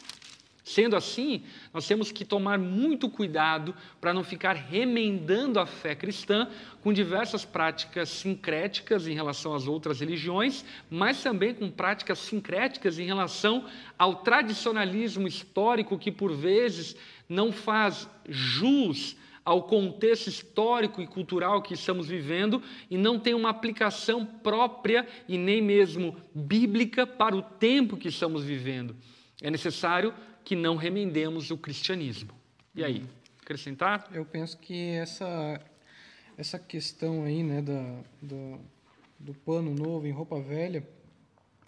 Sendo 0.63 0.95
assim, 0.95 1.43
nós 1.73 1.85
temos 1.85 2.09
que 2.09 2.23
tomar 2.23 2.57
muito 2.57 3.09
cuidado 3.09 3.75
para 3.99 4.13
não 4.13 4.23
ficar 4.23 4.53
remendando 4.53 5.59
a 5.59 5.65
fé 5.65 5.93
cristã 5.93 6.47
com 6.81 6.93
diversas 6.93 7.43
práticas 7.43 8.07
sincréticas 8.07 9.05
em 9.05 9.13
relação 9.13 9.53
às 9.53 9.67
outras 9.67 9.99
religiões, 9.99 10.63
mas 10.89 11.21
também 11.21 11.53
com 11.53 11.69
práticas 11.69 12.19
sincréticas 12.19 12.97
em 12.97 13.05
relação 13.05 13.65
ao 13.99 14.23
tradicionalismo 14.23 15.27
histórico 15.27 15.99
que, 15.99 16.11
por 16.11 16.33
vezes, 16.33 16.95
não 17.27 17.51
faz 17.51 18.07
jus 18.29 19.17
ao 19.43 19.63
contexto 19.63 20.27
histórico 20.27 21.01
e 21.01 21.07
cultural 21.07 21.61
que 21.61 21.73
estamos 21.73 22.07
vivendo 22.07 22.63
e 22.89 22.97
não 22.97 23.19
tem 23.19 23.33
uma 23.33 23.49
aplicação 23.49 24.25
própria 24.25 25.05
e 25.27 25.37
nem 25.37 25.61
mesmo 25.61 26.15
bíblica 26.33 27.05
para 27.05 27.35
o 27.35 27.41
tempo 27.41 27.97
que 27.97 28.07
estamos 28.07 28.45
vivendo. 28.45 28.95
É 29.41 29.51
necessário 29.51 30.13
que 30.43 30.55
não 30.55 30.75
remendemos 30.75 31.51
o 31.51 31.57
cristianismo. 31.57 32.31
E 32.75 32.83
aí, 32.83 33.05
acrescentar? 33.41 34.07
Eu 34.11 34.25
penso 34.25 34.57
que 34.57 34.89
essa, 34.91 35.61
essa 36.37 36.57
questão 36.57 37.23
aí, 37.23 37.43
né, 37.43 37.61
da, 37.61 37.99
do, 38.21 39.33
pano 39.45 39.73
novo 39.73 40.07
em 40.07 40.11
roupa 40.11 40.39
velha, 40.39 40.87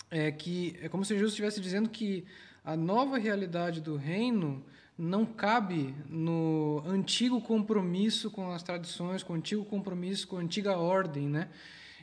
é 0.09 0.31
que 0.31 0.75
é 0.81 0.89
como 0.89 1.03
se 1.05 1.13
Jesus 1.13 1.31
estivesse 1.31 1.59
dizendo 1.59 1.89
que 1.89 2.25
a 2.63 2.75
nova 2.75 3.17
realidade 3.17 3.81
do 3.81 3.95
reino 3.95 4.63
não 4.97 5.25
cabe 5.25 5.93
no 6.09 6.81
antigo 6.85 7.41
compromisso 7.41 8.31
com 8.31 8.51
as 8.51 8.63
tradições, 8.63 9.23
com 9.23 9.33
o 9.33 9.35
antigo 9.35 9.65
compromisso 9.65 10.27
com 10.27 10.37
a 10.37 10.41
antiga 10.41 10.77
ordem, 10.77 11.27
né? 11.27 11.49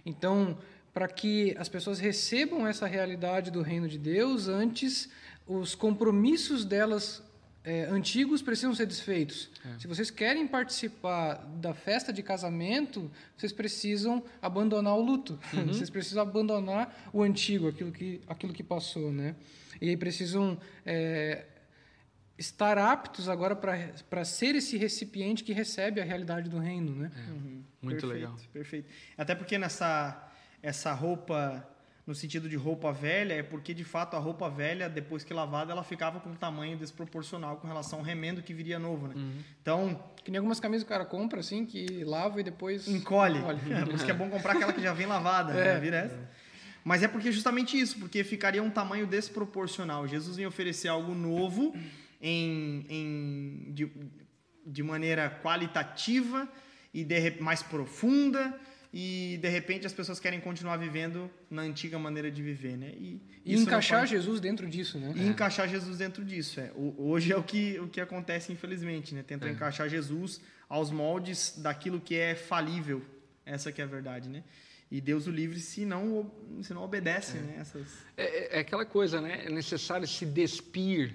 Então, 0.04 0.58
para 0.92 1.08
que 1.08 1.56
as 1.58 1.68
pessoas 1.68 1.98
recebam 1.98 2.66
essa 2.66 2.86
realidade 2.86 3.50
do 3.50 3.62
reino 3.62 3.88
de 3.88 3.98
Deus, 3.98 4.46
antes 4.46 5.08
os 5.58 5.74
compromissos 5.74 6.64
delas 6.64 7.22
é, 7.64 7.84
antigos 7.84 8.42
precisam 8.42 8.74
ser 8.74 8.86
desfeitos. 8.86 9.50
É. 9.64 9.78
Se 9.78 9.86
vocês 9.86 10.10
querem 10.10 10.46
participar 10.46 11.34
da 11.60 11.72
festa 11.72 12.12
de 12.12 12.22
casamento, 12.22 13.10
vocês 13.36 13.52
precisam 13.52 14.22
abandonar 14.40 14.96
o 14.96 15.00
luto. 15.00 15.38
Uhum. 15.52 15.68
Vocês 15.72 15.88
precisam 15.88 16.22
abandonar 16.22 17.10
o 17.12 17.22
antigo, 17.22 17.68
aquilo 17.68 17.92
que, 17.92 18.20
aquilo 18.26 18.52
que 18.52 18.62
passou, 18.62 19.12
né? 19.12 19.36
E 19.80 19.88
aí 19.88 19.96
precisam 19.96 20.58
é, 20.84 21.46
estar 22.36 22.78
aptos 22.78 23.28
agora 23.28 23.54
para 23.54 24.24
ser 24.24 24.56
esse 24.56 24.76
recipiente 24.76 25.44
que 25.44 25.52
recebe 25.52 26.00
a 26.00 26.04
realidade 26.04 26.50
do 26.50 26.58
reino, 26.58 26.94
né? 26.94 27.12
É. 27.14 27.30
Uhum. 27.30 27.62
Muito 27.80 28.00
perfeito, 28.00 28.06
legal. 28.06 28.36
Perfeito. 28.52 28.88
Até 29.16 29.34
porque 29.34 29.56
nessa 29.58 30.28
essa 30.62 30.92
roupa 30.92 31.68
no 32.06 32.14
sentido 32.14 32.48
de 32.48 32.56
roupa 32.56 32.92
velha, 32.92 33.34
é 33.34 33.42
porque 33.42 33.72
de 33.72 33.84
fato 33.84 34.16
a 34.16 34.18
roupa 34.18 34.50
velha, 34.50 34.88
depois 34.88 35.22
que 35.22 35.32
lavada, 35.32 35.72
ela 35.72 35.84
ficava 35.84 36.18
com 36.18 36.30
um 36.30 36.34
tamanho 36.34 36.76
desproporcional 36.76 37.56
com 37.58 37.68
relação 37.68 38.00
ao 38.00 38.04
remendo 38.04 38.42
que 38.42 38.52
viria 38.52 38.78
novo, 38.78 39.06
né? 39.06 39.14
Uhum. 39.16 39.38
Então. 39.60 40.04
Que 40.24 40.30
nem 40.30 40.38
algumas 40.38 40.58
camisas 40.58 40.82
que 40.82 40.88
o 40.88 40.92
cara 40.92 41.04
compra, 41.04 41.40
assim, 41.40 41.64
que 41.64 42.04
lava 42.04 42.40
e 42.40 42.44
depois. 42.44 42.88
Encolhe. 42.88 43.38
encolhe. 43.38 43.72
É, 43.72 43.84
por 43.86 43.94
isso 43.94 44.04
que 44.04 44.10
é 44.10 44.14
bom 44.14 44.28
comprar 44.28 44.54
aquela 44.54 44.72
que 44.72 44.82
já 44.82 44.92
vem 44.92 45.06
lavada, 45.06 45.52
né? 45.52 45.60
é. 45.60 45.74
né? 45.74 45.80
Vira 45.80 45.96
essa. 45.98 46.30
Mas 46.84 47.04
é 47.04 47.08
porque 47.08 47.30
justamente 47.30 47.78
isso, 47.78 47.96
porque 48.00 48.24
ficaria 48.24 48.60
um 48.60 48.70
tamanho 48.70 49.06
desproporcional. 49.06 50.08
Jesus 50.08 50.36
vem 50.36 50.46
oferecer 50.46 50.88
algo 50.88 51.14
novo 51.14 51.72
em, 52.20 52.84
em 52.88 53.72
de, 53.72 53.88
de 54.66 54.82
maneira 54.82 55.30
qualitativa 55.42 56.48
e 56.92 57.04
de, 57.04 57.40
mais 57.40 57.62
profunda 57.62 58.58
e 58.92 59.38
de 59.40 59.48
repente 59.48 59.86
as 59.86 59.92
pessoas 59.92 60.20
querem 60.20 60.38
continuar 60.38 60.76
vivendo 60.76 61.30
na 61.50 61.62
antiga 61.62 61.98
maneira 61.98 62.30
de 62.30 62.42
viver, 62.42 62.76
né? 62.76 62.92
E, 62.94 63.20
e 63.44 63.54
encaixar 63.54 64.00
pode... 64.00 64.10
Jesus 64.10 64.38
dentro 64.38 64.68
disso, 64.68 64.98
né? 64.98 65.14
E 65.16 65.20
é. 65.20 65.26
encaixar 65.26 65.66
Jesus 65.66 65.96
dentro 65.96 66.22
disso, 66.22 66.60
é. 66.60 66.70
Hoje 66.76 67.32
é 67.32 67.36
o 67.36 67.42
que, 67.42 67.80
o 67.80 67.88
que 67.88 68.00
acontece, 68.00 68.52
infelizmente, 68.52 69.14
né? 69.14 69.22
Tentam 69.22 69.48
é. 69.48 69.52
encaixar 69.52 69.88
Jesus 69.88 70.42
aos 70.68 70.90
moldes 70.90 71.54
daquilo 71.56 72.00
que 72.00 72.16
é 72.16 72.34
falível. 72.34 73.02
Essa 73.46 73.72
que 73.72 73.80
é 73.80 73.84
a 73.84 73.88
verdade, 73.88 74.28
né? 74.28 74.44
E 74.90 75.00
Deus 75.00 75.26
o 75.26 75.30
livre 75.30 75.58
se 75.58 75.86
não, 75.86 76.30
se 76.60 76.74
não 76.74 76.82
obedece, 76.82 77.38
é. 77.38 77.40
né? 77.40 77.56
Essas... 77.60 77.86
É, 78.14 78.24
é, 78.24 78.56
é 78.56 78.60
aquela 78.60 78.84
coisa, 78.84 79.22
né? 79.22 79.46
É 79.46 79.50
necessário 79.50 80.06
se 80.06 80.26
despir 80.26 81.14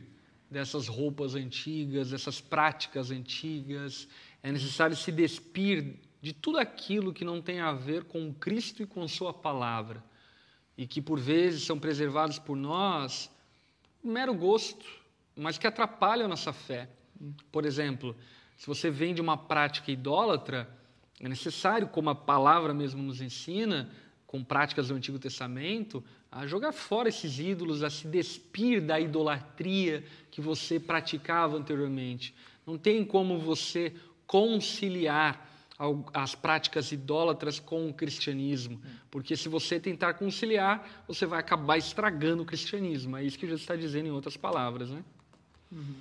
dessas 0.49 0.87
roupas 0.87 1.35
antigas, 1.35 2.09
dessas 2.09 2.41
práticas 2.41 3.11
antigas. 3.11 4.07
É 4.41 4.51
necessário 4.51 4.95
se 4.95 5.11
despir 5.11 5.93
de 6.21 6.33
tudo 6.33 6.57
aquilo 6.57 7.13
que 7.13 7.23
não 7.23 7.41
tem 7.41 7.59
a 7.59 7.73
ver 7.73 8.05
com 8.05 8.33
Cristo 8.33 8.83
e 8.83 8.85
com 8.87 9.07
Sua 9.07 9.33
palavra, 9.33 10.03
e 10.77 10.85
que 10.85 11.01
por 11.01 11.19
vezes 11.19 11.63
são 11.63 11.79
preservados 11.79 12.39
por 12.39 12.55
nós 12.55 13.31
um 14.03 14.11
mero 14.11 14.33
gosto, 14.33 14.85
mas 15.35 15.57
que 15.57 15.67
atrapalham 15.67 16.25
a 16.25 16.29
nossa 16.29 16.53
fé. 16.53 16.89
Por 17.51 17.65
exemplo, 17.65 18.15
se 18.55 18.67
você 18.67 18.89
vem 18.89 19.13
de 19.13 19.21
uma 19.21 19.37
prática 19.37 19.91
idólatra, 19.91 20.69
é 21.19 21.27
necessário, 21.27 21.87
como 21.87 22.09
a 22.09 22.15
palavra 22.15 22.73
mesmo 22.73 23.01
nos 23.01 23.21
ensina, 23.21 23.89
com 24.25 24.43
práticas 24.43 24.89
do 24.89 24.95
Antigo 24.95 25.17
Testamento, 25.17 26.03
a 26.31 26.45
jogar 26.45 26.73
fora 26.73 27.09
esses 27.09 27.39
ídolos, 27.39 27.81
a 27.81 27.89
se 27.89 28.07
despir 28.07 28.81
da 28.81 28.99
idolatria 28.99 30.03
que 30.29 30.41
você 30.41 30.79
praticava 30.79 31.57
anteriormente. 31.57 32.35
Não 32.65 32.77
tem 32.77 33.03
como 33.05 33.39
você 33.39 33.93
conciliar 34.25 35.46
as 36.13 36.33
práticas 36.33 36.91
idólatras 36.91 37.59
com 37.59 37.87
o 37.87 37.93
cristianismo. 37.93 38.81
Porque 39.11 39.37
se 39.37 39.47
você 39.47 39.79
tentar 39.79 40.15
conciliar, 40.15 41.03
você 41.07 41.25
vai 41.25 41.39
acabar 41.39 41.77
estragando 41.77 42.43
o 42.43 42.45
cristianismo. 42.45 43.15
É 43.15 43.23
isso 43.23 43.37
que 43.37 43.45
Jesus 43.45 43.61
está 43.61 43.75
dizendo 43.75 44.07
em 44.07 44.11
outras 44.11 44.35
palavras. 44.35 44.89
Né? 44.89 45.03
Uhum. 45.71 45.95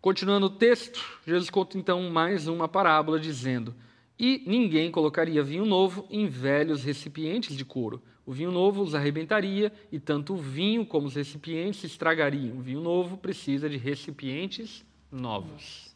Continuando 0.00 0.46
o 0.46 0.50
texto, 0.50 1.02
Jesus 1.26 1.50
conta 1.50 1.78
então 1.78 2.08
mais 2.10 2.46
uma 2.46 2.68
parábola 2.68 3.18
dizendo: 3.18 3.74
E 4.18 4.42
ninguém 4.46 4.90
colocaria 4.90 5.42
vinho 5.42 5.64
novo 5.64 6.06
em 6.10 6.26
velhos 6.26 6.84
recipientes 6.84 7.56
de 7.56 7.64
couro. 7.64 8.02
O 8.24 8.32
vinho 8.32 8.52
novo 8.52 8.82
os 8.82 8.94
arrebentaria, 8.94 9.72
e 9.90 9.98
tanto 9.98 10.34
o 10.34 10.36
vinho 10.36 10.84
como 10.84 11.06
os 11.06 11.14
recipientes 11.14 11.80
se 11.80 11.86
estragariam. 11.86 12.58
O 12.58 12.60
vinho 12.60 12.82
novo 12.82 13.16
precisa 13.16 13.70
de 13.70 13.78
recipientes 13.78 14.84
novos. 15.10 15.87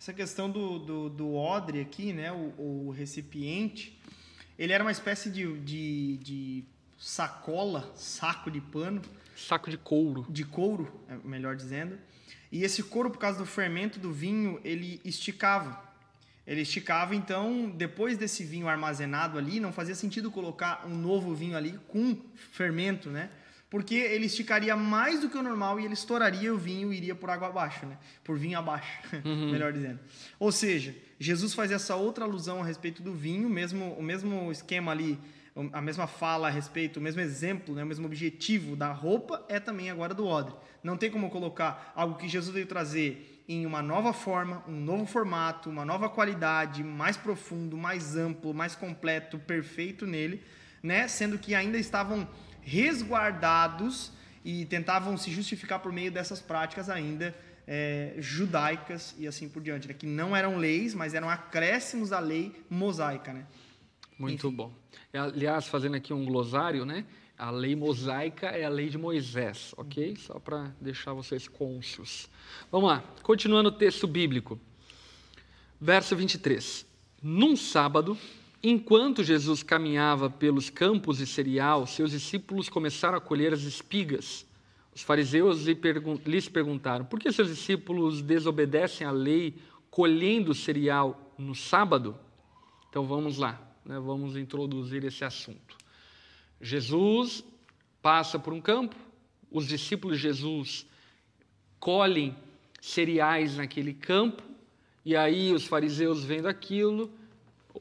Essa 0.00 0.14
questão 0.14 0.50
do, 0.50 0.78
do, 0.78 1.10
do 1.10 1.34
odre 1.34 1.78
aqui, 1.78 2.14
né, 2.14 2.32
o, 2.32 2.54
o, 2.56 2.90
recipiente, 2.90 4.00
ele 4.58 4.72
era 4.72 4.82
uma 4.82 4.90
espécie 4.90 5.28
de, 5.28 5.60
de, 5.60 6.16
de 6.16 6.64
sacola, 6.98 7.92
saco 7.94 8.50
de 8.50 8.62
pano. 8.62 9.02
Saco 9.36 9.68
de 9.68 9.76
couro. 9.76 10.24
De 10.30 10.42
couro, 10.42 10.90
é 11.06 11.18
melhor 11.22 11.54
dizendo. 11.54 11.98
E 12.50 12.64
esse 12.64 12.82
couro, 12.82 13.10
por 13.10 13.18
causa 13.18 13.40
do 13.40 13.44
fermento 13.44 14.00
do 14.00 14.10
vinho, 14.10 14.58
ele 14.64 15.02
esticava. 15.04 15.78
Ele 16.46 16.62
esticava, 16.62 17.14
então, 17.14 17.68
depois 17.68 18.16
desse 18.16 18.42
vinho 18.42 18.68
armazenado 18.68 19.36
ali, 19.36 19.60
não 19.60 19.70
fazia 19.70 19.94
sentido 19.94 20.30
colocar 20.30 20.86
um 20.86 20.96
novo 20.96 21.34
vinho 21.34 21.58
ali 21.58 21.78
com 21.88 22.16
fermento, 22.34 23.10
né? 23.10 23.28
Porque 23.70 23.94
ele 23.94 24.26
esticaria 24.26 24.76
mais 24.76 25.20
do 25.20 25.30
que 25.30 25.38
o 25.38 25.42
normal 25.42 25.78
e 25.78 25.84
ele 25.84 25.94
estouraria 25.94 26.52
o 26.52 26.58
vinho 26.58 26.92
e 26.92 26.96
iria 26.96 27.14
por 27.14 27.30
água 27.30 27.48
abaixo, 27.48 27.86
né? 27.86 27.96
Por 28.24 28.36
vinho 28.36 28.58
abaixo, 28.58 29.00
uhum. 29.24 29.52
melhor 29.52 29.72
dizendo. 29.72 30.00
Ou 30.40 30.50
seja, 30.50 30.94
Jesus 31.20 31.54
faz 31.54 31.70
essa 31.70 31.94
outra 31.94 32.24
alusão 32.24 32.60
a 32.60 32.64
respeito 32.64 33.00
do 33.00 33.14
vinho, 33.14 33.48
mesmo 33.48 33.92
o 33.92 34.02
mesmo 34.02 34.50
esquema 34.50 34.90
ali, 34.90 35.16
a 35.72 35.80
mesma 35.80 36.06
fala 36.06 36.48
a 36.48 36.50
respeito, 36.50 36.98
o 36.98 37.02
mesmo 37.02 37.20
exemplo, 37.20 37.74
né? 37.74 37.84
o 37.84 37.86
mesmo 37.86 38.06
objetivo 38.06 38.74
da 38.74 38.92
roupa 38.92 39.44
é 39.48 39.60
também 39.60 39.88
agora 39.88 40.14
do 40.14 40.26
odre. 40.26 40.54
Não 40.82 40.96
tem 40.96 41.10
como 41.10 41.30
colocar 41.30 41.92
algo 41.94 42.16
que 42.16 42.28
Jesus 42.28 42.52
veio 42.52 42.66
trazer 42.66 43.44
em 43.48 43.66
uma 43.66 43.82
nova 43.82 44.12
forma, 44.12 44.62
um 44.66 44.80
novo 44.80 45.06
formato, 45.06 45.68
uma 45.68 45.84
nova 45.84 46.08
qualidade, 46.08 46.84
mais 46.84 47.16
profundo, 47.16 47.76
mais 47.76 48.16
amplo, 48.16 48.54
mais 48.54 48.74
completo, 48.74 49.38
perfeito 49.38 50.06
nele, 50.06 50.42
né? 50.82 51.08
Sendo 51.08 51.38
que 51.38 51.54
ainda 51.54 51.76
estavam 51.76 52.28
resguardados 52.62 54.12
e 54.44 54.64
tentavam 54.66 55.16
se 55.16 55.30
justificar 55.30 55.80
por 55.80 55.92
meio 55.92 56.10
dessas 56.10 56.40
práticas 56.40 56.88
ainda 56.88 57.34
é, 57.66 58.14
judaicas 58.18 59.14
e 59.18 59.26
assim 59.26 59.48
por 59.48 59.62
diante, 59.62 59.86
né? 59.86 59.94
que 59.94 60.06
não 60.06 60.34
eram 60.34 60.56
leis, 60.56 60.94
mas 60.94 61.14
eram 61.14 61.28
acréscimos 61.28 62.12
à 62.12 62.18
lei 62.18 62.64
mosaica, 62.68 63.32
né? 63.32 63.46
Muito 64.18 64.48
Enfim. 64.48 64.56
bom. 64.56 64.72
Aliás, 65.12 65.66
fazendo 65.66 65.96
aqui 65.96 66.12
um 66.12 66.24
glossário, 66.24 66.84
né? 66.84 67.04
A 67.38 67.50
lei 67.50 67.74
mosaica 67.74 68.48
é 68.48 68.64
a 68.64 68.68
lei 68.68 68.88
de 68.88 68.98
Moisés, 68.98 69.72
ok? 69.76 70.14
Só 70.16 70.38
para 70.38 70.72
deixar 70.80 71.14
vocês 71.14 71.48
cônscios. 71.48 72.28
Vamos 72.70 72.90
lá, 72.90 73.02
continuando 73.22 73.70
o 73.70 73.72
texto 73.72 74.06
bíblico. 74.06 74.60
Verso 75.80 76.14
23. 76.14 76.84
Num 77.22 77.56
sábado, 77.56 78.18
enquanto 78.62 79.24
Jesus 79.24 79.62
caminhava 79.62 80.28
pelos 80.28 80.68
campos 80.68 81.18
de 81.18 81.26
cereal, 81.26 81.86
seus 81.86 82.10
discípulos 82.10 82.68
começaram 82.68 83.16
a 83.16 83.20
colher 83.20 83.52
as 83.52 83.62
espigas. 83.62 84.46
Os 84.94 85.02
fariseus 85.02 85.64
lhes 86.26 86.48
perguntaram: 86.48 87.04
por 87.04 87.18
que 87.18 87.32
seus 87.32 87.48
discípulos 87.48 88.22
desobedecem 88.22 89.06
à 89.06 89.10
lei 89.10 89.56
colhendo 89.90 90.54
cereal 90.54 91.32
no 91.38 91.54
sábado? 91.54 92.16
Então 92.88 93.06
vamos 93.06 93.38
lá, 93.38 93.60
né? 93.84 93.98
vamos 93.98 94.36
introduzir 94.36 95.04
esse 95.04 95.24
assunto. 95.24 95.76
Jesus 96.60 97.44
passa 98.02 98.38
por 98.38 98.52
um 98.52 98.60
campo, 98.60 98.96
os 99.50 99.66
discípulos 99.66 100.16
de 100.16 100.24
Jesus 100.24 100.86
colhem 101.78 102.36
cereais 102.80 103.56
naquele 103.56 103.94
campo, 103.94 104.42
e 105.04 105.16
aí 105.16 105.52
os 105.52 105.66
fariseus 105.66 106.24
vendo 106.24 106.46
aquilo, 106.46 107.10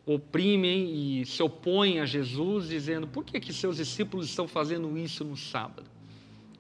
oprimem 0.06 1.22
e 1.22 1.26
se 1.26 1.42
opõem 1.42 2.00
a 2.00 2.06
Jesus, 2.06 2.70
dizendo: 2.70 3.08
por 3.08 3.24
que, 3.24 3.40
que 3.40 3.54
seus 3.54 3.78
discípulos 3.78 4.28
estão 4.28 4.48
fazendo 4.48 4.98
isso 4.98 5.24
no 5.24 5.38
sábado? 5.38 5.90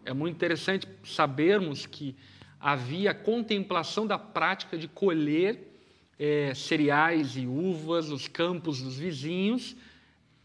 É 0.05 0.13
muito 0.13 0.35
interessante 0.35 0.87
sabermos 1.03 1.85
que 1.85 2.15
havia 2.59 3.13
contemplação 3.13 4.05
da 4.05 4.17
prática 4.17 4.77
de 4.77 4.87
colher 4.87 5.69
é, 6.17 6.53
cereais 6.53 7.37
e 7.37 7.45
uvas 7.45 8.09
nos 8.09 8.27
campos 8.27 8.81
dos 8.81 8.97
vizinhos, 8.97 9.75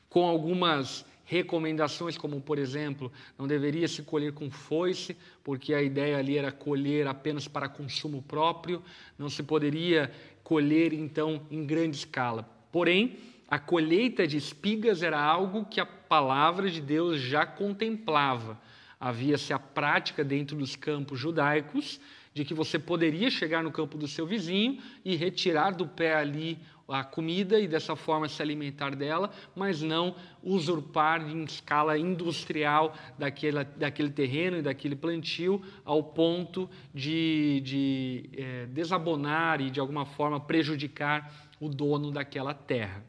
com 0.09 0.24
algumas 0.24 1.05
recomendações, 1.24 2.16
como 2.16 2.41
por 2.41 2.59
exemplo, 2.59 3.11
não 3.39 3.47
deveria 3.47 3.89
se 3.89 4.03
colher 4.03 4.32
com 4.32 4.51
foice, 4.51 5.16
porque 5.43 5.74
a 5.74 5.82
ideia 5.82 6.18
ali 6.18 6.37
era 6.37 6.53
colher 6.53 7.07
apenas 7.07 7.49
para 7.49 7.68
consumo 7.68 8.22
próprio, 8.22 8.82
não 9.18 9.28
se 9.28 9.43
poderia 9.43 10.12
colher 10.45 10.93
então 10.93 11.43
em 11.51 11.64
grande 11.64 11.97
escala. 11.97 12.54
Porém, 12.75 13.18
a 13.49 13.57
colheita 13.57 14.27
de 14.27 14.37
espigas 14.37 15.01
era 15.01 15.16
algo 15.16 15.64
que 15.64 15.81
a 15.81 15.87
palavra 15.87 16.68
de 16.68 16.81
Deus 16.81 17.20
já 17.20 17.47
contemplava. 17.47 18.61
Havia-se 18.99 19.53
a 19.53 19.61
prática 19.61 20.25
dentro 20.25 20.57
dos 20.57 20.75
campos 20.75 21.20
judaicos 21.20 22.01
de 22.35 22.45
que 22.45 22.53
você 22.53 22.77
poderia 22.77 23.31
chegar 23.31 23.62
no 23.62 23.70
campo 23.70 23.97
do 23.97 24.09
seu 24.09 24.27
vizinho 24.27 24.83
e 25.05 25.14
retirar 25.14 25.70
do 25.70 25.87
pé 25.87 26.16
ali 26.16 26.59
a 26.89 27.05
comida 27.05 27.61
e 27.61 27.68
dessa 27.68 27.95
forma 27.95 28.29
se 28.29 28.43
alimentar 28.43 28.97
dela, 28.97 29.31
mas 29.55 29.81
não 29.81 30.16
usurpar 30.43 31.22
em 31.22 31.45
escala 31.45 31.97
industrial 31.97 32.95
daquele, 33.16 34.11
terreno 34.11 34.59
e 34.59 34.62
daquele 34.62 34.97
plantio 34.97 35.62
ao 35.85 36.03
ponto 36.03 36.68
de, 36.93 37.62
de 37.64 38.31
é, 38.37 38.66
desabonar 38.66 39.61
e 39.61 39.70
de 39.70 39.79
alguma 39.79 40.05
forma 40.05 40.41
prejudicar 40.41 41.43
o 41.65 41.69
dono 41.69 42.11
daquela 42.11 42.53
terra. 42.53 43.03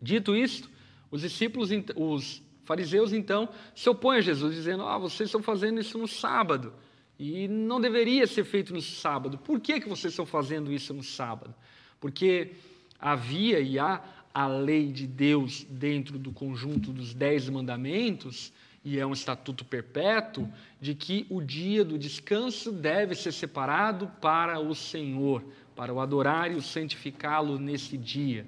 Dito 0.00 0.36
isto, 0.36 0.70
os 1.10 1.22
discípulos, 1.22 1.70
os 1.94 2.42
fariseus 2.64 3.12
então 3.12 3.48
se 3.74 3.88
opõem 3.88 4.18
a 4.18 4.20
Jesus, 4.20 4.54
dizendo: 4.54 4.82
Ah, 4.82 4.98
vocês 4.98 5.28
estão 5.28 5.42
fazendo 5.42 5.80
isso 5.80 5.96
no 5.96 6.06
sábado. 6.06 6.72
E 7.18 7.48
não 7.48 7.80
deveria 7.80 8.26
ser 8.26 8.44
feito 8.44 8.74
no 8.74 8.82
sábado. 8.82 9.38
Por 9.38 9.58
que, 9.58 9.80
que 9.80 9.88
vocês 9.88 10.12
estão 10.12 10.26
fazendo 10.26 10.70
isso 10.70 10.92
no 10.92 11.02
sábado? 11.02 11.54
Porque 11.98 12.52
havia 13.00 13.58
e 13.58 13.78
há 13.78 14.02
a 14.34 14.46
lei 14.46 14.92
de 14.92 15.06
Deus 15.06 15.64
dentro 15.64 16.18
do 16.18 16.30
conjunto 16.30 16.92
dos 16.92 17.14
dez 17.14 17.48
mandamentos, 17.48 18.52
e 18.84 18.98
é 18.98 19.06
um 19.06 19.14
estatuto 19.14 19.64
perpétuo, 19.64 20.46
de 20.78 20.94
que 20.94 21.26
o 21.30 21.40
dia 21.40 21.82
do 21.82 21.98
descanso 21.98 22.70
deve 22.70 23.14
ser 23.14 23.32
separado 23.32 24.08
para 24.20 24.60
o 24.60 24.74
Senhor, 24.74 25.42
para 25.76 25.92
o 25.92 26.00
adorar 26.00 26.50
e 26.50 26.54
o 26.54 26.62
santificá-lo 26.62 27.58
nesse 27.58 27.98
dia. 27.98 28.46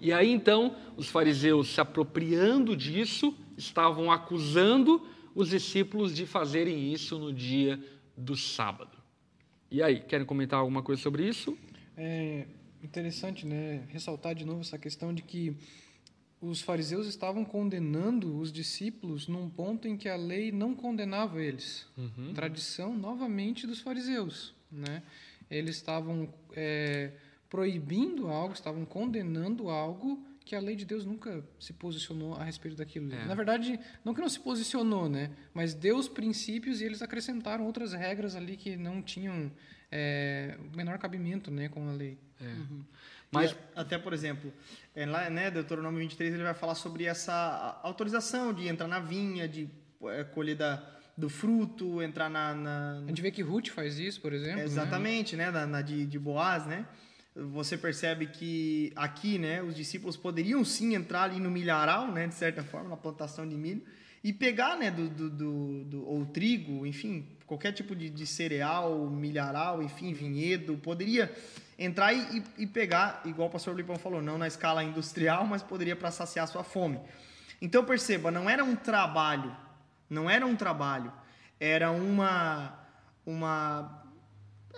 E 0.00 0.12
aí 0.12 0.30
então, 0.30 0.76
os 0.96 1.08
fariseus, 1.08 1.68
se 1.74 1.80
apropriando 1.80 2.76
disso, 2.76 3.34
estavam 3.56 4.12
acusando 4.12 5.04
os 5.34 5.50
discípulos 5.50 6.14
de 6.14 6.26
fazerem 6.26 6.92
isso 6.92 7.18
no 7.18 7.32
dia 7.32 7.82
do 8.16 8.36
sábado. 8.36 8.96
E 9.70 9.82
aí, 9.82 10.00
querem 10.00 10.26
comentar 10.26 10.58
alguma 10.58 10.82
coisa 10.82 11.00
sobre 11.00 11.26
isso? 11.26 11.56
É, 11.96 12.46
interessante, 12.82 13.46
né, 13.46 13.84
ressaltar 13.88 14.34
de 14.34 14.44
novo 14.44 14.60
essa 14.60 14.78
questão 14.78 15.14
de 15.14 15.22
que 15.22 15.56
os 16.40 16.62
fariseus 16.62 17.06
estavam 17.06 17.44
condenando 17.44 18.38
os 18.38 18.50
discípulos 18.50 19.28
num 19.28 19.48
ponto 19.48 19.86
em 19.86 19.96
que 19.96 20.08
a 20.08 20.16
lei 20.16 20.50
não 20.50 20.74
condenava 20.74 21.42
eles. 21.42 21.86
Uhum. 21.96 22.32
Tradição, 22.34 22.96
novamente, 22.96 23.66
dos 23.66 23.80
fariseus. 23.80 24.54
Né? 24.72 25.02
Eles 25.50 25.76
estavam 25.76 26.32
é, 26.54 27.12
proibindo 27.48 28.28
algo, 28.28 28.54
estavam 28.54 28.84
condenando 28.84 29.68
algo 29.68 30.24
que 30.44 30.56
a 30.56 30.60
lei 30.60 30.74
de 30.74 30.84
Deus 30.84 31.04
nunca 31.04 31.44
se 31.58 31.72
posicionou 31.72 32.34
a 32.34 32.44
respeito 32.44 32.76
daquilo. 32.76 33.12
É. 33.12 33.24
Na 33.24 33.34
verdade, 33.34 33.78
não 34.04 34.14
que 34.14 34.20
não 34.20 34.28
se 34.28 34.40
posicionou, 34.40 35.08
né? 35.08 35.30
mas 35.54 35.74
deu 35.74 35.96
os 35.96 36.08
princípios 36.08 36.80
e 36.80 36.84
eles 36.84 37.02
acrescentaram 37.02 37.64
outras 37.64 37.92
regras 37.92 38.34
ali 38.34 38.56
que 38.56 38.76
não 38.76 39.02
tinham 39.02 39.52
é, 39.92 40.56
menor 40.74 40.98
cabimento 40.98 41.50
né, 41.50 41.68
com 41.68 41.88
a 41.88 41.92
lei. 41.92 42.18
É. 42.40 42.44
Uhum. 42.44 42.84
Mas, 43.30 43.56
até, 43.76 43.96
por 43.96 44.12
exemplo, 44.12 44.52
é, 44.94 45.06
lá, 45.06 45.30
né, 45.30 45.50
Deuteronômio 45.50 46.00
23, 46.00 46.34
ele 46.34 46.42
vai 46.42 46.54
falar 46.54 46.74
sobre 46.74 47.04
essa 47.04 47.78
autorização 47.82 48.52
de 48.52 48.66
entrar 48.66 48.88
na 48.88 48.98
vinha, 48.98 49.46
de 49.48 49.70
é, 50.02 50.24
colher 50.24 50.56
da, 50.56 50.99
do 51.20 51.28
fruto, 51.28 52.02
entrar 52.02 52.28
na, 52.28 52.54
na, 52.54 53.02
A 53.04 53.08
gente 53.08 53.22
vê 53.22 53.30
que 53.30 53.42
Ruth 53.42 53.68
faz 53.68 53.98
isso, 53.98 54.20
por 54.20 54.32
exemplo. 54.32 54.60
É, 54.60 54.64
exatamente, 54.64 55.36
né? 55.36 55.46
né 55.46 55.50
na, 55.52 55.66
na, 55.66 55.82
de, 55.82 56.06
de 56.06 56.18
Boaz, 56.18 56.66
né? 56.66 56.86
Você 57.34 57.78
percebe 57.78 58.26
que 58.26 58.92
aqui, 58.96 59.38
né, 59.38 59.62
os 59.62 59.74
discípulos 59.74 60.16
poderiam 60.16 60.64
sim 60.64 60.94
entrar 60.94 61.22
ali 61.22 61.38
no 61.38 61.50
milharal, 61.50 62.10
né, 62.10 62.26
de 62.26 62.34
certa 62.34 62.64
forma, 62.64 62.88
na 62.88 62.96
plantação 62.96 63.48
de 63.48 63.54
milho, 63.54 63.82
e 64.22 64.32
pegar, 64.32 64.76
né, 64.76 64.90
do, 64.90 65.08
do, 65.08 65.30
do, 65.30 65.84
do 65.84 66.08
ou 66.08 66.26
trigo, 66.26 66.84
enfim, 66.84 67.24
qualquer 67.46 67.72
tipo 67.72 67.94
de, 67.94 68.10
de 68.10 68.26
cereal, 68.26 69.08
milharal, 69.08 69.80
enfim, 69.82 70.12
vinhedo, 70.12 70.76
poderia 70.76 71.32
entrar 71.78 72.12
e, 72.12 72.42
e 72.58 72.66
pegar, 72.66 73.22
igual 73.24 73.48
o 73.48 73.50
pastor 73.50 73.76
Lipão 73.76 73.96
falou, 73.96 74.20
não 74.20 74.36
na 74.36 74.48
escala 74.48 74.82
industrial, 74.82 75.46
mas 75.46 75.62
poderia 75.62 75.96
para 75.96 76.10
saciar 76.10 76.46
sua 76.48 76.64
fome. 76.64 76.98
Então 77.62 77.84
perceba, 77.84 78.30
não 78.30 78.50
era 78.50 78.64
um 78.64 78.74
trabalho, 78.74 79.54
não 80.10 80.28
era 80.28 80.44
um 80.44 80.56
trabalho, 80.56 81.12
era 81.60 81.92
uma 81.92 82.76
uma 83.24 84.00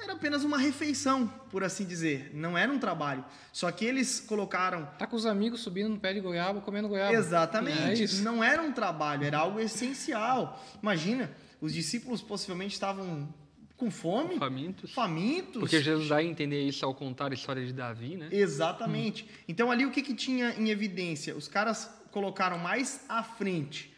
era 0.02 0.14
apenas 0.14 0.42
uma 0.42 0.58
refeição, 0.58 1.28
por 1.50 1.62
assim 1.62 1.84
dizer. 1.84 2.30
Não 2.34 2.58
era 2.58 2.72
um 2.72 2.78
trabalho. 2.78 3.24
Só 3.52 3.70
que 3.70 3.84
eles 3.84 4.18
colocaram. 4.18 4.86
Tá 4.98 5.06
com 5.06 5.14
os 5.14 5.26
amigos 5.26 5.60
subindo 5.60 5.90
no 5.90 5.98
pé 5.98 6.12
de 6.12 6.20
goiaba, 6.20 6.60
comendo 6.60 6.88
goiaba. 6.88 7.14
Exatamente. 7.14 8.04
É 8.04 8.20
não 8.20 8.42
era 8.42 8.60
um 8.62 8.72
trabalho, 8.72 9.24
era 9.24 9.38
algo 9.38 9.60
essencial. 9.60 10.60
Imagina, 10.82 11.30
os 11.60 11.72
discípulos 11.72 12.20
possivelmente 12.20 12.74
estavam 12.74 13.32
com 13.76 13.90
fome. 13.90 14.38
Famintos. 14.38 14.92
Famintos. 14.92 15.60
Porque 15.60 15.80
Jesus 15.80 16.08
vai 16.08 16.26
entender 16.26 16.62
isso 16.62 16.84
ao 16.84 16.94
contar 16.94 17.30
a 17.30 17.34
história 17.34 17.64
de 17.64 17.72
Davi, 17.72 18.16
né? 18.16 18.28
Exatamente. 18.32 19.24
Hum. 19.24 19.44
Então 19.46 19.70
ali 19.70 19.86
o 19.86 19.90
que, 19.90 20.02
que 20.02 20.14
tinha 20.14 20.54
em 20.58 20.70
evidência? 20.70 21.36
Os 21.36 21.46
caras 21.46 21.88
colocaram 22.10 22.58
mais 22.58 23.04
à 23.08 23.22
frente 23.22 23.91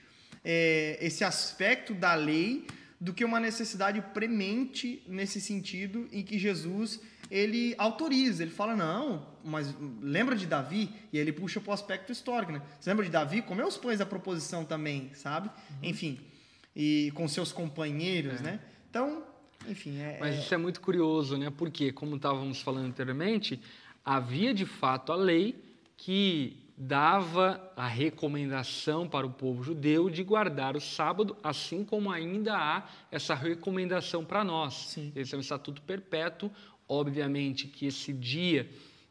é, 0.45 0.99
esse 1.01 1.24
aspecto 1.24 1.95
da 1.95 2.14
lei 2.14 2.66
do 3.01 3.12
que 3.12 3.24
uma 3.24 3.40
necessidade 3.40 4.01
premente 4.12 5.03
nesse 5.07 5.40
sentido 5.40 6.09
em 6.12 6.22
que 6.22 6.38
Jesus 6.38 7.01
ele 7.30 7.74
autoriza, 7.78 8.42
ele 8.42 8.51
fala 8.51 8.76
não, 8.76 9.26
mas 9.42 9.74
lembra 10.01 10.36
de 10.36 10.47
Davi 10.47 10.90
e 11.12 11.18
ele 11.18 11.32
puxa 11.32 11.61
para 11.61 11.70
o 11.70 11.74
aspecto 11.74 12.12
histórico, 12.12 12.53
né? 12.53 12.62
Você 12.78 12.90
lembra 12.90 13.05
de 13.05 13.11
Davi? 13.11 13.42
Comeu 13.42 13.66
os 13.66 13.76
pães 13.76 13.99
da 13.99 14.07
proposição 14.07 14.64
também, 14.64 15.11
sabe? 15.14 15.49
Uhum. 15.49 15.76
Enfim, 15.82 16.20
e 16.76 17.11
com 17.14 17.26
seus 17.26 17.51
companheiros, 17.51 18.40
é. 18.40 18.42
né? 18.42 18.61
Então, 18.90 19.24
enfim, 19.68 19.99
é, 19.99 20.18
Mas 20.20 20.38
isso 20.38 20.55
é 20.55 20.57
muito 20.57 20.80
curioso, 20.80 21.36
né? 21.36 21.51
Porque, 21.51 21.92
como 21.92 22.16
estávamos 22.16 22.61
falando 22.61 22.86
anteriormente, 22.86 23.61
havia 24.05 24.53
de 24.53 24.66
fato 24.66 25.11
a 25.11 25.16
lei 25.16 25.57
que 25.97 26.64
dava 26.77 27.72
a 27.77 27.87
recomendação 27.87 29.09
para 29.09 29.27
o 29.27 29.31
povo 29.31 29.62
judeu 29.62 30.11
de 30.11 30.22
guardar 30.25 30.77
o 30.77 30.81
sábado, 30.81 31.37
assim 31.43 31.85
como 31.85 32.11
ainda 32.11 32.57
há 32.57 32.89
essa 33.11 33.35
recomendação 33.35 34.25
para 34.25 34.43
nós. 34.43 34.75
Sim. 34.75 35.12
Esse 35.14 35.35
é 35.35 35.39
um 35.39 35.41
estatuto 35.41 35.81
perpétuo. 35.83 36.51
Obviamente 36.89 37.66
que 37.66 37.87
esse 37.87 38.12
dia 38.12 38.68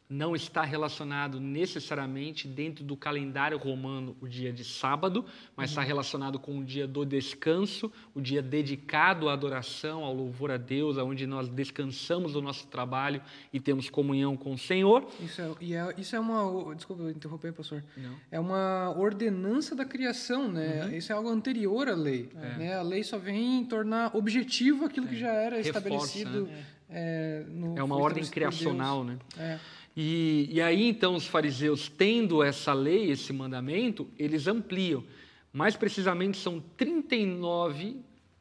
não 0.10 0.36
está 0.36 0.64
relacionado 0.64 1.40
necessariamente 1.40 2.48
dentro 2.48 2.84
do 2.84 2.96
calendário 2.96 3.58
romano 3.58 4.16
o 4.22 4.28
dia 4.28 4.52
de 4.52 4.64
sábado, 4.64 5.26
mas 5.56 5.70
uhum. 5.70 5.74
está 5.74 5.82
relacionado 5.82 6.40
com 6.40 6.60
o 6.60 6.64
dia 6.64 6.88
do 6.88 7.06
descanso, 7.06 7.92
o 8.14 8.22
dia 8.22 8.42
dedicado 8.42 9.30
à 9.30 9.34
adoração, 9.34 10.04
ao 10.04 10.14
louvor 10.14 10.52
a 10.52 10.58
Deus, 10.58 10.98
onde 10.98 11.26
nós 11.26 11.50
descansamos 11.50 12.34
do 12.34 12.42
nosso 12.42 12.68
trabalho 12.68 13.22
e 13.52 13.60
temos 13.60 13.90
comunhão 13.90 14.38
com 14.38 14.54
o 14.54 14.58
Senhor. 14.58 15.08
Isso 15.20 15.42
é, 15.42 15.52
e 15.62 15.74
é, 15.76 15.94
isso 15.98 16.16
é 16.16 16.20
uma. 16.20 16.76
Desculpa 16.76 17.10
interromper, 17.10 17.54
pastor. 17.54 17.84
Não. 17.98 18.16
É 18.32 18.40
uma 18.40 18.94
ordenança 18.98 19.76
da 19.76 19.86
criação, 19.86 20.52
né? 20.52 20.86
Uhum. 20.86 20.96
Isso 20.96 21.12
é 21.12 21.16
algo 21.16 21.30
anterior 21.30 21.88
à 21.88 21.96
lei. 21.96 22.30
É. 22.36 22.58
Né? 22.58 22.76
A 22.76 22.82
lei 22.82 23.04
só 23.04 23.18
vem 23.18 23.66
tornar 23.66 24.16
objetivo 24.16 24.86
aquilo 24.86 25.08
é. 25.08 25.10
que 25.10 25.18
já 25.18 25.32
era 25.32 25.58
Reforça, 25.58 25.80
estabelecido. 25.80 26.46
Né? 26.46 26.66
É, 26.96 27.44
é 27.76 27.84
uma 27.84 27.98
ordem 27.98 28.24
criacional, 28.24 29.04
né? 29.04 29.18
É. 29.38 29.58
E, 29.96 30.50
e 30.52 30.62
aí 30.62 30.88
então 30.88 31.16
os 31.16 31.28
fariseus, 31.28 31.88
tendo 31.90 32.42
essa 32.44 32.74
lei, 32.74 33.12
esse 33.12 33.32
mandamento, 33.32 34.08
eles 34.18 34.48
ampliam. 34.48 35.04
Mais 35.52 35.76
precisamente 35.76 36.38
são 36.38 36.64
39 36.76 37.98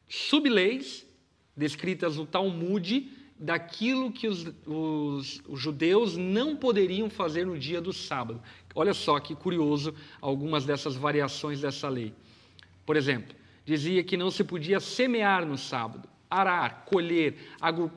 subleis 0.09 1.05
descritas 1.55 2.17
no 2.17 2.25
Talmud 2.25 3.11
daquilo 3.37 4.11
que 4.11 4.27
os, 4.27 4.47
os, 4.65 5.41
os, 5.47 5.59
judeus 5.59 6.15
não 6.15 6.55
poderiam 6.55 7.09
fazer 7.09 7.45
no 7.45 7.57
dia 7.57 7.81
do 7.81 7.91
sábado. 7.91 8.41
Olha 8.73 8.93
só 8.93 9.19
que 9.19 9.35
curioso 9.35 9.93
algumas 10.21 10.65
dessas 10.65 10.95
variações 10.95 11.61
dessa 11.61 11.89
lei. 11.89 12.13
Por 12.85 12.95
exemplo, 12.95 13.35
dizia 13.65 14.03
que 14.03 14.17
não 14.17 14.31
se 14.31 14.43
podia 14.43 14.79
semear 14.79 15.45
no 15.45 15.57
sábado, 15.57 16.07
arar, 16.29 16.85
colher, 16.85 17.35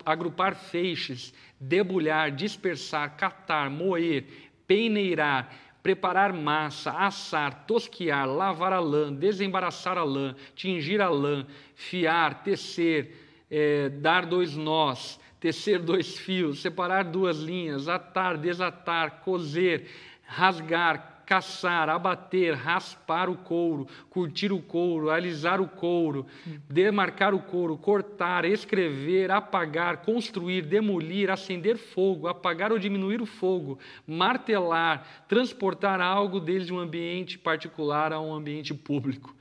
agrupar 0.05 0.57
feixes, 0.57 1.33
debulhar, 1.61 2.31
dispersar, 2.31 3.17
catar, 3.17 3.71
moer, 3.71 4.25
peneirar, 4.67 5.53
preparar 5.83 6.33
massa, 6.33 6.91
assar, 6.91 7.65
tosquiar, 7.67 8.27
lavar 8.27 8.73
a 8.73 8.81
lã, 8.81 9.13
desembaraçar 9.13 9.97
a 9.97 10.03
lã, 10.03 10.35
tingir 10.55 11.01
a 11.01 11.09
lã, 11.09 11.47
fiar, 11.75 12.43
tecer, 12.43 13.45
é, 13.51 13.89
dar 13.89 14.27
dois 14.27 14.57
nós, 14.57 15.21
tecer 15.39 15.79
dois 15.79 16.19
fios, 16.19 16.61
separar 16.61 17.05
duas 17.05 17.39
linhas, 17.39 17.89
atar, 17.89 18.37
desatar, 18.37 19.21
coser, 19.21 19.89
rasgar, 20.25 21.16
caçar, 21.27 21.89
abater, 21.89 22.55
raspar 22.55 23.29
o 23.29 23.37
couro, 23.37 23.89
curtir 24.09 24.53
o 24.53 24.63
couro, 24.63 25.11
alisar 25.11 25.61
o 25.61 25.69
couro, 25.69 26.25
demarcar 26.71 27.35
o 27.35 27.41
couro, 27.41 27.77
cortar, 27.77 28.45
escrever, 28.45 29.33
apagar, 29.33 29.99
construir, 29.99 30.63
demolir, 30.63 31.29
acender 31.29 31.77
fogo, 31.77 32.29
apagar 32.29 32.71
ou 32.71 32.79
diminuir 32.79 33.21
o 33.21 33.27
fogo, 33.27 33.79
martelar, 34.07 35.25
transportar 35.27 36.01
algo 36.01 36.39
desde 36.39 36.73
um 36.73 36.79
ambiente 36.79 37.37
particular 37.37 38.13
a 38.13 38.21
um 38.21 38.33
ambiente 38.33 38.73
público. 38.73 39.35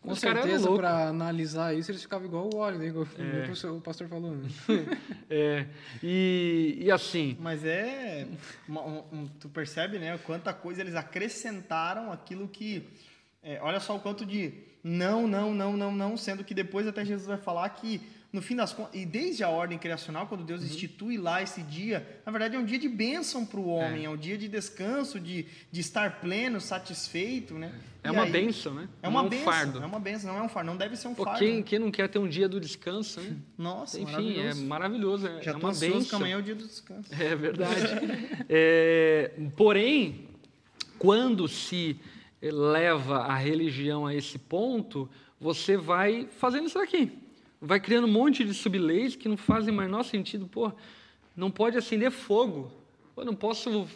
Com 0.00 0.12
Os 0.12 0.20
certeza, 0.20 0.70
para 0.72 1.08
analisar 1.08 1.74
isso, 1.74 1.90
eles 1.90 2.02
ficavam 2.02 2.26
igual 2.26 2.48
o 2.52 2.56
óleo, 2.56 2.78
né? 2.78 2.86
igual 2.86 3.06
é. 3.18 3.66
o 3.66 3.80
pastor 3.80 4.08
falou. 4.08 4.36
Né? 4.38 4.48
é, 5.28 5.66
e, 6.02 6.78
e 6.80 6.90
assim... 6.90 7.36
Mas 7.40 7.64
é... 7.64 8.26
Uma, 8.68 8.82
um, 8.82 9.28
tu 9.40 9.48
percebe, 9.48 9.98
né? 9.98 10.16
Quanta 10.18 10.52
coisa 10.54 10.80
eles 10.80 10.94
acrescentaram 10.94 12.12
aquilo 12.12 12.46
que... 12.46 12.88
É, 13.42 13.60
olha 13.60 13.80
só 13.80 13.96
o 13.96 14.00
quanto 14.00 14.24
de 14.24 14.52
não, 14.82 15.26
não, 15.26 15.52
não, 15.52 15.76
não, 15.76 15.92
não, 15.92 16.16
sendo 16.16 16.44
que 16.44 16.54
depois 16.54 16.86
até 16.86 17.04
Jesus 17.04 17.26
vai 17.26 17.36
falar 17.36 17.68
que 17.70 18.00
no 18.30 18.42
fim 18.42 18.54
das 18.54 18.74
contas, 18.74 18.94
e 18.94 19.06
desde 19.06 19.42
a 19.42 19.48
ordem 19.48 19.78
criacional, 19.78 20.26
quando 20.26 20.44
Deus 20.44 20.60
uhum. 20.60 20.66
institui 20.66 21.16
lá 21.16 21.42
esse 21.42 21.62
dia, 21.62 22.06
na 22.26 22.30
verdade 22.30 22.56
é 22.56 22.58
um 22.58 22.64
dia 22.64 22.78
de 22.78 22.88
bênção 22.88 23.46
para 23.46 23.58
o 23.58 23.66
homem, 23.68 24.02
é. 24.02 24.04
é. 24.04 24.10
um 24.10 24.18
dia 24.18 24.36
de 24.36 24.46
descanso, 24.48 25.18
de, 25.18 25.46
de 25.72 25.80
estar 25.80 26.20
pleno, 26.20 26.60
satisfeito, 26.60 27.54
né? 27.54 27.72
É 28.02 28.08
e 28.08 28.10
uma 28.10 28.24
aí, 28.24 28.30
bênção, 28.30 28.74
né? 28.74 28.88
É 29.02 29.08
uma 29.08 29.22
não 29.22 29.30
bênção, 29.30 29.52
fardo. 29.52 29.82
É 29.82 29.86
uma 29.86 29.98
bênção, 29.98 30.32
não 30.32 30.40
é 30.40 30.42
um 30.42 30.48
fardo, 30.48 30.70
não 30.70 30.76
deve 30.76 30.94
ser 30.96 31.08
um 31.08 31.14
Pô, 31.14 31.24
fardo. 31.24 31.38
Quem, 31.38 31.62
quem 31.62 31.78
não 31.78 31.90
quer 31.90 32.06
ter 32.08 32.18
um 32.18 32.28
dia 32.28 32.46
do 32.46 32.60
descanso, 32.60 33.18
né? 33.20 33.34
Nossa, 33.56 33.98
Enfim, 33.98 34.38
é 34.38 34.54
maravilhoso. 34.54 34.60
é 34.60 34.64
maravilhoso, 34.64 35.26
é, 35.26 35.42
Já 35.42 35.52
é 35.52 35.56
uma 35.56 35.72
bênção. 35.72 36.04
que 36.04 36.14
amanhã 36.14 36.34
é 36.34 36.38
o 36.38 36.42
dia 36.42 36.54
do 36.54 36.66
descanso. 36.66 37.08
É 37.14 37.34
verdade. 37.34 37.82
é, 38.46 39.32
porém, 39.56 40.28
quando 40.98 41.48
se 41.48 41.98
leva 42.42 43.20
a 43.20 43.36
religião 43.36 44.06
a 44.06 44.14
esse 44.14 44.38
ponto, 44.38 45.08
você 45.40 45.78
vai 45.78 46.28
fazendo 46.36 46.66
isso 46.66 46.78
aqui 46.78 47.26
vai 47.60 47.80
criando 47.80 48.06
um 48.06 48.10
monte 48.10 48.44
de 48.44 48.54
subleis 48.54 49.16
que 49.16 49.28
não 49.28 49.36
fazem 49.36 49.72
mais 49.72 49.88
menor 49.88 50.04
sentido. 50.04 50.46
Pô, 50.46 50.72
não 51.36 51.50
pode 51.50 51.76
acender 51.76 52.10
fogo. 52.10 52.72
Pô, 53.14 53.24
não 53.24 53.34
posso, 53.34 53.88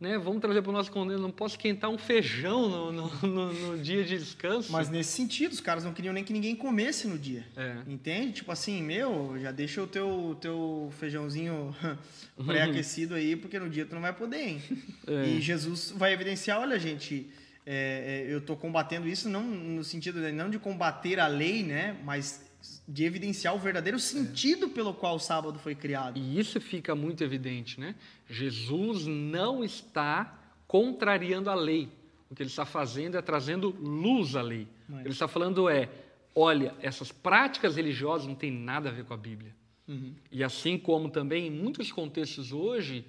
né, 0.00 0.18
vamos 0.18 0.40
trazer 0.40 0.62
para 0.62 0.70
o 0.70 0.72
nosso 0.72 0.90
contexto, 0.92 1.20
não 1.20 1.30
posso 1.30 1.56
esquentar 1.56 1.90
um 1.90 1.98
feijão 1.98 2.68
no, 2.68 2.92
no, 2.92 3.26
no, 3.26 3.52
no, 3.52 3.78
dia 3.78 4.04
de 4.04 4.18
descanso. 4.18 4.70
Mas 4.70 4.90
nesse 4.90 5.12
sentido, 5.12 5.52
os 5.52 5.60
caras 5.60 5.84
não 5.84 5.92
queriam 5.92 6.12
nem 6.12 6.22
que 6.22 6.32
ninguém 6.32 6.54
comesse 6.54 7.08
no 7.08 7.18
dia. 7.18 7.46
É. 7.56 7.78
Entende? 7.86 8.32
Tipo 8.32 8.52
assim, 8.52 8.82
meu, 8.82 9.36
já 9.38 9.50
deixa 9.50 9.82
o 9.82 9.86
teu, 9.86 10.36
teu 10.40 10.92
feijãozinho 10.98 11.74
pré-aquecido 12.44 13.14
aí, 13.14 13.36
porque 13.36 13.58
no 13.58 13.70
dia 13.70 13.86
tu 13.86 13.94
não 13.94 14.02
vai 14.02 14.12
poder, 14.12 14.48
hein? 14.48 14.62
É. 15.06 15.28
E 15.28 15.40
Jesus 15.40 15.92
vai 15.96 16.12
evidenciar, 16.12 16.60
olha, 16.60 16.78
gente... 16.78 17.30
É, 17.70 18.24
é 18.26 18.32
eu 18.32 18.38
estou 18.38 18.56
combatendo 18.56 19.06
isso 19.06 19.28
não 19.28 19.42
no 19.42 19.84
sentido 19.84 20.22
de, 20.22 20.32
não 20.32 20.48
de 20.48 20.58
combater 20.58 21.20
a 21.20 21.26
lei, 21.26 21.62
né, 21.62 21.98
mas 22.02 22.47
de 22.86 23.04
evidenciar 23.04 23.54
o 23.54 23.58
verdadeiro 23.58 23.98
sentido 23.98 24.66
é. 24.66 24.68
pelo 24.68 24.94
qual 24.94 25.16
o 25.16 25.18
sábado 25.18 25.58
foi 25.58 25.74
criado. 25.74 26.18
E 26.18 26.38
isso 26.38 26.60
fica 26.60 26.94
muito 26.94 27.22
evidente, 27.22 27.78
né? 27.78 27.94
Jesus 28.28 29.06
não 29.06 29.62
está 29.62 30.38
contrariando 30.66 31.50
a 31.50 31.54
lei. 31.54 31.88
O 32.30 32.34
que 32.34 32.42
ele 32.42 32.50
está 32.50 32.64
fazendo 32.64 33.16
é 33.16 33.22
trazendo 33.22 33.70
luz 33.70 34.36
à 34.36 34.42
lei. 34.42 34.66
Mas... 34.88 34.98
O 34.98 35.02
que 35.02 35.08
ele 35.08 35.14
está 35.14 35.28
falando 35.28 35.68
é: 35.68 35.88
olha, 36.34 36.74
essas 36.80 37.12
práticas 37.12 37.76
religiosas 37.76 38.26
não 38.26 38.34
têm 38.34 38.50
nada 38.50 38.88
a 38.88 38.92
ver 38.92 39.04
com 39.04 39.14
a 39.14 39.16
Bíblia. 39.16 39.54
Uhum. 39.86 40.14
E 40.30 40.44
assim 40.44 40.76
como 40.76 41.08
também 41.08 41.46
em 41.46 41.50
muitos 41.50 41.90
contextos 41.90 42.52
hoje, 42.52 43.04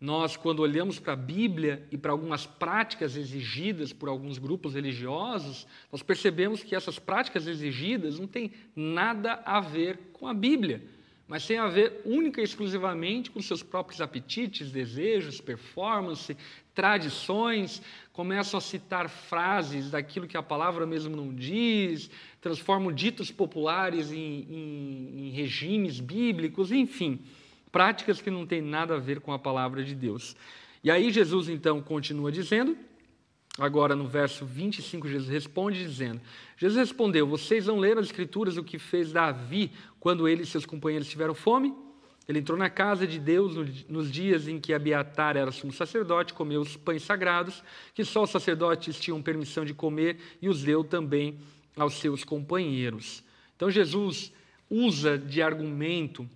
nós, 0.00 0.36
quando 0.36 0.60
olhamos 0.60 1.00
para 1.00 1.14
a 1.14 1.16
Bíblia 1.16 1.84
e 1.90 1.98
para 1.98 2.12
algumas 2.12 2.46
práticas 2.46 3.16
exigidas 3.16 3.92
por 3.92 4.08
alguns 4.08 4.38
grupos 4.38 4.74
religiosos, 4.74 5.66
nós 5.90 6.02
percebemos 6.02 6.62
que 6.62 6.76
essas 6.76 7.00
práticas 7.00 7.48
exigidas 7.48 8.18
não 8.18 8.28
têm 8.28 8.52
nada 8.76 9.42
a 9.44 9.60
ver 9.60 9.98
com 10.12 10.28
a 10.28 10.34
Bíblia, 10.34 10.84
mas 11.26 11.44
têm 11.44 11.58
a 11.58 11.66
ver 11.66 12.00
única 12.04 12.40
e 12.40 12.44
exclusivamente 12.44 13.28
com 13.28 13.42
seus 13.42 13.60
próprios 13.60 14.00
apetites, 14.00 14.70
desejos, 14.70 15.40
performance, 15.40 16.36
tradições, 16.72 17.82
começam 18.12 18.56
a 18.56 18.60
citar 18.60 19.08
frases 19.08 19.90
daquilo 19.90 20.28
que 20.28 20.36
a 20.36 20.42
palavra 20.42 20.86
mesmo 20.86 21.16
não 21.16 21.34
diz, 21.34 22.08
transformam 22.40 22.92
ditos 22.92 23.32
populares 23.32 24.12
em, 24.12 24.46
em, 24.48 25.26
em 25.26 25.30
regimes 25.30 25.98
bíblicos, 25.98 26.70
enfim 26.70 27.20
práticas 27.70 28.20
que 28.20 28.30
não 28.30 28.46
têm 28.46 28.62
nada 28.62 28.96
a 28.96 28.98
ver 28.98 29.20
com 29.20 29.32
a 29.32 29.38
palavra 29.38 29.84
de 29.84 29.94
Deus. 29.94 30.36
E 30.82 30.90
aí 30.90 31.10
Jesus 31.10 31.48
então 31.48 31.80
continua 31.82 32.30
dizendo, 32.30 32.76
agora 33.58 33.96
no 33.96 34.06
verso 34.06 34.46
25, 34.46 35.08
Jesus 35.08 35.28
responde 35.28 35.78
dizendo: 35.78 36.20
Jesus 36.56 36.78
respondeu: 36.78 37.26
Vocês 37.26 37.66
não 37.66 37.78
leram 37.78 38.00
as 38.00 38.06
Escrituras 38.06 38.56
o 38.56 38.64
que 38.64 38.78
fez 38.78 39.12
Davi 39.12 39.72
quando 39.98 40.28
ele 40.28 40.42
e 40.42 40.46
seus 40.46 40.64
companheiros 40.64 41.08
tiveram 41.08 41.34
fome? 41.34 41.74
Ele 42.28 42.40
entrou 42.40 42.58
na 42.58 42.68
casa 42.68 43.06
de 43.06 43.18
Deus 43.18 43.54
nos 43.88 44.12
dias 44.12 44.46
em 44.46 44.60
que 44.60 44.74
Abiatar 44.74 45.34
era 45.34 45.50
sumo 45.50 45.72
sacerdote, 45.72 46.34
comeu 46.34 46.60
os 46.60 46.76
pães 46.76 47.02
sagrados, 47.02 47.64
que 47.94 48.04
só 48.04 48.24
os 48.24 48.30
sacerdotes 48.30 49.00
tinham 49.00 49.22
permissão 49.22 49.64
de 49.64 49.72
comer, 49.72 50.18
e 50.42 50.46
os 50.46 50.62
deu 50.62 50.84
também 50.84 51.38
aos 51.74 51.94
seus 51.94 52.24
companheiros. 52.24 53.24
Então 53.56 53.70
Jesus 53.70 54.30
usa 54.68 55.16
de 55.16 55.40
argumento 55.40 56.28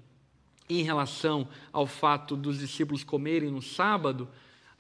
em 0.69 0.83
relação 0.83 1.49
ao 1.73 1.87
fato 1.87 2.37
dos 2.37 2.59
discípulos 2.59 3.05
comerem 3.05 3.51
no 3.51 3.63
sábado, 3.63 4.29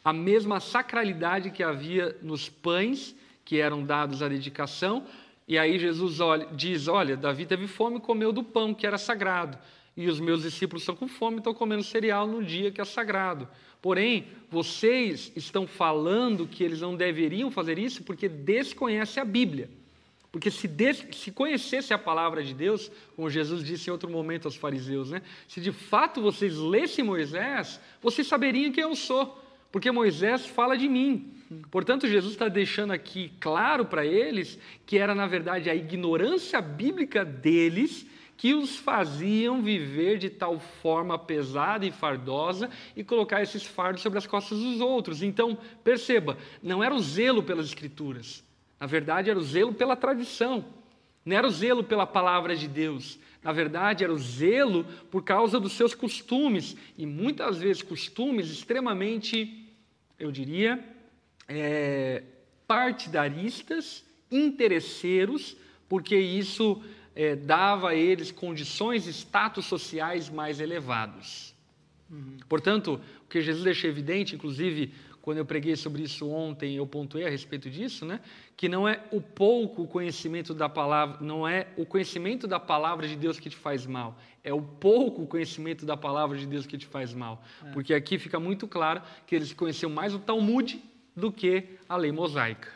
a 0.05 0.13
mesma 0.13 0.61
sacralidade 0.61 1.51
que 1.51 1.63
havia 1.63 2.17
nos 2.23 2.49
pães 2.49 3.15
que 3.45 3.59
eram 3.59 3.85
dados 3.85 4.23
à 4.23 4.29
dedicação, 4.29 5.05
E 5.47 5.59
aí 5.59 5.77
Jesus 5.79 6.21
olha, 6.21 6.47
diz: 6.53 6.87
Olha, 6.87 7.17
Davi 7.17 7.45
teve 7.45 7.67
fome 7.67 7.97
e 7.97 8.01
comeu 8.01 8.33
do 8.33 8.45
pão 8.45 8.73
que 8.73 8.87
era 8.87 8.97
sagrado. 8.97 9.59
E 9.97 10.09
os 10.09 10.21
meus 10.21 10.43
discípulos 10.43 10.83
estão 10.83 10.97
com 10.97 11.09
fome 11.09 11.37
e 11.37 11.39
estão 11.39 11.53
comendo 11.53 11.83
cereal 11.83 12.27
no 12.27 12.43
dia 12.43 12.71
que 12.71 12.81
é 12.81 12.85
sagrado. 12.85 13.49
Porém, 13.83 14.27
vocês 14.49 15.33
estão 15.35 15.67
falando 15.67 16.47
que 16.47 16.63
eles 16.63 16.81
não 16.81 16.97
deveriam 16.97 17.51
fazer 17.51 17.79
isso 17.79 18.05
porque 18.05 18.29
desconhecem 18.29 19.21
a 19.21 19.27
Bíblia. 19.27 19.69
Porque 20.33 20.51
se, 20.51 20.67
des, 20.67 21.07
se 21.13 21.31
conhecesse 21.31 21.93
a 21.93 21.99
palavra 21.99 22.43
de 22.43 22.55
Deus, 22.55 22.91
como 23.15 23.29
Jesus 23.29 23.63
disse 23.63 23.91
em 23.91 23.93
outro 23.93 24.11
momento 24.11 24.47
aos 24.47 24.57
fariseus, 24.57 25.11
né? 25.11 25.21
se 25.47 25.61
de 25.61 25.71
fato 25.71 26.23
vocês 26.23 26.57
lessem 26.57 27.05
Moisés, 27.05 27.79
vocês 28.01 28.27
saberiam 28.27 28.73
quem 28.73 28.83
eu 28.83 28.97
sou, 28.97 29.39
porque 29.71 29.91
Moisés 29.91 30.47
fala 30.47 30.77
de 30.77 30.89
mim. 30.89 31.35
Portanto, 31.71 32.09
Jesus 32.09 32.33
está 32.33 32.49
deixando 32.49 32.93
aqui 32.93 33.31
claro 33.39 33.85
para 33.85 34.07
eles 34.07 34.59
que 34.87 34.97
era, 34.97 35.15
na 35.15 35.27
verdade, 35.27 35.69
a 35.69 35.75
ignorância 35.75 36.63
bíblica 36.63 37.27
deles 37.27 38.07
que 38.39 38.55
os 38.55 38.77
faziam 38.77 39.63
viver 39.63 40.19
de 40.19 40.31
tal 40.31 40.59
forma 40.59 41.19
pesada 41.19 41.87
e 41.87 41.91
fardosa 41.91 42.71
e 42.97 43.05
colocar 43.05 43.43
esses 43.43 43.65
fardos 43.65 44.03
sobre 44.03 44.19
as 44.19 44.27
costas 44.27 44.59
dos 44.59 44.81
outros. 44.81 45.23
Então, 45.23 45.57
perceba, 45.85 46.39
não 46.63 46.83
era 46.83 46.95
o 46.95 47.01
zelo 47.01 47.43
pelas 47.43 47.67
Escrituras, 47.67 48.43
na 48.83 48.87
verdade, 48.87 49.31
era 49.31 49.39
o 49.39 49.45
zelo 49.45 49.73
pela 49.73 49.95
tradição, 49.95 50.65
não 51.25 51.37
era 51.37 51.47
o 51.47 51.51
zelo 51.53 51.85
pela 51.85 52.05
palavra 52.05 52.57
de 52.57 52.67
Deus. 52.67 53.17
Na 53.41 53.53
verdade, 53.53 54.03
era 54.03 54.13
o 54.13 54.19
zelo 54.19 54.83
por 55.09 55.23
causa 55.23 55.61
dos 55.61 55.75
seus 55.75 55.95
costumes, 55.95 56.77
e 56.99 57.07
muitas 57.07 57.59
vezes 57.59 57.81
costumes 57.81 58.51
extremamente, 58.51 59.69
eu 60.19 60.33
diria, 60.33 60.85
é, 61.47 62.25
partidaristas, 62.67 64.05
interesseiros, 64.29 65.57
porque 65.89 66.17
isso 66.17 66.83
é, 67.15 67.37
dava 67.37 67.91
a 67.91 67.95
eles 67.95 68.33
condições 68.33 69.07
e 69.07 69.11
status 69.11 69.65
sociais 69.65 70.29
mais 70.29 70.59
elevados. 70.59 71.55
Uhum. 72.11 72.37
Portanto, 72.49 73.01
o 73.25 73.29
que 73.29 73.41
Jesus 73.41 73.63
deixa 73.63 73.87
evidente, 73.87 74.35
inclusive 74.35 74.93
quando 75.23 75.39
eu 75.39 75.45
preguei 75.45 75.77
sobre 75.77 76.03
isso 76.03 76.29
ontem, 76.29 76.75
eu 76.75 76.87
pontuei 76.87 77.25
a 77.25 77.31
respeito 77.31 77.71
disso, 77.71 78.05
né? 78.05 78.21
Que 78.57 78.69
não 78.69 78.89
é 78.89 79.01
o 79.13 79.21
pouco 79.21 79.87
conhecimento 79.87 80.53
da 80.53 80.69
palavra, 80.69 81.19
não 81.21 81.47
é 81.47 81.69
o 81.77 81.87
conhecimento 81.87 82.49
da 82.49 82.59
palavra 82.59 83.07
de 83.07 83.15
Deus 83.15 83.39
que 83.39 83.49
te 83.49 83.57
faz 83.57 83.87
mal, 83.87 84.19
é 84.43 84.53
o 84.53 84.61
pouco 84.61 85.25
conhecimento 85.27 85.87
da 85.87 85.97
palavra 85.97 86.37
de 86.37 86.45
Deus 86.45 86.67
que 86.67 86.77
te 86.77 86.87
faz 86.87 87.15
mal. 87.15 87.43
É. 87.65 87.71
Porque 87.71 87.95
aqui 87.95 88.19
fica 88.19 88.41
muito 88.41 88.67
claro 88.67 89.01
que 89.25 89.37
eles 89.37 89.53
conheciam 89.53 89.91
mais 89.91 90.13
o 90.13 90.19
Talmud 90.19 90.83
do 91.15 91.31
que 91.31 91.79
a 91.89 91.97
lei 91.97 92.11
mosaica. 92.11 92.69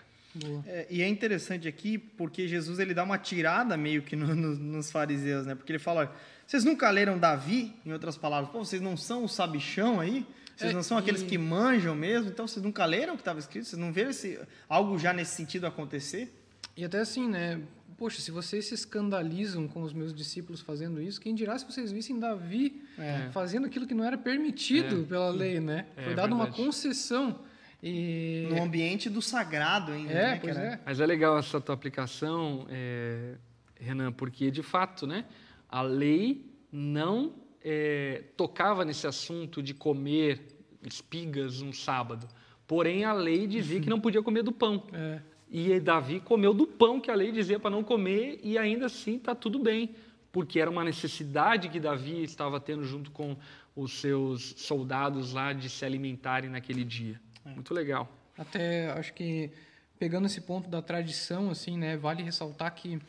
É, 0.66 0.86
e 0.90 1.02
é 1.02 1.08
interessante 1.08 1.66
aqui 1.66 1.98
porque 1.98 2.46
Jesus 2.46 2.78
ele 2.78 2.92
dá 2.94 3.02
uma 3.02 3.18
tirada 3.18 3.76
meio 3.76 4.02
que 4.02 4.14
no, 4.14 4.34
no, 4.34 4.54
nos 4.54 4.90
fariseus, 4.90 5.46
né? 5.46 5.54
Porque 5.54 5.72
ele 5.72 5.78
fala: 5.78 6.14
vocês 6.46 6.62
nunca 6.62 6.88
leram 6.90 7.18
Davi? 7.18 7.74
Em 7.84 7.92
outras 7.92 8.16
palavras, 8.16 8.50
Pô, 8.50 8.64
vocês 8.64 8.80
não 8.80 8.96
são 8.96 9.24
o 9.24 9.28
sabichão 9.28 9.98
aí? 9.98 10.24
Vocês 10.56 10.72
não 10.72 10.82
são 10.82 10.96
aqueles 10.96 11.22
que 11.22 11.36
manjam 11.36 11.94
mesmo? 11.94 12.30
Então 12.30 12.46
vocês 12.48 12.64
nunca 12.64 12.84
leram 12.86 13.12
o 13.12 13.16
que 13.16 13.20
estava 13.20 13.38
escrito? 13.38 13.66
Vocês 13.66 13.78
não 13.78 13.92
viram 13.92 14.10
esse, 14.10 14.40
algo 14.68 14.98
já 14.98 15.12
nesse 15.12 15.34
sentido 15.36 15.66
acontecer? 15.66 16.34
E 16.74 16.84
até 16.84 16.98
assim, 16.98 17.28
né? 17.28 17.60
Poxa, 17.98 18.20
se 18.20 18.30
vocês 18.30 18.66
se 18.66 18.74
escandalizam 18.74 19.68
com 19.68 19.82
os 19.82 19.92
meus 19.92 20.14
discípulos 20.14 20.60
fazendo 20.60 21.00
isso, 21.00 21.20
quem 21.20 21.34
dirá 21.34 21.58
se 21.58 21.64
vocês 21.64 21.92
vissem 21.92 22.18
Davi 22.18 22.82
é. 22.98 23.30
fazendo 23.32 23.66
aquilo 23.66 23.86
que 23.86 23.94
não 23.94 24.04
era 24.04 24.18
permitido 24.18 25.02
é. 25.02 25.04
pela 25.04 25.30
lei, 25.30 25.60
né? 25.60 25.86
É, 25.96 26.04
Foi 26.04 26.14
dada 26.14 26.34
uma 26.34 26.48
concessão. 26.48 27.40
E... 27.82 28.48
No 28.50 28.62
ambiente 28.62 29.08
do 29.08 29.22
sagrado 29.22 29.92
ainda. 29.92 30.12
É, 30.12 30.22
né, 30.32 30.38
pois 30.40 30.56
é. 30.56 30.80
Mas 30.84 31.00
é 31.00 31.06
legal 31.06 31.38
essa 31.38 31.60
tua 31.60 31.74
aplicação, 31.74 32.66
é, 32.68 33.34
Renan, 33.78 34.12
porque 34.12 34.50
de 34.50 34.62
fato, 34.62 35.06
né? 35.06 35.24
A 35.68 35.82
lei 35.82 36.50
não 36.70 37.34
é, 37.68 38.22
tocava 38.36 38.84
nesse 38.84 39.08
assunto 39.08 39.60
de 39.60 39.74
comer 39.74 40.40
espigas 40.84 41.60
um 41.60 41.72
sábado. 41.72 42.28
Porém, 42.64 43.04
a 43.04 43.12
lei 43.12 43.44
dizia 43.48 43.80
que 43.80 43.90
não 43.90 44.00
podia 44.00 44.22
comer 44.22 44.44
do 44.44 44.52
pão. 44.52 44.84
É. 44.92 45.20
E 45.50 45.80
Davi 45.80 46.20
comeu 46.20 46.54
do 46.54 46.64
pão 46.64 47.00
que 47.00 47.10
a 47.10 47.14
lei 47.14 47.32
dizia 47.32 47.58
para 47.58 47.70
não 47.70 47.82
comer, 47.82 48.38
e 48.42 48.56
ainda 48.56 48.86
assim 48.86 49.16
está 49.16 49.34
tudo 49.34 49.58
bem, 49.58 49.96
porque 50.30 50.60
era 50.60 50.70
uma 50.70 50.84
necessidade 50.84 51.68
que 51.68 51.80
Davi 51.80 52.22
estava 52.22 52.60
tendo 52.60 52.84
junto 52.84 53.10
com 53.10 53.36
os 53.74 53.94
seus 54.00 54.54
soldados 54.58 55.32
lá 55.32 55.52
de 55.52 55.68
se 55.68 55.84
alimentarem 55.84 56.48
naquele 56.48 56.84
dia. 56.84 57.20
É. 57.44 57.50
Muito 57.50 57.74
legal. 57.74 58.08
Até 58.38 58.92
acho 58.92 59.12
que 59.12 59.50
pegando 59.98 60.26
esse 60.26 60.40
ponto 60.40 60.68
da 60.68 60.80
tradição, 60.80 61.50
assim, 61.50 61.76
né, 61.76 61.96
vale 61.96 62.22
ressaltar 62.22 62.72
que 62.74 63.00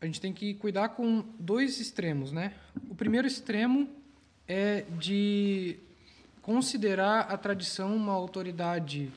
a 0.00 0.06
gente 0.06 0.20
tem 0.20 0.32
que 0.32 0.54
cuidar 0.54 0.90
com 0.90 1.24
dois 1.38 1.80
extremos, 1.80 2.30
né? 2.30 2.54
O 2.88 2.94
primeiro 2.94 3.26
extremo 3.26 3.88
é 4.46 4.84
de 4.98 5.76
considerar 6.40 7.22
a 7.22 7.36
tradição 7.36 7.94
uma 7.94 8.12
autoridade 8.12 9.10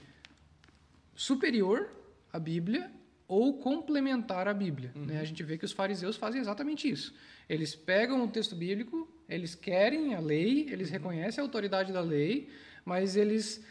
superior 1.16 1.90
à 2.34 2.40
Bíblia 2.40 2.92
ou 3.28 3.54
complementar 3.60 4.48
à 4.48 4.54
Bíblia. 4.54 4.92
Uhum. 4.96 5.06
Né? 5.06 5.20
A 5.20 5.24
gente 5.24 5.44
vê 5.44 5.58
que 5.58 5.64
os 5.64 5.72
fariseus 5.72 6.18
fazem 6.18 6.42
exatamente 6.42 6.90
isso. 6.90 7.14
Eles 7.48 7.76
pegam 7.76 8.24
o 8.24 8.28
texto 8.28 8.56
bíblico, 8.56 9.08
eles 9.30 9.56
querem 9.56 10.16
a 10.16 10.20
lei, 10.20 10.68
eles 10.70 10.88
uhum. 10.88 10.94
reconhecem 10.94 11.42
a 11.42 11.46
autoridade 11.46 11.94
da 11.94 12.02
lei, 12.02 12.50
mas 12.84 13.16
eles 13.16 13.64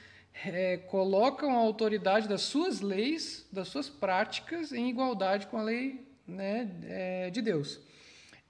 é, 0.45 0.77
colocam 0.77 1.51
a 1.51 1.61
autoridade 1.61 2.29
das 2.29 2.43
suas 2.43 2.81
leis, 2.81 3.47
das 3.53 3.69
suas 3.69 3.89
práticas, 3.89 4.73
em 4.73 4.89
igualdade 4.89 5.49
com 5.49 5.59
a 5.59 5.63
lei 5.63 6.10
né, 6.31 6.71
é, 6.85 7.31
de 7.31 7.43
Deus. 7.43 7.81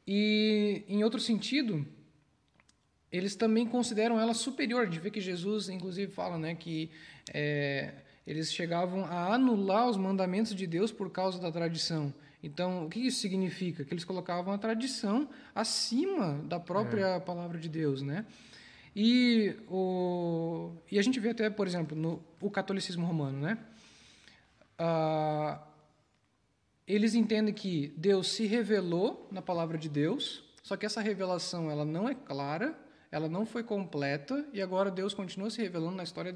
E, 0.07 0.85
em 0.89 1.03
outro 1.05 1.21
sentido, 1.21 1.87
eles 3.11 3.35
também 3.35 3.67
consideram 3.67 4.21
ela 4.21 4.35
superior. 4.35 4.83
A 4.83 4.85
gente 4.87 5.01
vê 5.01 5.11
que 5.11 5.21
Jesus, 5.21 5.69
inclusive, 5.69 6.13
fala 6.13 6.39
né, 6.39 6.55
que 6.55 6.91
é, 7.33 7.93
eles 8.27 8.53
chegavam 8.53 9.05
a 9.05 9.35
anular 9.35 9.89
os 9.89 9.97
mandamentos 9.97 10.55
de 10.55 10.67
Deus 10.67 10.93
por 10.93 11.11
causa 11.11 11.41
da 11.41 11.51
tradição. 11.51 12.13
Então, 12.43 12.87
o 12.87 12.89
que 12.89 13.01
isso 13.01 13.21
significa? 13.21 13.85
Que 13.85 13.93
eles 13.93 14.05
colocavam 14.05 14.55
a 14.55 14.59
tradição 14.59 15.29
acima 15.55 16.43
da 16.45 16.59
própria 16.59 17.17
é. 17.17 17.21
palavra 17.21 17.59
de 17.59 17.69
Deus, 17.69 18.01
né? 18.03 18.25
E, 18.97 19.55
o, 19.69 20.73
e 20.91 20.99
a 20.99 21.03
gente 21.03 21.21
vê 21.21 21.31
até, 21.31 21.49
por 21.51 21.67
exemplo, 21.67 21.97
no 21.97 22.23
o 22.41 22.51
catolicismo 22.51 23.07
romano, 23.07 23.39
né? 23.41 23.59
Ah, 24.79 25.61
eles 26.95 27.15
entendem 27.15 27.55
que 27.55 27.93
Deus 27.97 28.29
se 28.29 28.47
revelou 28.47 29.29
na 29.31 29.41
palavra 29.41 29.79
de 29.79 29.89
Deus, 29.89 30.43
só 30.63 30.77
que 30.77 30.85
essa 30.85 31.01
revelação 31.01 31.71
ela 31.71 31.85
não 31.85 32.09
é 32.09 32.15
clara, 32.15 32.79
ela 33.11 33.29
não 33.29 33.45
foi 33.47 33.63
completa, 33.63 34.47
e 34.53 34.61
agora 34.61 34.91
Deus 34.91 35.15
continua 35.15 35.51
se 35.51 35.61
revelando 35.61 35.97
na 35.97 36.03
história 36.03 36.33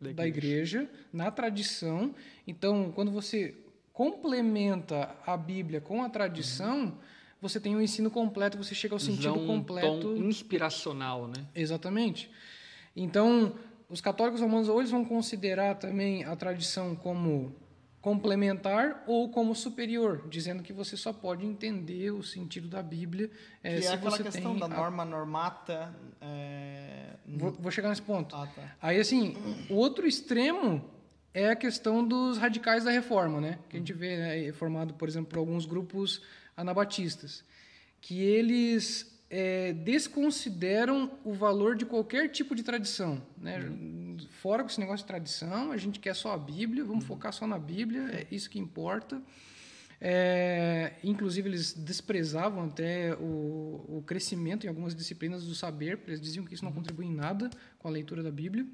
da 0.00 0.10
igreja, 0.10 0.14
da 0.14 0.26
igreja 0.26 0.90
na 1.12 1.30
tradição. 1.30 2.14
Então, 2.46 2.92
quando 2.94 3.10
você 3.10 3.54
complementa 3.92 5.14
a 5.26 5.36
Bíblia 5.36 5.80
com 5.80 6.02
a 6.02 6.08
tradição, 6.08 6.84
uhum. 6.84 6.92
você 7.40 7.60
tem 7.60 7.76
um 7.76 7.80
ensino 7.80 8.10
completo, 8.10 8.58
você 8.58 8.74
chega 8.74 8.94
ao 8.94 9.00
sentido 9.00 9.34
um 9.34 9.46
completo. 9.46 10.14
Tom 10.14 10.16
inspiracional, 10.16 11.28
né? 11.28 11.46
Exatamente. 11.54 12.30
Então, 12.96 13.54
os 13.88 14.00
católicos 14.00 14.40
romanos 14.40 14.68
ou 14.68 14.80
eles 14.80 14.90
vão 14.90 15.04
considerar 15.04 15.76
também 15.76 16.24
a 16.24 16.34
tradição 16.36 16.96
como 16.96 17.54
complementar 18.04 19.02
ou 19.06 19.30
como 19.30 19.54
superior, 19.54 20.28
dizendo 20.28 20.62
que 20.62 20.74
você 20.74 20.94
só 20.94 21.10
pode 21.10 21.46
entender 21.46 22.10
o 22.10 22.22
sentido 22.22 22.68
da 22.68 22.82
Bíblia 22.82 23.30
é, 23.62 23.76
que 23.76 23.80
se 23.80 23.88
é 23.88 23.94
aquela 23.94 24.10
você 24.10 24.22
questão 24.22 24.50
tem 24.50 24.60
da 24.60 24.68
norma 24.68 25.06
normata. 25.06 25.90
É... 26.20 27.14
Vou, 27.26 27.52
vou, 27.52 27.72
chegar 27.72 27.88
nesse 27.88 28.02
ponto. 28.02 28.36
Ah, 28.36 28.46
tá. 28.46 28.76
Aí 28.82 29.00
assim, 29.00 29.34
o 29.70 29.76
outro 29.76 30.06
extremo 30.06 30.84
é 31.32 31.48
a 31.48 31.56
questão 31.56 32.06
dos 32.06 32.36
radicais 32.36 32.84
da 32.84 32.90
reforma, 32.90 33.40
né? 33.40 33.58
Que 33.70 33.78
a 33.78 33.80
gente 33.80 33.94
vê 33.94 34.18
né, 34.18 34.52
formado, 34.52 34.92
por 34.92 35.08
exemplo, 35.08 35.30
por 35.30 35.38
alguns 35.38 35.64
grupos 35.64 36.20
anabatistas, 36.54 37.42
que 38.02 38.20
eles 38.20 39.13
é, 39.36 39.72
desconsideram 39.72 41.10
o 41.24 41.32
valor 41.32 41.74
de 41.74 41.84
qualquer 41.84 42.28
tipo 42.28 42.54
de 42.54 42.62
tradição. 42.62 43.20
Né? 43.36 43.58
Uhum. 43.58 44.16
Fora 44.30 44.62
com 44.62 44.70
esse 44.70 44.78
negócio 44.78 45.04
de 45.04 45.08
tradição, 45.08 45.72
a 45.72 45.76
gente 45.76 45.98
quer 45.98 46.14
só 46.14 46.32
a 46.32 46.38
Bíblia, 46.38 46.84
vamos 46.84 47.02
uhum. 47.02 47.08
focar 47.08 47.32
só 47.32 47.44
na 47.44 47.58
Bíblia, 47.58 48.02
é 48.12 48.26
isso 48.30 48.48
que 48.48 48.60
importa. 48.60 49.20
É, 50.00 50.92
inclusive, 51.02 51.48
eles 51.48 51.72
desprezavam 51.72 52.66
até 52.66 53.12
o, 53.14 53.84
o, 53.88 54.04
crescimento 54.06 54.66
em 54.66 54.68
algumas 54.68 54.94
disciplinas 54.94 55.44
do 55.44 55.54
saber, 55.54 55.96
porque 55.96 56.12
eles 56.12 56.20
diziam 56.20 56.44
que 56.44 56.54
isso 56.54 56.64
não 56.64 56.70
uhum. 56.70 56.76
contribui 56.76 57.06
em 57.06 57.12
nada 57.12 57.50
com 57.80 57.88
a 57.88 57.90
leitura 57.90 58.22
da 58.22 58.30
Bíblia. 58.30 58.64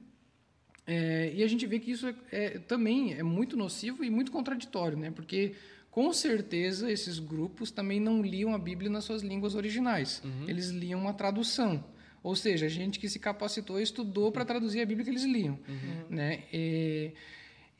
É, 0.86 1.32
e 1.34 1.42
a 1.42 1.48
gente 1.48 1.66
vê 1.66 1.78
que 1.78 1.90
isso 1.90 2.06
é, 2.06 2.14
é, 2.30 2.58
também 2.58 3.14
é 3.14 3.22
muito 3.22 3.56
nocivo 3.56 4.04
e 4.04 4.10
muito 4.10 4.30
contraditório, 4.30 4.98
né? 4.98 5.10
porque 5.10 5.54
com 5.90 6.12
certeza 6.12 6.90
esses 6.90 7.18
grupos 7.18 7.70
também 7.70 7.98
não 7.98 8.22
liam 8.22 8.54
a 8.54 8.58
Bíblia 8.58 8.90
nas 8.90 9.04
suas 9.04 9.22
línguas 9.22 9.54
originais. 9.54 10.22
Uhum. 10.24 10.48
Eles 10.48 10.68
liam 10.68 11.00
uma 11.00 11.12
tradução. 11.12 11.84
Ou 12.22 12.36
seja, 12.36 12.68
gente 12.68 12.98
que 12.98 13.08
se 13.08 13.18
capacitou 13.18 13.80
e 13.80 13.82
estudou 13.82 14.30
para 14.30 14.44
traduzir 14.44 14.80
a 14.82 14.86
Bíblia 14.86 15.04
que 15.04 15.10
eles 15.10 15.24
liam. 15.24 15.58
Uhum. 15.68 16.04
Né? 16.16 16.42
E, 16.52 17.12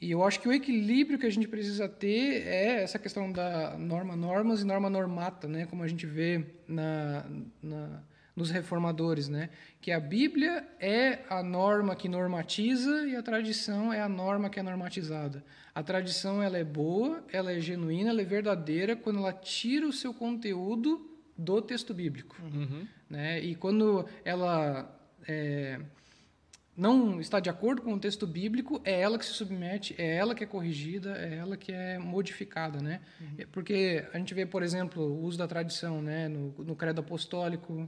E 0.01 0.11
eu 0.11 0.25
acho 0.25 0.41
que 0.41 0.49
o 0.49 0.53
equilíbrio 0.53 1.19
que 1.19 1.27
a 1.27 1.31
gente 1.31 1.47
precisa 1.47 1.87
ter 1.87 2.47
é 2.47 2.83
essa 2.83 2.99
questão 2.99 3.31
da 3.31 3.77
norma 3.77 4.17
normas 4.17 4.63
e 4.63 4.65
norma 4.65 4.89
normata, 4.89 5.47
né? 5.47 5.67
Como 5.67 5.83
a 5.83 5.89
gente 5.89 6.07
vê 6.07 6.43
na, 6.67 7.27
na, 7.63 8.03
nos 8.41 8.51
reformadores, 8.51 9.29
né? 9.29 9.51
Que 9.81 9.93
a 9.93 10.01
Bíblia 10.01 10.67
é 10.81 11.19
a 11.29 11.43
norma 11.43 11.95
que 11.95 12.09
normatiza 12.09 13.07
e 13.07 13.15
a 13.15 13.23
tradição 13.23 13.93
é 13.93 14.01
a 14.01 14.09
norma 14.09 14.49
que 14.49 14.59
é 14.59 14.63
normatizada. 14.63 15.45
A 15.75 15.83
tradição 15.83 16.43
ela 16.43 16.57
é 16.59 16.65
boa, 16.65 17.23
ela 17.33 17.53
é 17.53 17.61
genuína, 17.61 18.11
ela 18.11 18.23
é 18.23 18.25
verdadeira 18.25 18.97
quando 18.97 19.19
ela 19.19 19.33
tira 19.33 19.87
o 19.87 19.93
seu 19.93 20.13
conteúdo 20.15 21.07
do 21.37 21.61
texto 21.63 21.93
bíblico, 21.95 22.37
Uhum. 22.43 22.87
né? 23.09 23.41
E 23.41 23.55
quando 23.55 24.07
ela 24.25 24.91
é, 25.29 25.79
não 26.81 27.21
está 27.21 27.39
de 27.41 27.51
acordo 27.51 27.83
com 27.83 27.93
o 27.93 27.99
texto 27.99 28.27
bíblico, 28.27 28.81
é 28.85 29.01
ela 29.03 29.19
que 29.19 29.25
se 29.27 29.35
submete, 29.35 29.95
é 29.99 30.17
ela 30.17 30.35
que 30.35 30.43
é 30.43 30.47
corrigida, 30.47 31.15
é 31.17 31.37
ela 31.37 31.57
que 31.57 31.71
é 31.71 31.99
modificada, 31.99 32.81
né? 32.81 33.03
É 33.37 33.45
Porque 33.45 34.07
a 34.15 34.19
gente 34.19 34.33
vê, 34.33 34.47
por 34.47 34.63
exemplo, 34.63 35.03
o 35.03 35.23
uso 35.23 35.37
da 35.37 35.47
tradição, 35.47 36.01
né? 36.01 36.27
No, 36.29 36.55
no 36.65 36.75
credo 36.75 37.01
apostólico, 37.01 37.87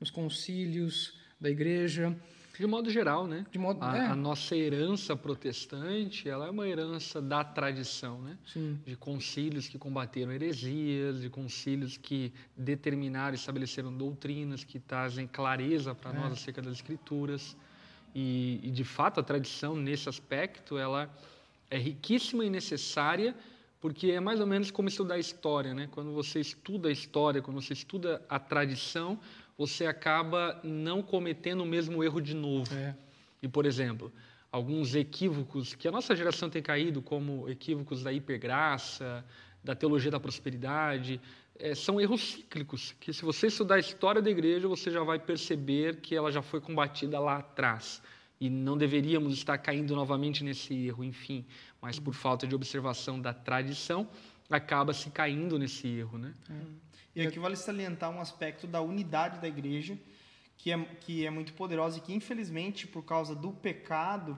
nos 0.00 0.10
concílios 0.10 1.16
da 1.40 1.48
igreja, 1.48 2.16
De 2.58 2.66
modo 2.66 2.90
geral, 2.90 3.26
né? 3.26 3.46
modo... 3.58 3.82
A, 3.82 3.96
é, 3.96 4.00
a 4.06 4.14
nossa 4.14 4.54
herança 4.54 5.16
protestante, 5.16 6.28
ela 6.28 6.46
é 6.46 6.50
uma 6.50 6.68
herança 6.68 7.20
da 7.22 7.42
tradição, 7.42 8.20
né? 8.20 8.36
sim. 8.46 8.78
De 8.84 8.94
concílios 8.94 9.68
que 9.68 9.78
combateram 9.78 10.32
heresias, 10.32 11.20
de 11.20 11.30
concílios 11.30 11.96
que 11.96 12.32
determinaram 12.56 13.32
e 13.32 13.36
estabeleceram 13.36 13.96
doutrinas 13.96 14.64
que 14.64 14.78
trazem 14.78 15.26
clareza 15.26 15.94
para 15.94 16.12
nós 16.12 16.32
acerca 16.32 16.60
das 16.60 16.74
escrituras. 16.74 17.56
E, 18.14 18.60
e, 18.62 18.70
de 18.70 18.84
fato, 18.84 19.20
a 19.20 19.22
tradição, 19.22 19.74
nesse 19.74 20.08
aspecto, 20.08 20.76
ela 20.76 21.10
é 21.70 21.78
riquíssima 21.78 22.44
e 22.44 22.50
necessária, 22.50 23.34
porque 23.80 24.10
é 24.10 24.20
mais 24.20 24.40
ou 24.40 24.46
menos 24.46 24.70
como 24.70 24.88
estudar 24.88 25.18
história, 25.18 25.74
né? 25.74 25.88
Quando 25.90 26.12
você 26.12 26.40
estuda 26.40 26.88
a 26.88 26.92
história, 26.92 27.40
quando 27.40 27.60
você 27.60 27.72
estuda 27.72 28.22
a 28.28 28.38
tradição, 28.38 29.18
você 29.56 29.86
acaba 29.86 30.60
não 30.62 31.02
cometendo 31.02 31.62
o 31.62 31.66
mesmo 31.66 32.02
erro 32.04 32.20
de 32.20 32.34
novo. 32.34 32.72
É. 32.74 32.94
E, 33.42 33.48
por 33.48 33.66
exemplo, 33.66 34.12
alguns 34.50 34.94
equívocos 34.94 35.74
que 35.74 35.88
a 35.88 35.90
nossa 35.90 36.14
geração 36.14 36.50
tem 36.50 36.62
caído, 36.62 37.00
como 37.00 37.48
equívocos 37.48 38.02
da 38.02 38.12
hipergraça, 38.12 39.24
da 39.64 39.74
teologia 39.74 40.10
da 40.10 40.20
prosperidade, 40.20 41.20
eh, 41.58 41.74
são 41.74 42.00
erros 42.00 42.32
cíclicos, 42.32 42.94
que 43.00 43.12
se 43.12 43.22
você 43.22 43.46
estudar 43.46 43.76
a 43.76 43.78
história 43.78 44.22
da 44.22 44.30
igreja, 44.30 44.66
você 44.68 44.90
já 44.90 45.02
vai 45.02 45.18
perceber 45.18 46.00
que 46.00 46.14
ela 46.14 46.30
já 46.30 46.42
foi 46.42 46.60
combatida 46.60 47.18
lá 47.20 47.36
atrás. 47.36 48.02
E 48.40 48.50
não 48.50 48.76
deveríamos 48.76 49.34
estar 49.34 49.56
caindo 49.58 49.94
novamente 49.94 50.42
nesse 50.42 50.74
erro, 50.86 51.04
enfim. 51.04 51.46
Mas 51.80 51.98
por 51.98 52.12
falta 52.12 52.46
de 52.46 52.54
observação 52.54 53.20
da 53.20 53.32
tradição, 53.32 54.08
acaba 54.50 54.92
se 54.92 55.10
caindo 55.10 55.58
nesse 55.58 55.86
erro, 55.86 56.18
né? 56.18 56.34
E 57.14 57.26
aqui 57.26 57.38
vale 57.38 57.56
salientar 57.56 58.10
um 58.10 58.20
aspecto 58.20 58.66
da 58.66 58.80
unidade 58.80 59.38
da 59.38 59.46
igreja, 59.46 59.96
que 60.56 60.72
é, 60.72 60.78
que 61.00 61.26
é 61.26 61.30
muito 61.30 61.52
poderosa 61.52 61.98
e 61.98 62.00
que, 62.00 62.14
infelizmente, 62.14 62.86
por 62.86 63.04
causa 63.04 63.34
do 63.34 63.52
pecado, 63.52 64.36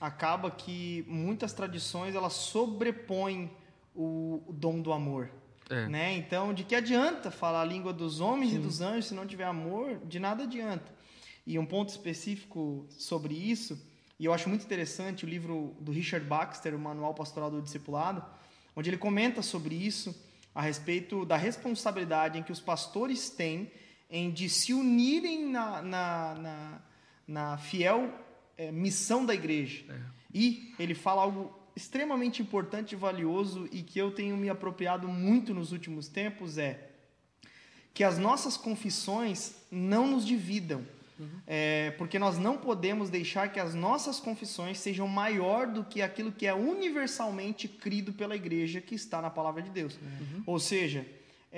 acaba 0.00 0.50
que 0.50 1.04
muitas 1.08 1.52
tradições 1.52 2.14
elas 2.14 2.32
sobrepõem 2.32 3.50
o 3.94 4.42
dom 4.48 4.80
do 4.80 4.92
amor. 4.92 5.30
É. 5.68 5.88
Né? 5.88 6.16
Então, 6.16 6.54
de 6.54 6.64
que 6.64 6.74
adianta 6.74 7.30
falar 7.30 7.62
a 7.62 7.64
língua 7.64 7.92
dos 7.92 8.20
homens 8.20 8.54
e 8.54 8.58
dos 8.58 8.80
anjos 8.80 9.06
se 9.06 9.14
não 9.14 9.26
tiver 9.26 9.44
amor? 9.44 9.98
De 10.04 10.18
nada 10.18 10.44
adianta. 10.44 10.94
E 11.46 11.58
um 11.58 11.66
ponto 11.66 11.88
específico 11.88 12.86
sobre 12.90 13.34
isso, 13.34 13.80
e 14.18 14.24
eu 14.24 14.32
acho 14.32 14.48
muito 14.48 14.64
interessante 14.64 15.24
o 15.24 15.28
livro 15.28 15.76
do 15.80 15.92
Richard 15.92 16.26
Baxter, 16.26 16.74
o 16.74 16.78
Manual 16.78 17.14
Pastoral 17.14 17.50
do 17.50 17.62
Discipulado, 17.62 18.24
onde 18.74 18.90
ele 18.90 18.96
comenta 18.96 19.42
sobre 19.42 19.74
isso, 19.74 20.14
a 20.54 20.62
respeito 20.62 21.24
da 21.24 21.36
responsabilidade 21.36 22.38
em 22.38 22.42
que 22.42 22.52
os 22.52 22.60
pastores 22.60 23.28
têm 23.28 23.70
em 24.08 24.30
de 24.30 24.48
se 24.48 24.72
unirem 24.72 25.46
na, 25.46 25.82
na, 25.82 26.34
na, 26.34 26.80
na 27.26 27.58
fiel 27.58 28.12
eh, 28.56 28.72
missão 28.72 29.26
da 29.26 29.34
igreja. 29.34 29.84
E 30.32 30.74
ele 30.78 30.94
fala 30.94 31.22
algo 31.22 31.55
extremamente 31.76 32.40
importante 32.40 32.92
e 32.92 32.96
valioso 32.96 33.68
e 33.70 33.82
que 33.82 33.98
eu 33.98 34.10
tenho 34.10 34.36
me 34.36 34.48
apropriado 34.48 35.06
muito 35.06 35.52
nos 35.52 35.70
últimos 35.70 36.08
tempos 36.08 36.56
é 36.56 36.88
que 37.92 38.02
as 38.02 38.18
nossas 38.18 38.56
confissões 38.56 39.54
não 39.70 40.06
nos 40.06 40.26
dividam. 40.26 40.84
É, 41.46 41.92
porque 41.92 42.18
nós 42.18 42.36
não 42.36 42.58
podemos 42.58 43.08
deixar 43.08 43.50
que 43.50 43.58
as 43.58 43.74
nossas 43.74 44.20
confissões 44.20 44.78
sejam 44.78 45.08
maior 45.08 45.66
do 45.66 45.82
que 45.82 46.02
aquilo 46.02 46.30
que 46.30 46.46
é 46.46 46.52
universalmente 46.52 47.66
crido 47.66 48.12
pela 48.12 48.36
igreja 48.36 48.82
que 48.82 48.94
está 48.94 49.22
na 49.22 49.30
palavra 49.30 49.62
de 49.62 49.70
Deus. 49.70 49.98
Ou 50.44 50.58
seja, 50.58 51.06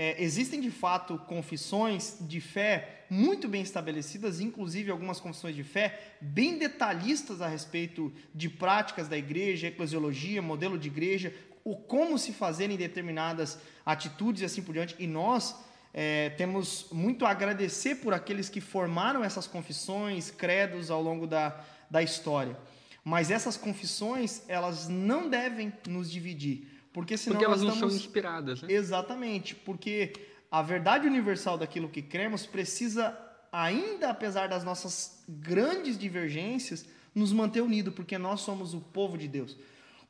é, 0.00 0.14
existem 0.22 0.60
de 0.60 0.70
fato 0.70 1.18
confissões 1.26 2.18
de 2.20 2.40
fé 2.40 3.04
muito 3.10 3.48
bem 3.48 3.62
estabelecidas, 3.62 4.40
inclusive 4.40 4.92
algumas 4.92 5.18
confissões 5.18 5.56
de 5.56 5.64
fé 5.64 5.98
bem 6.20 6.56
detalhistas 6.56 7.42
a 7.42 7.48
respeito 7.48 8.12
de 8.32 8.48
práticas 8.48 9.08
da 9.08 9.18
igreja, 9.18 9.66
eclesiologia, 9.66 10.40
modelo 10.40 10.78
de 10.78 10.86
igreja, 10.86 11.34
o 11.64 11.74
como 11.74 12.16
se 12.16 12.32
fazerem 12.32 12.76
determinadas 12.76 13.58
atitudes 13.84 14.42
e 14.42 14.44
assim 14.44 14.62
por 14.62 14.72
diante. 14.72 14.94
E 15.00 15.06
nós 15.08 15.56
é, 15.92 16.30
temos 16.30 16.86
muito 16.92 17.26
a 17.26 17.30
agradecer 17.30 17.96
por 17.96 18.14
aqueles 18.14 18.48
que 18.48 18.60
formaram 18.60 19.24
essas 19.24 19.48
confissões, 19.48 20.30
credos 20.30 20.92
ao 20.92 21.02
longo 21.02 21.26
da, 21.26 21.60
da 21.90 22.04
história. 22.04 22.56
Mas 23.02 23.32
essas 23.32 23.56
confissões, 23.56 24.42
elas 24.46 24.88
não 24.88 25.28
devem 25.28 25.72
nos 25.88 26.08
dividir. 26.08 26.77
Porque 26.98 27.16
senão 27.16 27.36
Porque 27.36 27.44
elas 27.44 27.60
não 27.60 27.68
são 27.68 27.74
estamos... 27.76 27.94
inspiradas, 27.94 28.62
né? 28.62 28.72
Exatamente, 28.72 29.54
porque 29.54 30.12
a 30.50 30.60
verdade 30.62 31.06
universal 31.06 31.56
daquilo 31.56 31.88
que 31.88 32.02
cremos 32.02 32.44
precisa, 32.44 33.16
ainda 33.52 34.10
apesar 34.10 34.48
das 34.48 34.64
nossas 34.64 35.22
grandes 35.28 35.96
divergências, 35.96 36.86
nos 37.14 37.32
manter 37.32 37.60
unidos, 37.60 37.94
porque 37.94 38.18
nós 38.18 38.40
somos 38.40 38.74
o 38.74 38.80
povo 38.80 39.16
de 39.16 39.28
Deus. 39.28 39.56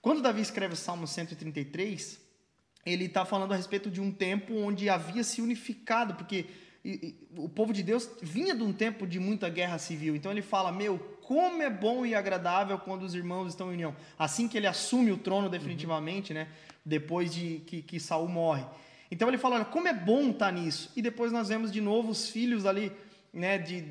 Quando 0.01 0.23
Davi 0.23 0.41
escreve 0.41 0.73
o 0.73 0.77
Salmo 0.79 1.07
133, 1.07 2.19
ele 2.87 3.05
está 3.05 3.27
falando 3.27 3.53
a 3.53 3.57
respeito 3.57 3.91
de 3.91 4.01
um 4.01 4.11
tempo 4.11 4.55
onde 4.55 4.89
havia 4.89 5.23
se 5.23 5.43
unificado, 5.43 6.15
porque 6.15 6.47
e- 6.91 7.07
e 7.37 7.41
o 7.41 7.49
povo 7.49 7.73
de 7.73 7.83
Deus 7.83 8.09
vinha 8.23 8.55
de 8.55 8.63
um 8.63 8.73
tempo 8.73 9.07
de 9.07 9.19
muita 9.21 9.49
guerra 9.49 9.79
civil. 9.79 10.17
Então 10.17 10.33
ele 10.33 10.43
fala: 10.43 10.73
Meu, 10.73 10.99
como 11.23 11.63
é 11.63 11.69
bom 11.71 12.07
e 12.07 12.15
agradável 12.15 12.79
quando 12.79 13.03
os 13.03 13.15
irmãos 13.15 13.49
estão 13.49 13.71
em 13.71 13.75
união. 13.75 13.95
Assim 14.19 14.49
que 14.49 14.57
ele 14.57 14.67
assume 14.67 15.11
o 15.13 15.17
trono 15.19 15.49
definitivamente, 15.49 16.33
né? 16.33 16.49
Depois 16.85 17.35
de 17.35 17.63
que, 17.67 17.83
que 17.83 18.01
Saul 18.01 18.29
morre. 18.29 18.65
Então 19.11 19.29
ele 19.29 19.39
fala: 19.39 19.57
Olha, 19.57 19.65
como 19.65 19.87
é 19.89 19.93
bom 19.95 20.31
estar 20.31 20.51
nisso. 20.53 20.91
E 20.97 21.03
depois 21.03 21.31
nós 21.33 21.49
vemos 21.49 21.71
de 21.71 21.81
novo 21.81 22.11
os 22.11 22.29
filhos 22.31 22.65
ali, 22.65 22.91
né? 23.33 23.59
De, 23.59 23.85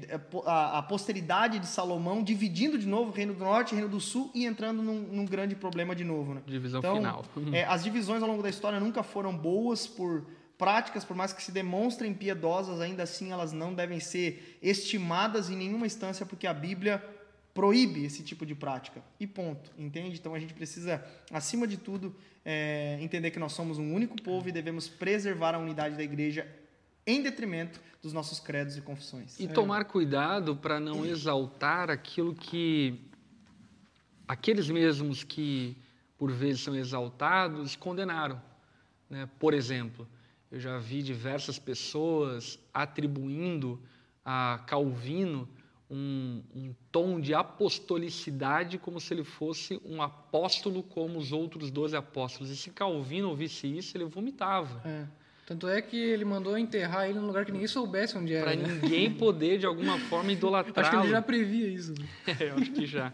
a, 0.45 0.79
a 0.79 0.81
posteridade 0.83 1.59
de 1.59 1.67
Salomão 1.67 2.23
dividindo 2.23 2.77
de 2.77 2.87
novo 2.87 3.11
o 3.11 3.13
reino 3.13 3.33
do 3.33 3.39
norte 3.43 3.71
e 3.71 3.73
o 3.73 3.75
reino 3.77 3.89
do 3.91 3.99
sul 3.99 4.31
e 4.33 4.45
entrando 4.45 4.81
num, 4.81 4.99
num 4.99 5.25
grande 5.25 5.55
problema 5.55 5.95
de 5.95 6.03
novo, 6.03 6.33
né? 6.33 6.41
Divisão 6.47 6.79
Então, 6.79 6.95
final. 6.95 7.23
é, 7.53 7.63
as 7.65 7.83
divisões 7.83 8.21
ao 8.23 8.27
longo 8.29 8.41
da 8.41 8.49
história 8.49 8.79
nunca 8.79 9.03
foram 9.03 9.35
boas 9.37 9.85
por 9.85 10.25
práticas, 10.57 11.05
por 11.05 11.15
mais 11.15 11.31
que 11.31 11.41
se 11.43 11.51
demonstrem 11.51 12.13
piedosas, 12.13 12.81
ainda 12.81 13.03
assim 13.03 13.31
elas 13.31 13.53
não 13.53 13.73
devem 13.73 13.99
ser 13.99 14.57
estimadas 14.61 15.49
em 15.49 15.55
nenhuma 15.55 15.85
instância, 15.85 16.25
porque 16.25 16.47
a 16.47 16.53
Bíblia 16.53 17.03
proíbe 17.53 18.05
esse 18.05 18.23
tipo 18.23 18.45
de 18.45 18.55
prática. 18.55 19.01
E 19.19 19.25
ponto, 19.25 19.71
entende? 19.77 20.17
Então 20.17 20.33
a 20.33 20.39
gente 20.39 20.53
precisa, 20.53 21.03
acima 21.31 21.67
de 21.67 21.77
tudo, 21.77 22.15
é, 22.45 22.97
entender 23.01 23.31
que 23.31 23.39
nós 23.39 23.53
somos 23.53 23.77
um 23.77 23.93
único 23.93 24.21
povo 24.21 24.47
e 24.49 24.51
devemos 24.51 24.87
preservar 24.87 25.55
a 25.55 25.57
unidade 25.57 25.95
da 25.95 26.03
igreja 26.03 26.47
em 27.05 27.21
detrimento 27.21 27.79
dos 28.01 28.13
nossos 28.13 28.39
credos 28.39 28.77
e 28.77 28.81
confissões. 28.81 29.39
E 29.39 29.47
tomar 29.47 29.85
cuidado 29.85 30.55
para 30.55 30.79
não 30.79 31.05
exaltar 31.05 31.89
aquilo 31.89 32.35
que 32.35 32.99
aqueles 34.27 34.69
mesmos 34.69 35.23
que 35.23 35.77
por 36.17 36.31
vezes 36.31 36.61
são 36.61 36.75
exaltados 36.75 37.75
condenaram. 37.75 38.41
Né? 39.09 39.27
Por 39.39 39.53
exemplo, 39.53 40.07
eu 40.51 40.59
já 40.59 40.77
vi 40.77 41.01
diversas 41.01 41.59
pessoas 41.59 42.59
atribuindo 42.73 43.81
a 44.23 44.63
Calvino 44.67 45.47
um, 45.89 46.43
um 46.53 46.75
tom 46.91 47.19
de 47.19 47.33
apostolicidade 47.33 48.77
como 48.77 48.99
se 48.99 49.13
ele 49.13 49.23
fosse 49.23 49.79
um 49.85 50.01
apóstolo 50.01 50.83
como 50.83 51.17
os 51.17 51.31
outros 51.31 51.71
doze 51.71 51.95
apóstolos. 51.95 52.49
E 52.49 52.57
se 52.57 52.69
Calvino 52.71 53.29
ouvisse 53.29 53.67
isso, 53.67 53.95
ele 53.95 54.05
vomitava. 54.05 54.81
É. 54.85 55.05
Tanto 55.45 55.65
é 55.69 55.81
que 55.81 55.95
ele 55.95 56.25
mandou 56.25 56.57
enterrar 56.57 57.09
ele 57.09 57.17
num 57.19 57.27
lugar 57.27 57.45
que 57.45 57.53
ninguém 57.53 57.69
soubesse 57.69 58.17
onde 58.17 58.33
era. 58.33 58.51
Para 58.51 58.55
né? 58.57 58.79
ninguém 58.81 59.13
poder, 59.13 59.57
de 59.57 59.65
alguma 59.65 59.97
forma, 59.97 60.29
idolatrá-lo. 60.33 60.75
Acho 60.85 60.91
que 60.91 61.05
ele 61.05 61.09
já 61.09 61.21
previa 61.21 61.67
isso. 61.69 61.93
né? 61.93 62.05
É, 62.37 62.49
eu 62.49 62.55
acho 62.55 62.71
que 62.73 62.85
já. 62.85 63.13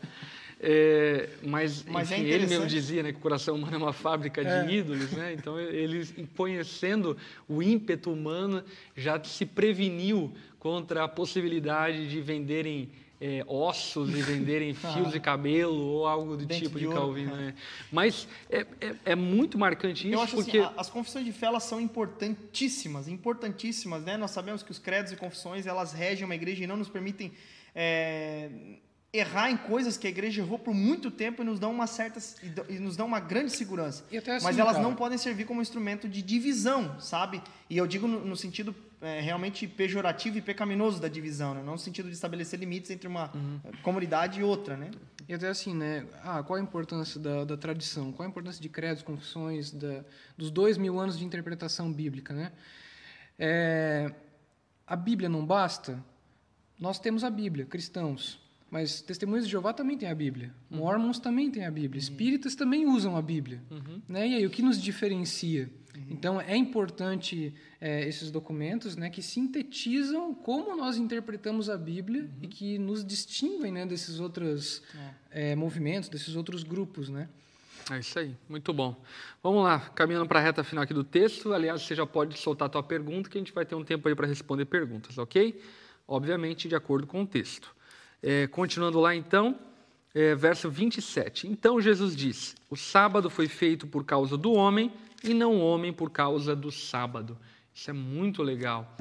É, 0.65 1.27
mas, 1.43 1.83
Mas 1.83 2.09
é 2.09 2.17
enfim, 2.17 2.29
ele 2.29 2.47
mesmo 2.47 2.65
dizia 2.65 3.03
né, 3.03 3.11
que 3.11 3.17
o 3.17 3.21
coração 3.21 3.55
humano 3.55 3.75
é 3.75 3.77
uma 3.77 3.91
fábrica 3.91 4.41
de 4.45 4.73
ídolos, 4.73 5.11
né? 5.11 5.33
Então 5.33 5.59
ele, 5.59 6.05
conhecendo 6.37 7.17
o 7.49 7.61
ímpeto 7.61 8.09
humano, 8.09 8.63
já 8.95 9.21
se 9.21 9.45
preveniu 9.45 10.31
contra 10.59 11.03
a 11.03 11.07
possibilidade 11.09 12.09
de 12.09 12.21
venderem 12.21 12.89
é, 13.19 13.43
ossos 13.45 14.09
e 14.09 14.21
venderem 14.21 14.73
fios 14.93 15.11
de 15.11 15.19
cabelo 15.19 15.85
ou 15.85 16.07
algo 16.07 16.37
do 16.37 16.45
Dente 16.45 16.61
tipo 16.61 16.75
de 16.75 16.79
de 16.79 16.87
ouro. 16.87 16.99
Calvino. 16.99 17.35
né? 17.35 17.53
Mas 17.91 18.25
é, 18.49 18.65
é, 18.79 18.95
é 19.03 19.15
muito 19.15 19.57
marcante 19.57 20.07
isso 20.07 20.15
Eu 20.15 20.21
acho 20.21 20.35
porque 20.35 20.59
assim, 20.59 20.73
as 20.77 20.89
confissões 20.89 21.25
de 21.25 21.33
fé 21.33 21.47
elas 21.47 21.63
são 21.63 21.81
importantíssimas, 21.81 23.09
importantíssimas, 23.09 24.01
né? 24.03 24.15
Nós 24.15 24.31
sabemos 24.31 24.63
que 24.63 24.71
os 24.71 24.79
credos 24.79 25.11
e 25.11 25.17
confissões 25.17 25.67
elas 25.67 25.91
regem 25.91 26.23
uma 26.23 26.35
igreja 26.35 26.63
e 26.63 26.67
não 26.67 26.77
nos 26.77 26.87
permitem 26.87 27.33
é, 27.75 28.49
errar 29.13 29.51
em 29.51 29.57
coisas 29.57 29.95
que 29.95 30.07
a 30.07 30.09
igreja 30.09 30.41
errou 30.41 30.57
por 30.57 30.73
muito 30.73 31.11
tempo 31.11 31.43
e 31.43 31.45
nos 31.45 31.59
dão 31.59 31.71
uma 31.71 31.85
certa 31.85 32.19
e 32.67 32.79
nos 32.79 32.97
dão 32.97 33.05
uma 33.05 33.19
grande 33.19 33.51
segurança. 33.51 34.03
Assim, 34.11 34.43
Mas 34.43 34.57
elas 34.57 34.73
cara, 34.73 34.83
não 34.83 34.95
podem 34.95 35.19
servir 35.19 35.45
como 35.45 35.61
instrumento 35.61 36.09
de 36.09 36.23
divisão, 36.23 36.99
sabe? 36.99 37.41
E 37.69 37.77
eu 37.77 37.85
digo 37.85 38.07
no, 38.07 38.25
no 38.25 38.35
sentido 38.35 38.75
é, 38.99 39.21
realmente 39.21 39.67
pejorativo 39.67 40.39
e 40.39 40.41
pecaminoso 40.41 40.99
da 40.99 41.07
divisão, 41.07 41.53
né? 41.53 41.61
não 41.63 41.73
no 41.73 41.77
sentido 41.77 42.07
de 42.07 42.15
estabelecer 42.15 42.59
limites 42.59 42.89
entre 42.89 43.07
uma 43.07 43.29
Uhum. 43.35 43.59
comunidade 43.83 44.39
e 44.39 44.43
outra, 44.43 44.75
né? 44.75 44.89
E 45.29 45.33
até 45.33 45.47
assim, 45.47 45.75
né? 45.75 46.05
Ah, 46.23 46.41
qual 46.41 46.57
a 46.57 46.61
importância 46.61 47.19
da, 47.19 47.45
da 47.45 47.55
tradição? 47.55 48.11
Qual 48.11 48.25
a 48.25 48.29
importância 48.29 48.61
de 48.61 48.67
credos, 48.67 49.03
confissões, 49.03 49.71
da, 49.71 50.03
dos 50.37 50.49
dois 50.49 50.77
mil 50.77 50.99
anos 50.99 51.17
de 51.19 51.23
interpretação 51.23 51.93
bíblica, 51.93 52.33
né? 52.33 52.51
É, 53.37 54.11
a 54.87 54.95
Bíblia 54.95 55.29
não 55.29 55.45
basta? 55.45 56.03
Nós 56.79 56.99
temos 56.99 57.23
a 57.23 57.29
Bíblia, 57.29 57.65
cristãos. 57.65 58.42
Mas 58.73 59.01
testemunhas 59.01 59.45
de 59.45 59.51
Jeová 59.51 59.71
também 59.71 59.95
tem 59.95 60.09
a 60.09 60.15
Bíblia. 60.15 60.51
Mormons 60.67 61.19
também 61.19 61.51
tem 61.51 61.63
a 61.63 61.69
Bíblia. 61.69 61.99
Espíritas 61.99 62.55
também 62.55 62.87
usam 62.87 63.15
a 63.15 63.21
Bíblia. 63.21 63.61
Né? 64.09 64.29
E 64.29 64.33
aí, 64.33 64.45
o 64.47 64.49
que 64.49 64.63
nos 64.63 64.81
diferencia? 64.81 65.69
Então, 66.09 66.41
é 66.41 66.57
importante 66.57 67.53
é, 67.79 68.07
esses 68.07 68.31
documentos 68.31 68.95
né, 68.95 69.11
que 69.11 69.21
sintetizam 69.21 70.33
como 70.33 70.75
nós 70.75 70.97
interpretamos 70.97 71.69
a 71.69 71.77
Bíblia 71.77 72.27
e 72.41 72.47
que 72.47 72.79
nos 72.79 73.05
distinguem 73.05 73.71
né, 73.71 73.85
desses 73.85 74.19
outros 74.19 74.81
é, 75.29 75.55
movimentos, 75.55 76.09
desses 76.09 76.35
outros 76.35 76.63
grupos. 76.63 77.09
Né? 77.09 77.29
É 77.91 77.99
isso 77.99 78.17
aí, 78.17 78.35
muito 78.49 78.73
bom. 78.73 78.99
Vamos 79.43 79.63
lá, 79.63 79.81
caminhando 79.81 80.25
para 80.25 80.39
a 80.39 80.41
reta 80.41 80.63
final 80.63 80.83
aqui 80.83 80.95
do 80.95 81.03
texto. 81.03 81.53
Aliás, 81.53 81.83
você 81.83 81.93
já 81.93 82.07
pode 82.07 82.39
soltar 82.39 82.65
a 82.65 82.69
tua 82.69 82.81
pergunta, 82.81 83.29
que 83.29 83.37
a 83.37 83.41
gente 83.41 83.53
vai 83.53 83.67
ter 83.67 83.75
um 83.75 83.83
tempo 83.83 84.07
aí 84.07 84.15
para 84.15 84.25
responder 84.25 84.65
perguntas, 84.65 85.19
ok? 85.19 85.61
Obviamente, 86.07 86.67
de 86.67 86.73
acordo 86.73 87.05
com 87.05 87.21
o 87.21 87.27
texto. 87.27 87.71
É, 88.25 88.47
continuando 88.47 89.01
lá, 89.01 89.13
então, 89.13 89.59
é, 90.15 90.33
verso 90.33 90.69
27. 90.69 91.45
Então 91.45 91.81
Jesus 91.81 92.15
disse: 92.15 92.55
O 92.69 92.75
sábado 92.77 93.29
foi 93.29 93.49
feito 93.49 93.85
por 93.85 94.05
causa 94.05 94.37
do 94.37 94.53
homem 94.53 94.89
e 95.21 95.33
não 95.33 95.57
o 95.57 95.59
homem 95.59 95.91
por 95.91 96.09
causa 96.09 96.55
do 96.55 96.71
sábado. 96.71 97.37
Isso 97.75 97.89
é 97.89 97.93
muito 97.93 98.41
legal. 98.41 98.95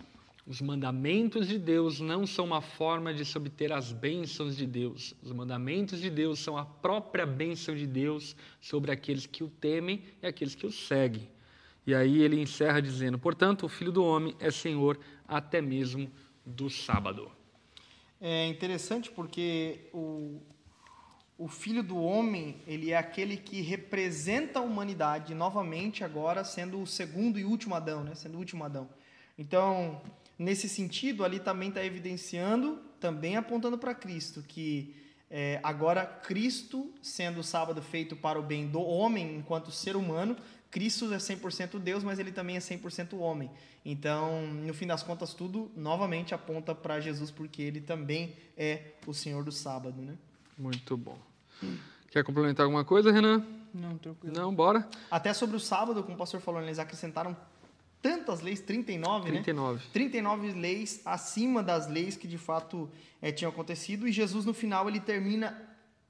Os 0.44 0.60
mandamentos 0.60 1.46
de 1.46 1.56
Deus 1.56 2.00
não 2.00 2.26
são 2.26 2.46
uma 2.46 2.60
forma 2.60 3.14
de 3.14 3.24
se 3.24 3.38
obter 3.38 3.72
as 3.72 3.92
bênçãos 3.92 4.56
de 4.56 4.66
Deus. 4.66 5.14
Os 5.22 5.30
mandamentos 5.30 6.00
de 6.00 6.10
Deus 6.10 6.40
são 6.40 6.58
a 6.58 6.64
própria 6.64 7.24
bênção 7.24 7.76
de 7.76 7.86
Deus 7.86 8.34
sobre 8.60 8.90
aqueles 8.90 9.24
que 9.24 9.44
o 9.44 9.48
temem 9.48 10.02
e 10.20 10.26
aqueles 10.26 10.56
que 10.56 10.66
o 10.66 10.72
seguem. 10.72 11.28
E 11.86 11.94
aí 11.94 12.22
ele 12.22 12.40
encerra 12.40 12.82
dizendo: 12.82 13.20
Portanto, 13.20 13.66
o 13.66 13.68
filho 13.68 13.92
do 13.92 14.04
homem 14.04 14.34
é 14.40 14.50
senhor 14.50 14.98
até 15.28 15.60
mesmo 15.60 16.10
do 16.44 16.68
sábado. 16.68 17.30
É 18.24 18.46
interessante 18.46 19.10
porque 19.10 19.90
o, 19.92 20.40
o 21.36 21.48
filho 21.48 21.82
do 21.82 21.96
homem, 21.96 22.54
ele 22.68 22.92
é 22.92 22.96
aquele 22.96 23.36
que 23.36 23.60
representa 23.60 24.60
a 24.60 24.62
humanidade 24.62 25.34
novamente 25.34 26.04
agora 26.04 26.44
sendo 26.44 26.80
o 26.80 26.86
segundo 26.86 27.36
e 27.36 27.44
último 27.44 27.74
Adão, 27.74 28.04
né? 28.04 28.14
Sendo 28.14 28.36
o 28.36 28.38
último 28.38 28.62
Adão. 28.62 28.88
Então, 29.36 30.00
nesse 30.38 30.68
sentido, 30.68 31.24
ali 31.24 31.40
também 31.40 31.70
está 31.70 31.84
evidenciando, 31.84 32.80
também 33.00 33.36
apontando 33.36 33.76
para 33.76 33.92
Cristo, 33.92 34.40
que 34.40 34.94
é, 35.28 35.58
agora 35.60 36.06
Cristo, 36.06 36.94
sendo 37.02 37.40
o 37.40 37.44
sábado 37.44 37.82
feito 37.82 38.14
para 38.14 38.38
o 38.38 38.42
bem 38.44 38.68
do 38.68 38.80
homem 38.80 39.34
enquanto 39.34 39.72
ser 39.72 39.96
humano, 39.96 40.36
Cristo 40.72 41.12
é 41.12 41.18
100% 41.18 41.78
Deus, 41.78 42.02
mas 42.02 42.18
ele 42.18 42.32
também 42.32 42.56
é 42.56 42.58
100% 42.58 43.18
homem. 43.18 43.50
Então, 43.84 44.46
no 44.46 44.72
fim 44.72 44.86
das 44.86 45.02
contas, 45.02 45.34
tudo 45.34 45.70
novamente 45.76 46.34
aponta 46.34 46.74
para 46.74 46.98
Jesus, 46.98 47.30
porque 47.30 47.60
ele 47.60 47.82
também 47.82 48.34
é 48.56 48.92
o 49.06 49.12
Senhor 49.12 49.44
do 49.44 49.52
sábado, 49.52 50.00
né? 50.00 50.14
Muito 50.56 50.96
bom. 50.96 51.18
Quer 52.10 52.24
complementar 52.24 52.64
alguma 52.64 52.86
coisa, 52.86 53.12
Renan? 53.12 53.44
Não, 53.74 53.98
tranquilo. 53.98 54.34
Não, 54.34 54.54
bora? 54.54 54.88
Até 55.10 55.34
sobre 55.34 55.56
o 55.56 55.60
sábado, 55.60 56.02
como 56.02 56.14
o 56.14 56.18
pastor 56.18 56.40
falou, 56.40 56.62
eles 56.62 56.78
acrescentaram 56.78 57.36
tantas 58.00 58.40
leis, 58.40 58.60
39, 58.60 59.26
né? 59.26 59.42
39. 59.42 59.84
39 59.92 60.52
leis 60.52 61.02
acima 61.04 61.62
das 61.62 61.86
leis 61.86 62.16
que 62.16 62.26
de 62.26 62.38
fato 62.38 62.90
eh, 63.20 63.30
tinham 63.30 63.52
acontecido 63.52 64.08
e 64.08 64.12
Jesus 64.12 64.46
no 64.46 64.54
final 64.54 64.88
ele 64.88 65.00
termina 65.00 65.56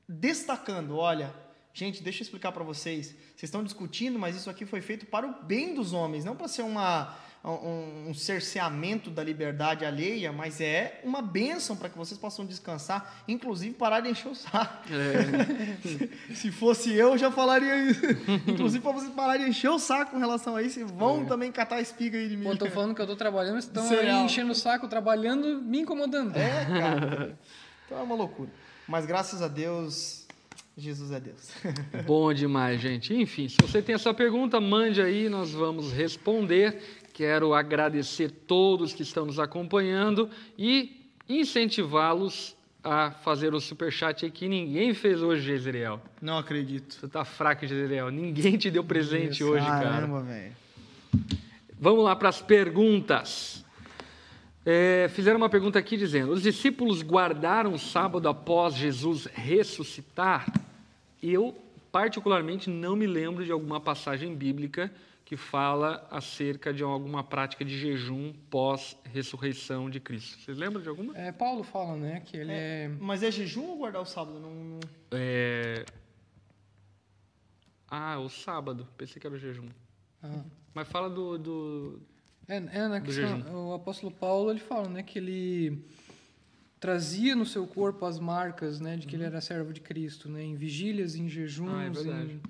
destacando, 0.09 0.97
olha, 0.97 1.35
gente, 1.73 2.03
deixa 2.03 2.21
eu 2.21 2.25
explicar 2.25 2.53
para 2.53 2.65
vocês. 2.65 3.09
Vocês 3.09 3.45
estão 3.45 3.65
discutindo, 3.65 4.19
mas 4.19 4.37
isso 4.37 4.51
aqui 4.51 4.65
foi 4.65 4.81
feito 4.81 5.07
para 5.07 5.27
o 5.27 5.43
bem 5.45 5.75
dos 5.75 5.93
homens, 5.93 6.25
não 6.25 6.37
para 6.37 6.49
ser 6.49 6.63
uma 6.63 7.17
um, 7.45 8.11
um 8.11 8.15
cerceamento 8.15 9.11
da 9.11 9.23
liberdade 9.23 9.85
alheia, 9.85 10.33
mas 10.33 10.61
é 10.61 11.01
uma 11.03 11.21
bênção 11.21 11.77
para 11.77 11.89
que 11.89 11.99
vocês 11.99 12.19
possam 12.19 12.47
descansar, 12.47 13.25
inclusive 13.27 13.75
parar 13.75 14.01
de 14.01 14.11
encher 14.11 14.29
o 14.29 14.35
saco. 14.35 14.89
É, 14.93 16.35
Se 16.35 16.53
fosse 16.53 16.93
eu, 16.93 17.11
eu 17.11 17.19
já 17.19 17.31
falaria 17.31 17.91
isso. 17.91 18.01
inclusive 18.47 18.83
para 18.83 18.93
vocês 18.93 19.13
pararem 19.13 19.45
de 19.45 19.51
encher 19.51 19.71
o 19.71 19.79
saco 19.79 20.13
com 20.13 20.19
relação 20.19 20.55
a 20.55 20.63
isso, 20.63 20.79
e 20.79 20.85
vão 20.85 21.25
também 21.25 21.51
catar 21.51 21.77
a 21.77 21.81
espiga 21.81 22.17
aí 22.17 22.29
de 22.29 22.37
mim. 22.37 22.45
Pô, 22.45 22.57
tô 22.57 22.71
falando 22.71 22.95
que 22.95 23.03
eu 23.03 23.07
tô 23.07 23.17
trabalhando, 23.17 23.55
mas 23.55 23.65
estão 23.65 23.89
aí 23.89 24.25
enchendo 24.25 24.53
o 24.53 24.55
saco, 24.55 24.87
trabalhando, 24.87 25.61
me 25.61 25.81
incomodando. 25.81 26.37
É, 26.37 26.65
cara. 26.65 27.39
Então 27.87 27.99
é 27.99 28.03
uma 28.03 28.15
loucura. 28.15 28.51
Mas 28.87 29.07
graças 29.07 29.43
a 29.43 29.49
Deus, 29.49 30.22
Jesus 30.77 31.11
é 31.13 31.21
Deus. 31.21 31.53
Bom 32.07 32.33
demais, 32.33 32.81
gente. 32.81 33.15
Enfim, 33.15 33.49
se 33.49 33.57
você 33.61 33.83
tem 33.83 33.95
essa 33.95 34.15
pergunta, 34.15 34.61
mande 34.61 35.03
aí, 35.03 35.29
nós 35.29 35.53
vamos 35.53 35.93
responder. 35.93 36.81
Quero 37.13 37.53
agradecer 37.53 38.31
todos 38.31 38.95
que 38.95 39.03
estão 39.03 39.27
nos 39.27 39.39
acompanhando 39.39 40.31
e 40.59 41.11
incentivá-los 41.29 42.57
a 42.83 43.11
fazer 43.11 43.55
o 43.55 43.61
superchat 43.61 44.25
aí 44.25 44.31
que 44.31 44.49
ninguém 44.49 44.93
fez 44.95 45.23
hoje, 45.23 45.43
Jezreel. 45.43 46.01
Não 46.21 46.39
acredito. 46.39 46.95
Você 46.95 47.07
tá 47.07 47.25
fraco, 47.25 47.67
Jezreel. 47.67 48.11
Ninguém 48.11 48.57
te 48.57 48.71
deu 48.71 48.83
presente 48.83 49.45
hoje, 49.45 49.65
cara. 49.65 49.91
Caramba, 49.91 50.23
velho. 50.23 50.53
Vamos 51.79 52.05
lá 52.05 52.17
para 52.17 52.29
as 52.29 52.41
perguntas. 52.41 53.62
É, 54.65 55.09
fizeram 55.09 55.39
uma 55.39 55.49
pergunta 55.49 55.79
aqui 55.79 55.97
dizendo: 55.97 56.33
os 56.33 56.43
discípulos 56.43 57.03
guardaram 57.03 57.73
o 57.73 57.79
sábado 57.79 58.29
após 58.29 58.75
Jesus 58.75 59.27
ressuscitar? 59.27 60.53
Eu, 61.23 61.57
particularmente, 61.91 62.71
não 62.71 62.95
me 62.97 63.07
lembro 63.07 63.45
de 63.45 63.51
alguma 63.53 63.81
passagem 63.81 64.35
bíblica 64.35 64.93
que 65.25 65.37
fala 65.37 66.07
acerca 66.11 66.75
de 66.75 66.83
alguma 66.83 67.25
prática 67.25 67.65
de 67.65 67.79
jejum 67.79 68.33
pós-ressurreição 68.51 69.89
de 69.89 69.99
Cristo. 69.99 70.39
Vocês 70.39 70.59
lembram 70.59 70.83
de 70.83 70.89
alguma? 70.89 71.17
É, 71.17 71.33
Paulo 71.33 71.63
fala, 71.65 71.97
né, 71.97 72.21
que 72.21 72.37
ele 72.37 72.53
é... 72.53 72.91
Mas 73.01 73.23
é 73.23 73.31
jejum 73.31 73.67
ou 73.69 73.79
guardar 73.79 74.03
o 74.03 74.05
sábado? 74.05 74.39
Não, 74.39 74.53
não- 74.53 74.81
É... 75.11 75.87
Ah, 77.89 78.19
o 78.19 78.29
sábado. 78.29 78.87
Pensei 78.97 79.21
que 79.21 79.27
era 79.27 79.37
o 79.37 79.39
jejum. 79.39 79.69
Ah. 80.23 80.43
Mas 80.75 80.89
fala 80.89 81.09
do, 81.09 81.39
do, 81.39 82.03
É, 82.49 82.57
é 82.57 82.89
na 82.89 83.01
questão, 83.01 83.69
o 83.71 83.75
apóstolo 83.75 84.13
Paulo 84.13 84.51
ele 84.51 84.61
fala, 84.61 84.89
né, 84.89 85.03
que 85.03 85.19
ele 85.19 85.85
trazia 86.81 87.37
no 87.37 87.47
seu 87.47 87.67
corpo 87.67 88.05
as 88.05 88.19
marcas, 88.19 88.81
né, 88.81 88.97
de 88.97 89.07
que 89.07 89.15
ele 89.15 89.25
era 89.25 89.41
servo 89.41 89.73
de 89.73 89.81
Cristo, 89.81 90.29
né, 90.29 90.43
em 90.43 90.55
vigílias, 90.57 91.15
em 91.15 91.29
jejuns, 91.29 91.69
Uhum. 91.71 91.77
Ah, 91.79 91.85
é 91.85 91.91
verdade. 91.91 92.33
em- 92.35 92.43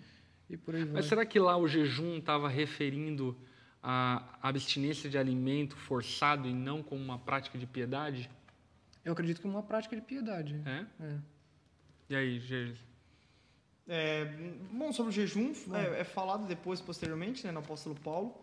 e 0.50 0.56
por 0.56 0.74
aí 0.74 0.84
vai. 0.84 0.94
Mas 0.94 1.06
será 1.06 1.24
que 1.26 1.38
lá 1.38 1.56
o 1.56 1.68
jejum 1.68 2.18
estava 2.18 2.48
referindo 2.48 3.36
a 3.82 4.38
abstinência 4.40 5.10
de 5.10 5.18
alimento 5.18 5.76
forçado 5.76 6.48
e 6.48 6.52
não 6.54 6.82
como 6.82 7.02
uma 7.02 7.18
prática 7.18 7.58
de 7.58 7.66
piedade? 7.66 8.30
Eu 9.04 9.12
acredito 9.12 9.40
que 9.40 9.46
é 9.46 9.50
uma 9.50 9.62
prática 9.62 9.96
de 9.96 10.02
piedade. 10.02 10.60
É? 10.64 10.86
É. 11.04 11.18
E 12.10 12.14
aí, 12.16 12.38
Jesus? 12.40 12.78
É, 13.88 14.24
bom, 14.70 14.92
sobre 14.92 15.10
o 15.10 15.12
jejum, 15.12 15.52
é, 15.74 16.00
é 16.00 16.04
falado 16.04 16.46
depois, 16.46 16.80
posteriormente, 16.80 17.44
né, 17.44 17.52
no 17.52 17.58
apóstolo 17.58 17.96
Paulo. 17.96 18.40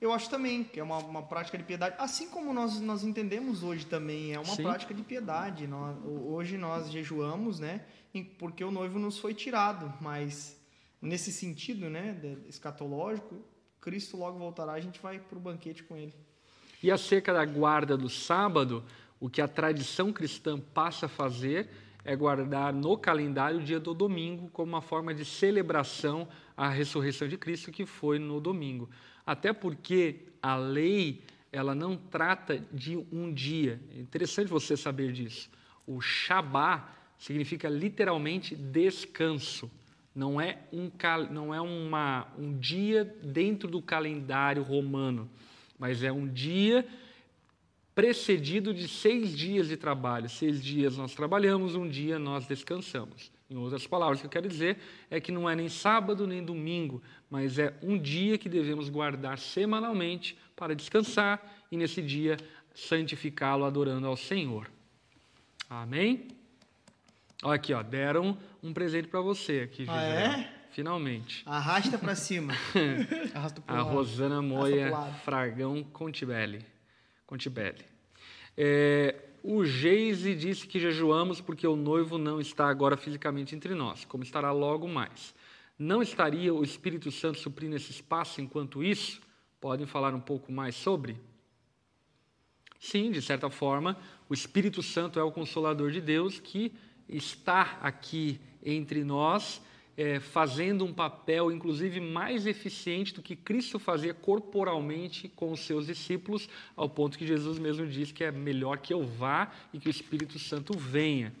Eu 0.00 0.12
acho 0.12 0.28
também 0.28 0.62
que 0.62 0.78
é 0.78 0.82
uma, 0.82 0.98
uma 0.98 1.22
prática 1.22 1.56
de 1.56 1.64
piedade, 1.64 1.96
assim 1.98 2.28
como 2.28 2.52
nós, 2.52 2.78
nós 2.80 3.02
entendemos 3.02 3.62
hoje 3.62 3.86
também, 3.86 4.34
é 4.34 4.38
uma 4.38 4.54
Sim. 4.54 4.62
prática 4.62 4.92
de 4.92 5.02
piedade. 5.02 5.66
Nós, 5.66 5.96
hoje 6.04 6.58
nós 6.58 6.90
jejuamos, 6.90 7.58
né, 7.58 7.84
porque 8.38 8.62
o 8.62 8.70
noivo 8.70 8.98
nos 8.98 9.18
foi 9.18 9.32
tirado, 9.32 9.92
mas 10.00 10.60
nesse 11.00 11.32
sentido, 11.32 11.88
né, 11.88 12.18
escatológico, 12.46 13.36
Cristo 13.80 14.16
logo 14.16 14.38
voltará, 14.38 14.72
a 14.72 14.80
gente 14.80 15.00
vai 15.00 15.18
para 15.18 15.38
o 15.38 15.40
banquete 15.40 15.82
com 15.82 15.96
ele. 15.96 16.14
E 16.82 16.90
acerca 16.90 17.32
da 17.32 17.44
guarda 17.44 17.96
do 17.96 18.10
sábado, 18.10 18.84
o 19.18 19.30
que 19.30 19.40
a 19.40 19.48
tradição 19.48 20.12
cristã 20.12 20.58
passa 20.58 21.06
a 21.06 21.08
fazer 21.08 21.70
é 22.04 22.14
guardar 22.14 22.72
no 22.72 22.96
calendário 22.96 23.58
o 23.58 23.62
dia 23.62 23.80
do 23.80 23.92
domingo 23.92 24.48
como 24.50 24.72
uma 24.72 24.82
forma 24.82 25.12
de 25.12 25.24
celebração 25.24 26.28
à 26.56 26.68
ressurreição 26.68 27.26
de 27.26 27.36
Cristo 27.36 27.72
que 27.72 27.84
foi 27.84 28.18
no 28.18 28.40
domingo. 28.40 28.88
Até 29.26 29.52
porque 29.52 30.20
a 30.40 30.56
lei 30.56 31.22
ela 31.50 31.74
não 31.74 31.96
trata 31.96 32.62
de 32.72 32.96
um 33.10 33.32
dia. 33.32 33.80
É 33.94 33.98
interessante 33.98 34.48
você 34.48 34.76
saber 34.76 35.12
disso. 35.12 35.50
O 35.86 36.00
Shabá 36.00 36.94
significa 37.18 37.68
literalmente 37.68 38.54
descanso. 38.54 39.70
Não 40.14 40.40
é 40.40 40.58
um, 40.72 40.90
não 41.30 41.54
é 41.54 41.60
uma, 41.60 42.28
um 42.38 42.58
dia 42.58 43.04
dentro 43.22 43.68
do 43.68 43.82
calendário 43.82 44.62
romano, 44.62 45.28
mas 45.78 46.02
é 46.02 46.12
um 46.12 46.26
dia 46.26 46.86
precedido 47.94 48.74
de 48.74 48.86
seis 48.86 49.36
dias 49.36 49.68
de 49.68 49.76
trabalho. 49.76 50.28
Seis 50.28 50.62
dias 50.62 50.96
nós 50.96 51.14
trabalhamos, 51.14 51.74
um 51.74 51.88
dia 51.88 52.18
nós 52.18 52.46
descansamos. 52.46 53.30
Em 53.48 53.56
outras 53.56 53.86
palavras, 53.86 54.18
o 54.18 54.20
que 54.22 54.26
eu 54.26 54.30
quero 54.30 54.48
dizer 54.48 54.76
é 55.08 55.20
que 55.20 55.30
não 55.30 55.48
é 55.48 55.54
nem 55.54 55.68
sábado 55.68 56.26
nem 56.26 56.44
domingo, 56.44 57.02
mas 57.30 57.58
é 57.58 57.74
um 57.82 57.98
dia 57.98 58.38
que 58.38 58.48
devemos 58.48 58.88
guardar 58.88 59.38
semanalmente 59.38 60.36
para 60.54 60.74
descansar 60.74 61.40
e 61.70 61.76
nesse 61.76 62.00
dia 62.00 62.36
santificá-lo 62.74 63.64
adorando 63.64 64.06
ao 64.06 64.16
Senhor. 64.16 64.70
Amém? 65.68 66.28
Olha 67.42 67.56
aqui, 67.56 67.72
ó, 67.72 67.82
deram 67.82 68.36
um 68.62 68.72
presente 68.72 69.08
para 69.08 69.20
você 69.20 69.60
aqui, 69.70 69.84
Ah, 69.88 70.02
é? 70.02 70.52
Finalmente. 70.70 71.42
Arrasta 71.46 71.98
pra 71.98 72.14
cima. 72.14 72.52
Arrasta 73.34 73.60
pro 73.60 73.74
A 73.74 73.78
lado. 73.82 73.94
Rosana 73.94 74.42
Moia. 74.42 74.90
Fragão 75.24 75.82
Contibelli. 75.82 76.64
Contibelli. 77.26 77.84
É, 78.56 79.14
o 79.42 79.64
Geise 79.64 80.34
disse 80.34 80.66
que 80.66 80.78
jejuamos 80.78 81.40
porque 81.40 81.66
o 81.66 81.76
noivo 81.76 82.18
não 82.18 82.40
está 82.40 82.68
agora 82.68 82.96
fisicamente 82.96 83.54
entre 83.54 83.74
nós, 83.74 84.04
como 84.04 84.22
estará 84.22 84.52
logo 84.52 84.86
mais. 84.86 85.34
Não 85.78 86.00
estaria 86.00 86.54
o 86.54 86.64
Espírito 86.64 87.10
Santo 87.10 87.38
suprindo 87.38 87.76
esse 87.76 87.90
espaço 87.90 88.40
enquanto 88.40 88.82
isso? 88.82 89.20
Podem 89.60 89.86
falar 89.86 90.14
um 90.14 90.20
pouco 90.20 90.50
mais 90.50 90.74
sobre? 90.74 91.16
Sim, 92.78 93.10
de 93.10 93.20
certa 93.20 93.50
forma, 93.50 93.98
o 94.28 94.34
Espírito 94.34 94.82
Santo 94.82 95.18
é 95.18 95.22
o 95.22 95.32
consolador 95.32 95.90
de 95.90 96.00
Deus 96.00 96.38
que 96.38 96.72
está 97.08 97.78
aqui 97.82 98.40
entre 98.64 99.04
nós, 99.04 99.60
é, 99.96 100.20
fazendo 100.20 100.84
um 100.84 100.92
papel, 100.92 101.50
inclusive, 101.50 102.00
mais 102.00 102.46
eficiente 102.46 103.14
do 103.14 103.22
que 103.22 103.34
Cristo 103.34 103.78
fazia 103.78 104.12
corporalmente 104.12 105.28
com 105.28 105.52
os 105.52 105.60
seus 105.60 105.86
discípulos, 105.86 106.48
ao 106.74 106.88
ponto 106.88 107.16
que 107.16 107.26
Jesus 107.26 107.58
mesmo 107.58 107.86
diz 107.86 108.12
que 108.12 108.24
é 108.24 108.30
melhor 108.30 108.78
que 108.78 108.92
eu 108.92 109.06
vá 109.06 109.50
e 109.72 109.78
que 109.78 109.88
o 109.88 109.90
Espírito 109.90 110.38
Santo 110.38 110.76
venha. 110.76 111.32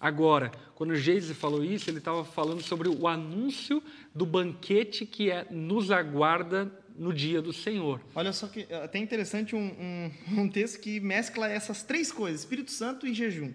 Agora, 0.00 0.52
quando 0.76 0.94
Geise 0.94 1.34
falou 1.34 1.64
isso, 1.64 1.90
ele 1.90 1.98
estava 1.98 2.24
falando 2.24 2.62
sobre 2.62 2.88
o 2.88 3.08
anúncio 3.08 3.82
do 4.14 4.24
banquete 4.24 5.04
que 5.04 5.30
é, 5.30 5.44
nos 5.50 5.90
aguarda 5.90 6.72
no 6.96 7.12
dia 7.12 7.42
do 7.42 7.52
Senhor. 7.52 8.00
Olha 8.14 8.32
só 8.32 8.46
que 8.46 8.66
é 8.68 8.84
até 8.84 8.98
interessante 8.98 9.56
um, 9.56 9.58
um, 9.58 10.12
um 10.42 10.48
texto 10.48 10.80
que 10.80 11.00
mescla 11.00 11.48
essas 11.48 11.82
três 11.82 12.12
coisas, 12.12 12.40
Espírito 12.40 12.70
Santo 12.70 13.06
e 13.06 13.14
jejum. 13.14 13.52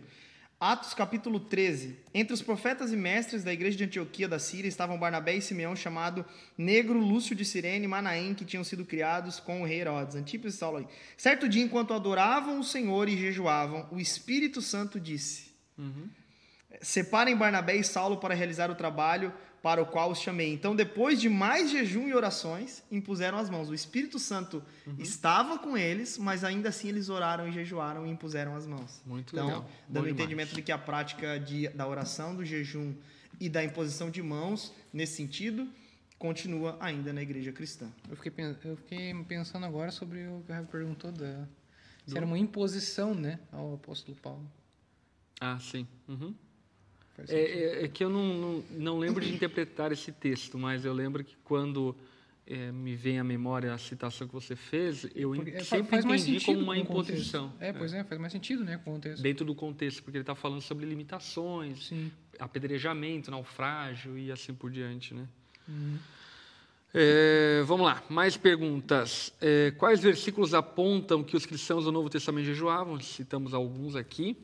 Atos 0.59 0.93
capítulo 0.93 1.41
13. 1.41 1.97
Entre 2.13 2.33
os 2.33 2.41
profetas 2.41 2.93
e 2.93 2.95
mestres 2.95 3.43
da 3.43 3.51
igreja 3.51 3.77
de 3.77 3.83
Antioquia 3.83 4.29
da 4.29 4.39
Síria 4.39 4.69
estavam 4.69 4.97
Barnabé 4.97 5.35
e 5.35 5.41
Simeão, 5.41 5.75
chamado 5.75 6.25
Negro, 6.57 6.99
Lúcio 6.99 7.35
de 7.35 7.43
Cirene 7.43 7.83
e 7.83 7.87
Manaém, 7.87 8.33
que 8.33 8.45
tinham 8.45 8.63
sido 8.63 8.85
criados 8.85 9.41
com 9.41 9.61
o 9.61 9.65
rei 9.65 9.81
Herodes. 9.81 10.15
Antípolis 10.15 10.55
e 10.55 10.57
Saulo 10.57 10.77
aí. 10.77 10.87
Certo 11.17 11.49
dia, 11.49 11.61
enquanto 11.61 11.93
adoravam 11.93 12.59
o 12.59 12.63
Senhor 12.63 13.09
e 13.09 13.17
jejuavam, 13.17 13.89
o 13.91 13.99
Espírito 13.99 14.61
Santo 14.61 15.01
disse: 15.01 15.51
Separem 16.81 17.35
Barnabé 17.35 17.75
e 17.75 17.83
Saulo 17.83 18.17
para 18.17 18.33
realizar 18.33 18.69
o 18.69 18.75
trabalho 18.75 19.33
para 19.63 19.81
o 19.81 19.85
qual 19.85 20.11
os 20.11 20.19
chamei. 20.19 20.53
Então, 20.53 20.75
depois 20.75 21.21
de 21.21 21.29
mais 21.29 21.71
jejum 21.71 22.09
e 22.09 22.13
orações, 22.13 22.83
impuseram 22.91 23.37
as 23.37 23.49
mãos. 23.49 23.69
O 23.69 23.73
Espírito 23.73 24.19
Santo 24.19 24.61
estava 24.99 25.57
com 25.57 25.77
eles, 25.77 26.17
mas 26.17 26.43
ainda 26.43 26.67
assim 26.67 26.89
eles 26.89 27.07
oraram 27.07 27.47
e 27.47 27.51
jejuaram 27.53 28.05
e 28.05 28.09
impuseram 28.09 28.57
as 28.57 28.67
mãos. 28.67 29.01
Muito 29.05 29.33
então, 29.33 29.47
legal. 29.47 29.69
Dando 29.87 30.03
demais. 30.03 30.13
entendimento 30.13 30.53
de 30.53 30.61
que 30.61 30.71
a 30.71 30.77
prática 30.77 31.39
de, 31.39 31.69
da 31.69 31.87
oração, 31.87 32.35
do 32.35 32.43
jejum 32.43 32.93
e 33.39 33.47
da 33.47 33.63
imposição 33.63 34.11
de 34.11 34.21
mãos, 34.21 34.73
nesse 34.91 35.15
sentido, 35.15 35.65
continua 36.19 36.75
ainda 36.81 37.13
na 37.13 37.21
igreja 37.21 37.53
cristã. 37.53 37.89
Eu 38.09 38.17
fiquei, 38.17 38.45
eu 38.65 38.75
fiquei 38.75 39.13
pensando 39.23 39.65
agora 39.65 39.91
sobre 39.91 40.27
o 40.27 40.43
que 40.45 40.51
o 40.51 40.55
Rafa 40.55 40.67
perguntou 40.67 41.09
da. 41.09 41.47
Se 42.05 42.17
era 42.17 42.25
uma 42.25 42.37
imposição, 42.37 43.15
né, 43.15 43.39
ao 43.49 43.75
apóstolo 43.75 44.17
Paulo. 44.17 44.45
Ah, 45.39 45.57
sim. 45.57 45.87
Uhum. 46.05 46.35
É, 47.29 47.35
é- 47.35 47.85
é 47.85 47.87
que 47.87 48.03
eu 48.03 48.09
não, 48.09 48.33
não, 48.33 48.63
não 48.71 48.99
lembro 48.99 49.23
de 49.23 49.33
interpretar 49.33 49.91
esse 49.91 50.11
texto, 50.11 50.57
mas 50.57 50.83
eu 50.83 50.93
lembro 50.93 51.23
que 51.23 51.35
quando 51.43 51.95
é, 52.45 52.71
me 52.71 52.95
vem 52.95 53.19
à 53.19 53.23
memória 53.23 53.73
a 53.73 53.77
citação 53.77 54.27
que 54.27 54.33
você 54.33 54.55
fez, 54.55 55.07
eu 55.15 55.31
Porque, 55.31 55.51
é, 55.51 55.63
sempre 55.63 55.89
faz 55.89 56.05
mais 56.05 56.23
entendi 56.23 56.39
sentido 56.39 56.55
como 56.55 56.65
uma 56.65 56.77
imposição. 56.77 57.53
É, 57.59 57.71
pois 57.71 57.93
é, 57.93 58.03
faz 58.03 58.19
mais 58.19 58.33
sentido, 58.33 58.63
né, 58.63 58.79
com 58.83 58.91
o 58.91 58.93
contexto. 58.95 59.21
Dentro 59.21 59.45
do 59.45 59.55
contexto, 59.55 60.03
porque 60.03 60.17
ele 60.17 60.23
está 60.23 60.35
falando 60.35 60.61
sobre 60.61 60.85
limitações, 60.85 61.87
Sim. 61.87 62.11
apedrejamento, 62.39 63.31
naufrágio 63.31 64.17
e 64.17 64.31
assim 64.31 64.53
por 64.53 64.69
diante, 64.71 65.13
né? 65.13 65.27
Uhum. 65.67 65.97
É, 66.95 67.63
vamos 67.65 67.85
lá, 67.85 68.03
mais 68.09 68.37
perguntas. 68.37 69.33
É, 69.41 69.71
quais 69.71 69.99
versículos 70.01 70.53
apontam 70.53 71.23
que 71.23 71.35
os 71.35 71.45
cristãos 71.45 71.85
do 71.85 71.91
Novo 71.91 72.09
Testamento 72.09 72.45
jejuavam? 72.45 72.99
Citamos 72.99 73.53
alguns 73.53 73.95
aqui. 73.95 74.37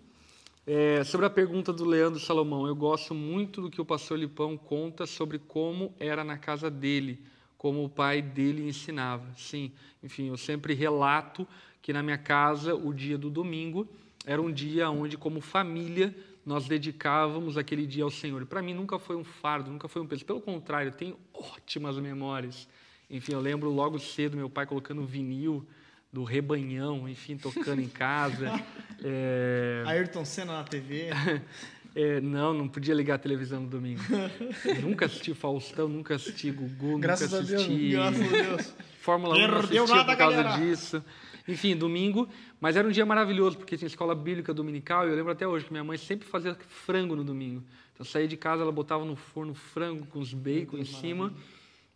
É, 0.72 1.04
sobre 1.04 1.26
a 1.26 1.32
pergunta 1.32 1.74
do 1.74 1.84
Leandro 1.84 2.20
Salomão, 2.20 2.68
eu 2.68 2.76
gosto 2.76 3.16
muito 3.16 3.60
do 3.60 3.72
que 3.72 3.82
o 3.82 3.86
pastor 3.86 4.20
Lipão 4.20 4.56
conta 4.56 5.08
sobre 5.08 5.40
como 5.40 5.92
era 6.00 6.24
na 6.24 6.38
casa 6.38 6.70
dele, 6.70 7.24
como 7.58 7.84
o 7.84 7.90
pai 7.90 8.22
dele 8.22 8.70
ensinava. 8.70 9.26
Sim, 9.36 9.72
enfim, 10.04 10.28
eu 10.28 10.38
sempre 10.38 10.76
relato 10.76 11.48
que 11.82 11.92
na 11.92 12.04
minha 12.04 12.20
casa 12.20 12.76
o 12.76 12.94
dia 12.94 13.18
do 13.18 13.32
domingo 13.32 13.88
era 14.28 14.40
um 14.40 14.52
dia 14.52 14.92
onde, 14.92 15.18
como 15.18 15.42
família, 15.42 16.16
nós 16.46 16.68
dedicávamos 16.68 17.58
aquele 17.58 17.88
dia 17.88 18.04
ao 18.04 18.12
Senhor. 18.12 18.46
Para 18.46 18.62
mim 18.62 18.76
nunca 18.76 19.00
foi 19.00 19.16
um 19.16 19.24
fardo, 19.24 19.72
nunca 19.72 19.88
foi 19.88 20.04
um 20.04 20.06
peso. 20.06 20.24
Pelo 20.24 20.40
contrário, 20.40 20.92
tenho 20.92 21.18
ótimas 21.34 21.98
memórias. 21.98 22.68
Enfim, 23.10 23.32
eu 23.32 23.42
lembro 23.42 23.72
logo 23.72 23.98
cedo 23.98 24.38
meu 24.38 24.52
pai 24.52 24.68
colocando 24.68 25.04
vinil 25.04 25.66
do 26.12 26.24
Rebanhão, 26.24 27.08
enfim, 27.08 27.38
tocando 27.38 27.82
em 27.82 27.90
casa. 27.90 28.52
É, 29.02 29.82
Ayrton 29.86 30.26
Senna 30.26 30.58
na 30.58 30.64
TV. 30.66 31.08
é, 31.96 32.20
não, 32.20 32.54
não 32.54 32.68
podia 32.68 32.94
ligar 32.94 33.16
a 33.16 33.18
televisão 33.18 33.62
no 33.62 33.70
domingo. 33.70 34.02
nunca 34.84 35.06
assisti 35.06 35.34
Faustão, 35.34 35.88
nunca 35.88 36.16
assisti 36.16 36.52
Gugu, 36.52 37.00
Graças 37.00 37.32
nunca 37.32 37.42
a 37.42 37.48
Deus, 37.48 37.62
assisti 37.62 37.92
Graças 37.92 38.22
a 38.22 38.28
Deus. 38.28 38.76
Fórmula 39.00 39.36
1, 39.36 39.40
não 39.40 39.48
Perdeu 39.48 39.84
assistia 39.84 39.96
nada, 39.96 40.12
por 40.12 40.18
causa 40.18 40.44
galera. 40.44 40.66
disso. 40.66 41.02
Enfim, 41.48 41.78
domingo, 41.78 42.28
mas 42.60 42.76
era 42.76 42.86
um 42.86 42.92
dia 42.92 43.06
maravilhoso, 43.06 43.58
porque 43.58 43.78
tinha 43.78 43.88
escola 43.88 44.14
bíblica 44.14 44.54
dominical, 44.54 45.08
e 45.08 45.12
eu 45.12 45.16
lembro 45.16 45.32
até 45.32 45.48
hoje 45.48 45.64
que 45.64 45.72
minha 45.72 45.84
mãe 45.84 45.98
sempre 45.98 46.28
fazia 46.28 46.56
frango 46.68 47.16
no 47.16 47.24
domingo. 47.24 47.64
Então, 47.94 48.00
eu 48.00 48.06
saía 48.06 48.28
de 48.28 48.36
casa, 48.36 48.64
ela 48.64 48.72
botava 48.72 49.06
no 49.06 49.16
forno 49.16 49.54
frango 49.54 50.06
com 50.08 50.20
os 50.20 50.34
bacon 50.34 50.78
em 50.78 50.84
cima, 50.84 51.34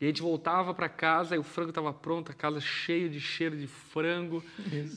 e 0.04 0.06
a 0.06 0.10
gente 0.10 0.22
voltava 0.22 0.74
para 0.74 0.90
casa, 0.90 1.34
e 1.34 1.40
o 1.40 1.44
frango 1.44 1.70
estava 1.70 1.94
pronto, 1.94 2.30
a 2.30 2.36
casa 2.36 2.60
cheia 2.60 3.08
de 3.08 3.22
cheiro 3.22 3.56
de 3.56 3.68
frango. 3.68 4.44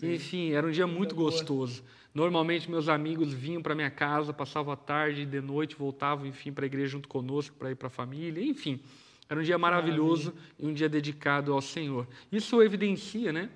Enfim, 0.03 0.51
era 0.51 0.66
um 0.66 0.70
dia 0.73 0.85
muito 0.85 1.15
gostoso. 1.15 1.85
Normalmente, 2.12 2.69
meus 2.69 2.89
amigos 2.89 3.33
vinham 3.33 3.62
para 3.62 3.73
minha 3.73 3.89
casa, 3.89 4.33
passavam 4.33 4.73
a 4.73 4.77
tarde 4.77 5.23
e 5.23 5.24
de 5.24 5.41
noite 5.41 5.77
voltavam, 5.77 6.27
enfim, 6.27 6.51
para 6.51 6.65
a 6.65 6.66
igreja 6.66 6.89
junto 6.89 7.09
conosco, 7.09 7.55
para 7.57 7.70
ir 7.70 7.77
para 7.77 7.87
a 7.87 7.91
família, 7.91 8.45
enfim. 8.45 8.81
Era 9.28 9.39
um 9.39 9.45
dia 9.45 9.57
maravilhoso 9.57 10.35
e 10.59 10.66
um 10.66 10.74
dia 10.74 10.89
dedicado 10.89 11.53
ao 11.53 11.62
Senhor. 11.62 12.09
Isso 12.33 12.61
evidencia, 12.61 13.33
né, 13.33 13.49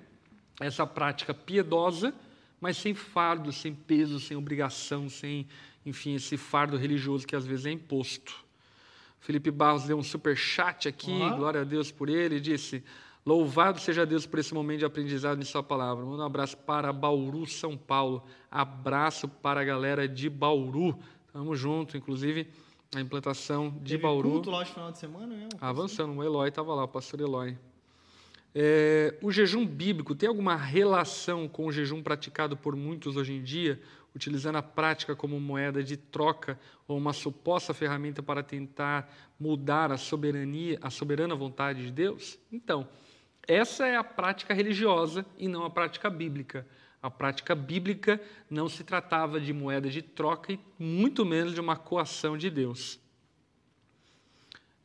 essa 0.57 0.87
prática 0.87 1.33
piedosa, 1.33 2.13
mas 2.61 2.77
sem 2.77 2.93
fardo, 2.93 3.51
sem 3.51 3.75
peso, 3.75 4.21
sem 4.21 4.37
obrigação, 4.37 5.09
sem, 5.09 5.45
enfim, 5.85 6.15
esse 6.15 6.37
fardo 6.37 6.77
religioso 6.77 7.27
que 7.27 7.35
às 7.35 7.45
vezes 7.45 7.65
é 7.65 7.71
imposto. 7.71 8.41
Felipe 9.21 9.51
Barros 9.51 9.83
deu 9.83 9.97
um 9.97 10.03
super 10.03 10.35
chat 10.35 10.87
aqui, 10.89 11.17
Ó. 11.21 11.35
glória 11.37 11.61
a 11.61 11.63
Deus 11.63 11.91
por 11.91 12.09
ele, 12.09 12.39
disse: 12.39 12.83
Louvado 13.25 13.79
seja 13.79 14.03
Deus 14.05 14.25
por 14.25 14.39
esse 14.39 14.53
momento 14.53 14.79
de 14.79 14.85
aprendizado 14.85 15.39
em 15.39 15.45
Sua 15.45 15.61
palavra. 15.61 16.03
Manda 16.03 16.23
um 16.23 16.25
abraço 16.25 16.57
para 16.57 16.91
Bauru, 16.91 17.45
São 17.45 17.77
Paulo. 17.77 18.23
Abraço 18.49 19.27
para 19.27 19.61
a 19.61 19.63
galera 19.63 20.07
de 20.07 20.27
Bauru. 20.27 20.97
Tamo 21.31 21.55
junto, 21.55 21.95
inclusive 21.95 22.47
a 22.95 22.99
implantação 22.99 23.69
de 23.69 23.91
Teve 23.93 24.03
Bauru. 24.03 24.31
culto 24.31 24.49
lá 24.49 24.63
de 24.63 24.71
final 24.71 24.91
de 24.91 24.97
semana 24.97 25.27
mesmo? 25.35 25.51
Avançando, 25.61 26.13
o 26.13 26.23
Eloy 26.23 26.49
estava 26.49 26.73
lá, 26.73 26.83
o 26.83 26.87
pastor 26.87 27.21
Eloy. 27.21 27.55
É, 28.53 29.17
o 29.21 29.31
jejum 29.31 29.65
bíblico 29.65 30.13
tem 30.13 30.27
alguma 30.27 30.57
relação 30.57 31.47
com 31.47 31.67
o 31.67 31.71
jejum 31.71 32.03
praticado 32.03 32.57
por 32.57 32.75
muitos 32.75 33.15
hoje 33.15 33.33
em 33.33 33.41
dia, 33.41 33.79
utilizando 34.15 34.57
a 34.57 34.61
prática 34.61 35.15
como 35.15 35.39
moeda 35.39 35.83
de 35.83 35.95
troca 35.95 36.59
ou 36.87 36.97
uma 36.97 37.13
suposta 37.13 37.73
ferramenta 37.73 38.21
para 38.21 38.43
tentar 38.43 39.11
mudar 39.39 39.91
a 39.91 39.97
soberania, 39.97 40.77
a 40.81 40.89
soberana 40.89 41.35
vontade 41.35 41.85
de 41.85 41.91
Deus? 41.91 42.37
Então, 42.51 42.87
essa 43.47 43.87
é 43.87 43.95
a 43.95 44.03
prática 44.03 44.53
religiosa 44.53 45.25
e 45.37 45.47
não 45.47 45.63
a 45.63 45.69
prática 45.69 46.09
bíblica. 46.09 46.67
A 47.01 47.09
prática 47.09 47.55
bíblica 47.55 48.21
não 48.49 48.69
se 48.69 48.83
tratava 48.83 49.39
de 49.39 49.51
moeda 49.51 49.89
de 49.89 50.01
troca 50.01 50.53
e 50.53 50.59
muito 50.77 51.25
menos 51.25 51.53
de 51.53 51.59
uma 51.59 51.75
coação 51.75 52.37
de 52.37 52.49
Deus. 52.49 52.99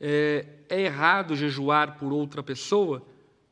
É, 0.00 0.46
é 0.68 0.80
errado 0.82 1.36
jejuar 1.36 1.98
por 1.98 2.12
outra 2.12 2.42
pessoa, 2.42 3.06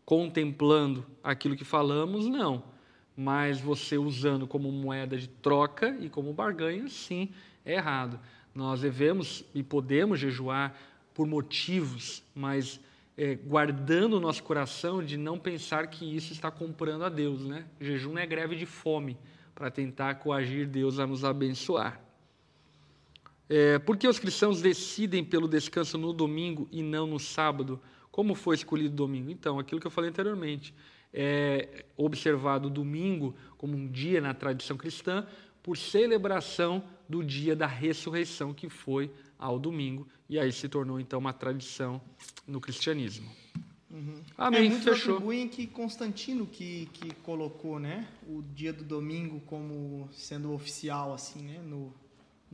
contemplando 0.04 1.04
aquilo 1.22 1.56
que 1.56 1.64
falamos? 1.64 2.26
Não. 2.26 2.73
Mas 3.16 3.60
você 3.60 3.96
usando 3.96 4.46
como 4.46 4.70
moeda 4.72 5.16
de 5.16 5.28
troca 5.28 5.96
e 6.00 6.08
como 6.08 6.32
barganha, 6.32 6.88
sim, 6.88 7.30
é 7.64 7.74
errado. 7.74 8.18
Nós 8.54 8.80
devemos 8.80 9.44
e 9.54 9.62
podemos 9.62 10.18
jejuar 10.18 10.76
por 11.12 11.26
motivos, 11.26 12.22
mas 12.34 12.80
é, 13.16 13.34
guardando 13.34 14.14
o 14.14 14.20
nosso 14.20 14.42
coração 14.42 15.02
de 15.02 15.16
não 15.16 15.38
pensar 15.38 15.86
que 15.86 16.04
isso 16.16 16.32
está 16.32 16.50
comprando 16.50 17.04
a 17.04 17.08
Deus. 17.08 17.44
Né? 17.44 17.64
jejum 17.80 18.12
não 18.12 18.18
é 18.18 18.26
greve 18.26 18.56
de 18.56 18.66
fome 18.66 19.16
para 19.54 19.70
tentar 19.70 20.16
coagir 20.16 20.66
Deus 20.66 20.98
a 20.98 21.06
nos 21.06 21.24
abençoar. 21.24 22.00
É, 23.48 23.78
por 23.78 23.96
que 23.96 24.08
os 24.08 24.18
cristãos 24.18 24.60
decidem 24.60 25.22
pelo 25.22 25.46
descanso 25.46 25.98
no 25.98 26.12
domingo 26.12 26.66
e 26.72 26.82
não 26.82 27.06
no 27.06 27.20
sábado? 27.20 27.80
Como 28.10 28.34
foi 28.34 28.56
escolhido 28.56 28.94
o 28.94 28.96
domingo? 28.96 29.30
Então, 29.30 29.58
aquilo 29.58 29.80
que 29.80 29.86
eu 29.86 29.90
falei 29.90 30.10
anteriormente, 30.10 30.74
é 31.14 31.84
observado 31.96 32.68
domingo 32.68 33.36
como 33.56 33.76
um 33.76 33.86
dia 33.86 34.20
na 34.20 34.34
tradição 34.34 34.76
cristã 34.76 35.24
por 35.62 35.78
celebração 35.78 36.82
do 37.08 37.22
dia 37.22 37.54
da 37.54 37.66
ressurreição, 37.66 38.52
que 38.52 38.68
foi 38.68 39.10
ao 39.38 39.58
domingo, 39.58 40.06
e 40.28 40.38
aí 40.38 40.52
se 40.52 40.68
tornou 40.68 40.98
então 40.98 41.18
uma 41.18 41.32
tradição 41.32 42.00
no 42.46 42.60
cristianismo. 42.60 43.30
Uhum. 43.90 44.20
Amém, 44.36 44.66
é, 44.66 44.68
muitos 44.70 44.84
fechou. 44.84 45.14
atribuem 45.14 45.48
que 45.48 45.68
Constantino 45.68 46.46
que, 46.46 46.88
que 46.92 47.14
colocou 47.22 47.78
né, 47.78 48.08
o 48.26 48.42
dia 48.42 48.72
do 48.72 48.82
domingo 48.82 49.40
como 49.46 50.08
sendo 50.12 50.52
oficial, 50.52 51.14
assim, 51.14 51.42
né, 51.42 51.60
no, 51.62 51.94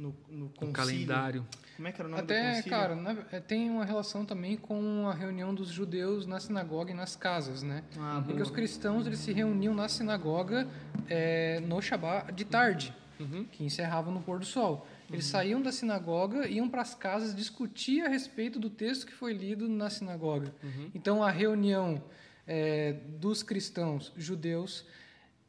no, 0.01 0.17
no, 0.31 0.53
no 0.61 0.73
calendário. 0.73 1.47
Como 1.77 1.87
é 1.87 1.93
que 1.93 2.01
era 2.01 2.09
o 2.09 2.11
nome 2.11 2.23
Até, 2.23 2.63
cara, 2.63 2.95
né, 2.95 3.15
tem 3.47 3.71
uma 3.71 3.85
relação 3.85 4.25
também 4.25 4.57
com 4.57 5.07
a 5.07 5.15
reunião 5.15 5.55
dos 5.55 5.69
judeus 5.69 6.27
na 6.27 6.41
sinagoga 6.41 6.91
e 6.91 6.95
nas 6.95 7.15
casas, 7.15 7.63
né? 7.63 7.85
Ah, 7.99 8.23
Porque 8.25 8.41
os 8.41 8.51
cristãos 8.51 9.07
eles 9.07 9.19
se 9.19 9.33
reuniam 9.33 9.75
na 9.75 9.89
sinagoga 9.89 10.67
é, 11.09 11.61
no 11.61 11.81
Shabat 11.83 12.33
de 12.33 12.45
tarde, 12.47 12.95
uhum. 13.19 13.45
que 13.45 13.63
encerrava 13.63 14.11
no 14.11 14.23
pôr 14.23 14.39
do 14.39 14.47
sol. 14.47 14.87
Eles 15.11 15.27
uhum. 15.27 15.31
saíam 15.31 15.63
da 15.63 15.71
sinagoga, 15.71 16.49
iam 16.49 16.69
para 16.69 16.81
as 16.81 16.95
casas 16.95 17.35
discutir 17.35 18.03
a 18.03 18.09
respeito 18.09 18.59
do 18.59 18.71
texto 18.71 19.07
que 19.07 19.13
foi 19.13 19.35
lido 19.35 19.69
na 19.69 19.91
sinagoga. 19.91 20.55
Uhum. 20.63 20.91
Então, 20.95 21.23
a 21.23 21.31
reunião 21.31 22.03
é, 22.47 22.95
dos 23.19 23.43
cristãos 23.43 24.13
judeus, 24.17 24.87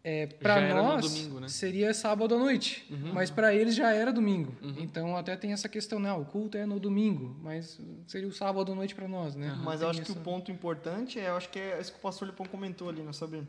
é, 0.03 0.25
para 0.25 0.73
nós, 0.73 1.13
domingo, 1.13 1.39
né? 1.39 1.47
seria 1.47 1.93
sábado 1.93 2.33
à 2.35 2.37
noite, 2.37 2.85
uhum. 2.89 3.13
mas 3.13 3.29
para 3.29 3.53
eles 3.53 3.75
já 3.75 3.93
era 3.93 4.11
domingo. 4.11 4.55
Uhum. 4.61 4.75
Então, 4.79 5.15
até 5.15 5.35
tem 5.35 5.53
essa 5.53 5.69
questão, 5.69 5.99
não, 5.99 6.17
né? 6.17 6.21
o 6.21 6.25
culto 6.25 6.57
é 6.57 6.65
no 6.65 6.79
domingo, 6.79 7.35
mas 7.41 7.79
seria 8.07 8.27
o 8.27 8.33
sábado 8.33 8.71
à 8.71 8.75
noite 8.75 8.95
para 8.95 9.07
nós, 9.07 9.35
né? 9.35 9.55
Mas 9.63 9.81
eu 9.81 9.89
acho 9.89 10.01
essa... 10.01 10.11
que 10.11 10.19
o 10.19 10.23
ponto 10.23 10.51
importante 10.51 11.19
é, 11.19 11.29
eu 11.29 11.35
acho 11.35 11.49
que 11.49 11.59
é 11.59 11.79
isso 11.79 11.91
que 11.91 11.99
o 11.99 12.01
pastor 12.01 12.27
Lipão 12.27 12.45
comentou 12.45 12.89
ali, 12.89 13.01
né, 13.01 13.13
sobre 13.13 13.43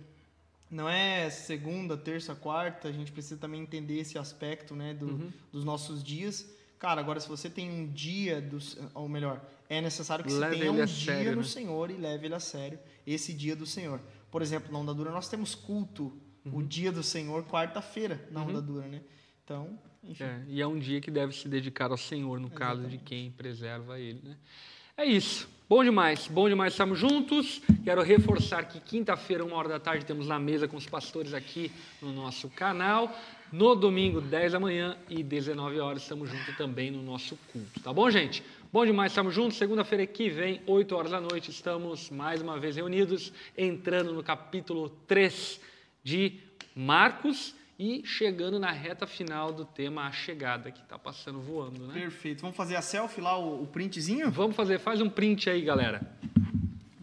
não 0.70 0.88
é 0.88 1.28
segunda, 1.28 1.98
terça, 1.98 2.34
quarta, 2.34 2.88
a 2.88 2.92
gente 2.92 3.12
precisa 3.12 3.38
também 3.38 3.60
entender 3.60 3.98
esse 3.98 4.18
aspecto, 4.18 4.74
né, 4.74 4.94
do, 4.94 5.06
uhum. 5.06 5.32
dos 5.52 5.64
nossos 5.64 6.02
dias. 6.02 6.46
Cara, 6.78 7.00
agora 7.00 7.20
se 7.20 7.28
você 7.28 7.48
tem 7.48 7.70
um 7.70 7.86
dia, 7.86 8.40
do, 8.40 8.58
ou 8.94 9.08
melhor, 9.08 9.40
é 9.68 9.80
necessário 9.80 10.24
que 10.24 10.32
leve 10.32 10.54
você 10.54 10.60
tenha 10.60 10.72
um 10.72 10.76
dia 10.76 10.86
sério, 10.86 11.30
no 11.32 11.42
né? 11.42 11.44
Senhor 11.44 11.90
e 11.90 11.94
leve 11.94 12.26
ele 12.26 12.34
a 12.34 12.40
sério, 12.40 12.78
esse 13.06 13.32
dia 13.32 13.54
do 13.54 13.64
Senhor. 13.64 14.00
Por 14.30 14.42
exemplo, 14.42 14.72
na 14.72 14.78
Onda 14.78 14.92
Dura 14.92 15.10
nós 15.10 15.28
temos 15.28 15.54
culto, 15.54 16.12
uhum. 16.44 16.58
o 16.58 16.62
dia 16.62 16.92
do 16.92 17.02
Senhor, 17.02 17.44
quarta-feira, 17.44 18.26
na 18.30 18.42
uhum. 18.42 18.48
Onda 18.48 18.62
Dura, 18.62 18.86
né? 18.86 19.00
Então, 19.44 19.78
enfim. 20.04 20.24
É, 20.24 20.42
e 20.48 20.60
é 20.60 20.66
um 20.66 20.78
dia 20.78 21.00
que 21.00 21.10
deve 21.10 21.34
se 21.34 21.48
dedicar 21.48 21.90
ao 21.90 21.96
Senhor, 21.96 22.40
no 22.40 22.48
Exatamente. 22.48 22.58
caso 22.58 22.88
de 22.88 22.98
quem 22.98 23.30
preserva 23.30 23.98
ele, 23.98 24.20
né? 24.22 24.36
É 24.96 25.04
isso. 25.04 25.48
Bom 25.68 25.82
demais, 25.82 26.28
bom 26.28 26.48
demais, 26.50 26.74
estamos 26.74 26.98
juntos. 26.98 27.62
Quero 27.82 28.02
reforçar 28.02 28.64
que 28.64 28.78
quinta-feira, 28.78 29.42
uma 29.42 29.56
hora 29.56 29.70
da 29.70 29.80
tarde, 29.80 30.04
temos 30.04 30.26
na 30.26 30.38
mesa 30.38 30.68
com 30.68 30.76
os 30.76 30.86
pastores 30.86 31.32
aqui 31.32 31.72
no 32.02 32.12
nosso 32.12 32.50
canal. 32.50 33.10
No 33.50 33.74
domingo, 33.74 34.20
10 34.20 34.52
da 34.52 34.60
manhã 34.60 34.98
e 35.08 35.22
19 35.22 35.80
horas, 35.80 36.02
estamos 36.02 36.28
juntos 36.28 36.56
também 36.58 36.90
no 36.90 37.02
nosso 37.02 37.38
culto. 37.50 37.80
Tá 37.80 37.90
bom, 37.90 38.10
gente? 38.10 38.44
Bom 38.70 38.84
demais, 38.84 39.12
estamos 39.12 39.34
juntos. 39.34 39.56
Segunda-feira 39.56 40.06
que 40.06 40.28
vem, 40.28 40.60
8 40.66 40.94
horas 40.94 41.10
da 41.10 41.20
noite, 41.20 41.50
estamos 41.50 42.10
mais 42.10 42.42
uma 42.42 42.58
vez 42.58 42.76
reunidos, 42.76 43.32
entrando 43.56 44.12
no 44.12 44.22
capítulo 44.22 44.90
3 45.06 45.58
de 46.02 46.40
Marcos 46.74 47.54
e 47.78 48.02
chegando 48.04 48.58
na 48.58 48.70
reta 48.70 49.06
final 49.06 49.52
do 49.52 49.64
tema 49.64 50.06
A 50.06 50.12
Chegada, 50.12 50.70
que 50.70 50.80
está 50.80 50.98
passando 50.98 51.40
voando, 51.40 51.86
né? 51.86 51.94
Perfeito. 51.94 52.40
Vamos 52.40 52.56
fazer 52.56 52.76
a 52.76 52.82
selfie 52.82 53.20
lá, 53.20 53.36
o, 53.38 53.62
o 53.62 53.66
printzinho? 53.66 54.30
Vamos 54.30 54.54
fazer. 54.54 54.78
Faz 54.78 55.00
um 55.00 55.08
print 55.08 55.50
aí, 55.50 55.62
galera. 55.62 56.00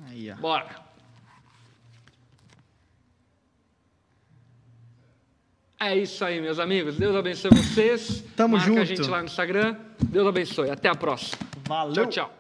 Aí, 0.08 0.32
ó. 0.32 0.36
Bora. 0.36 0.90
É 5.80 5.96
isso 5.96 6.26
aí, 6.26 6.42
meus 6.42 6.60
amigos. 6.60 6.98
Deus 6.98 7.16
abençoe 7.16 7.52
vocês. 7.52 8.22
Tamo 8.36 8.58
Marca 8.58 8.68
junto. 8.68 8.82
a 8.82 8.86
gente 8.86 9.10
lá 9.10 9.20
no 9.20 9.26
Instagram. 9.26 9.78
Deus 10.04 10.28
abençoe. 10.28 10.70
Até 10.70 10.90
a 10.90 10.96
próxima. 10.96 11.40
Valeu. 11.66 11.94
Tchau, 11.94 12.08
tchau. 12.08 12.39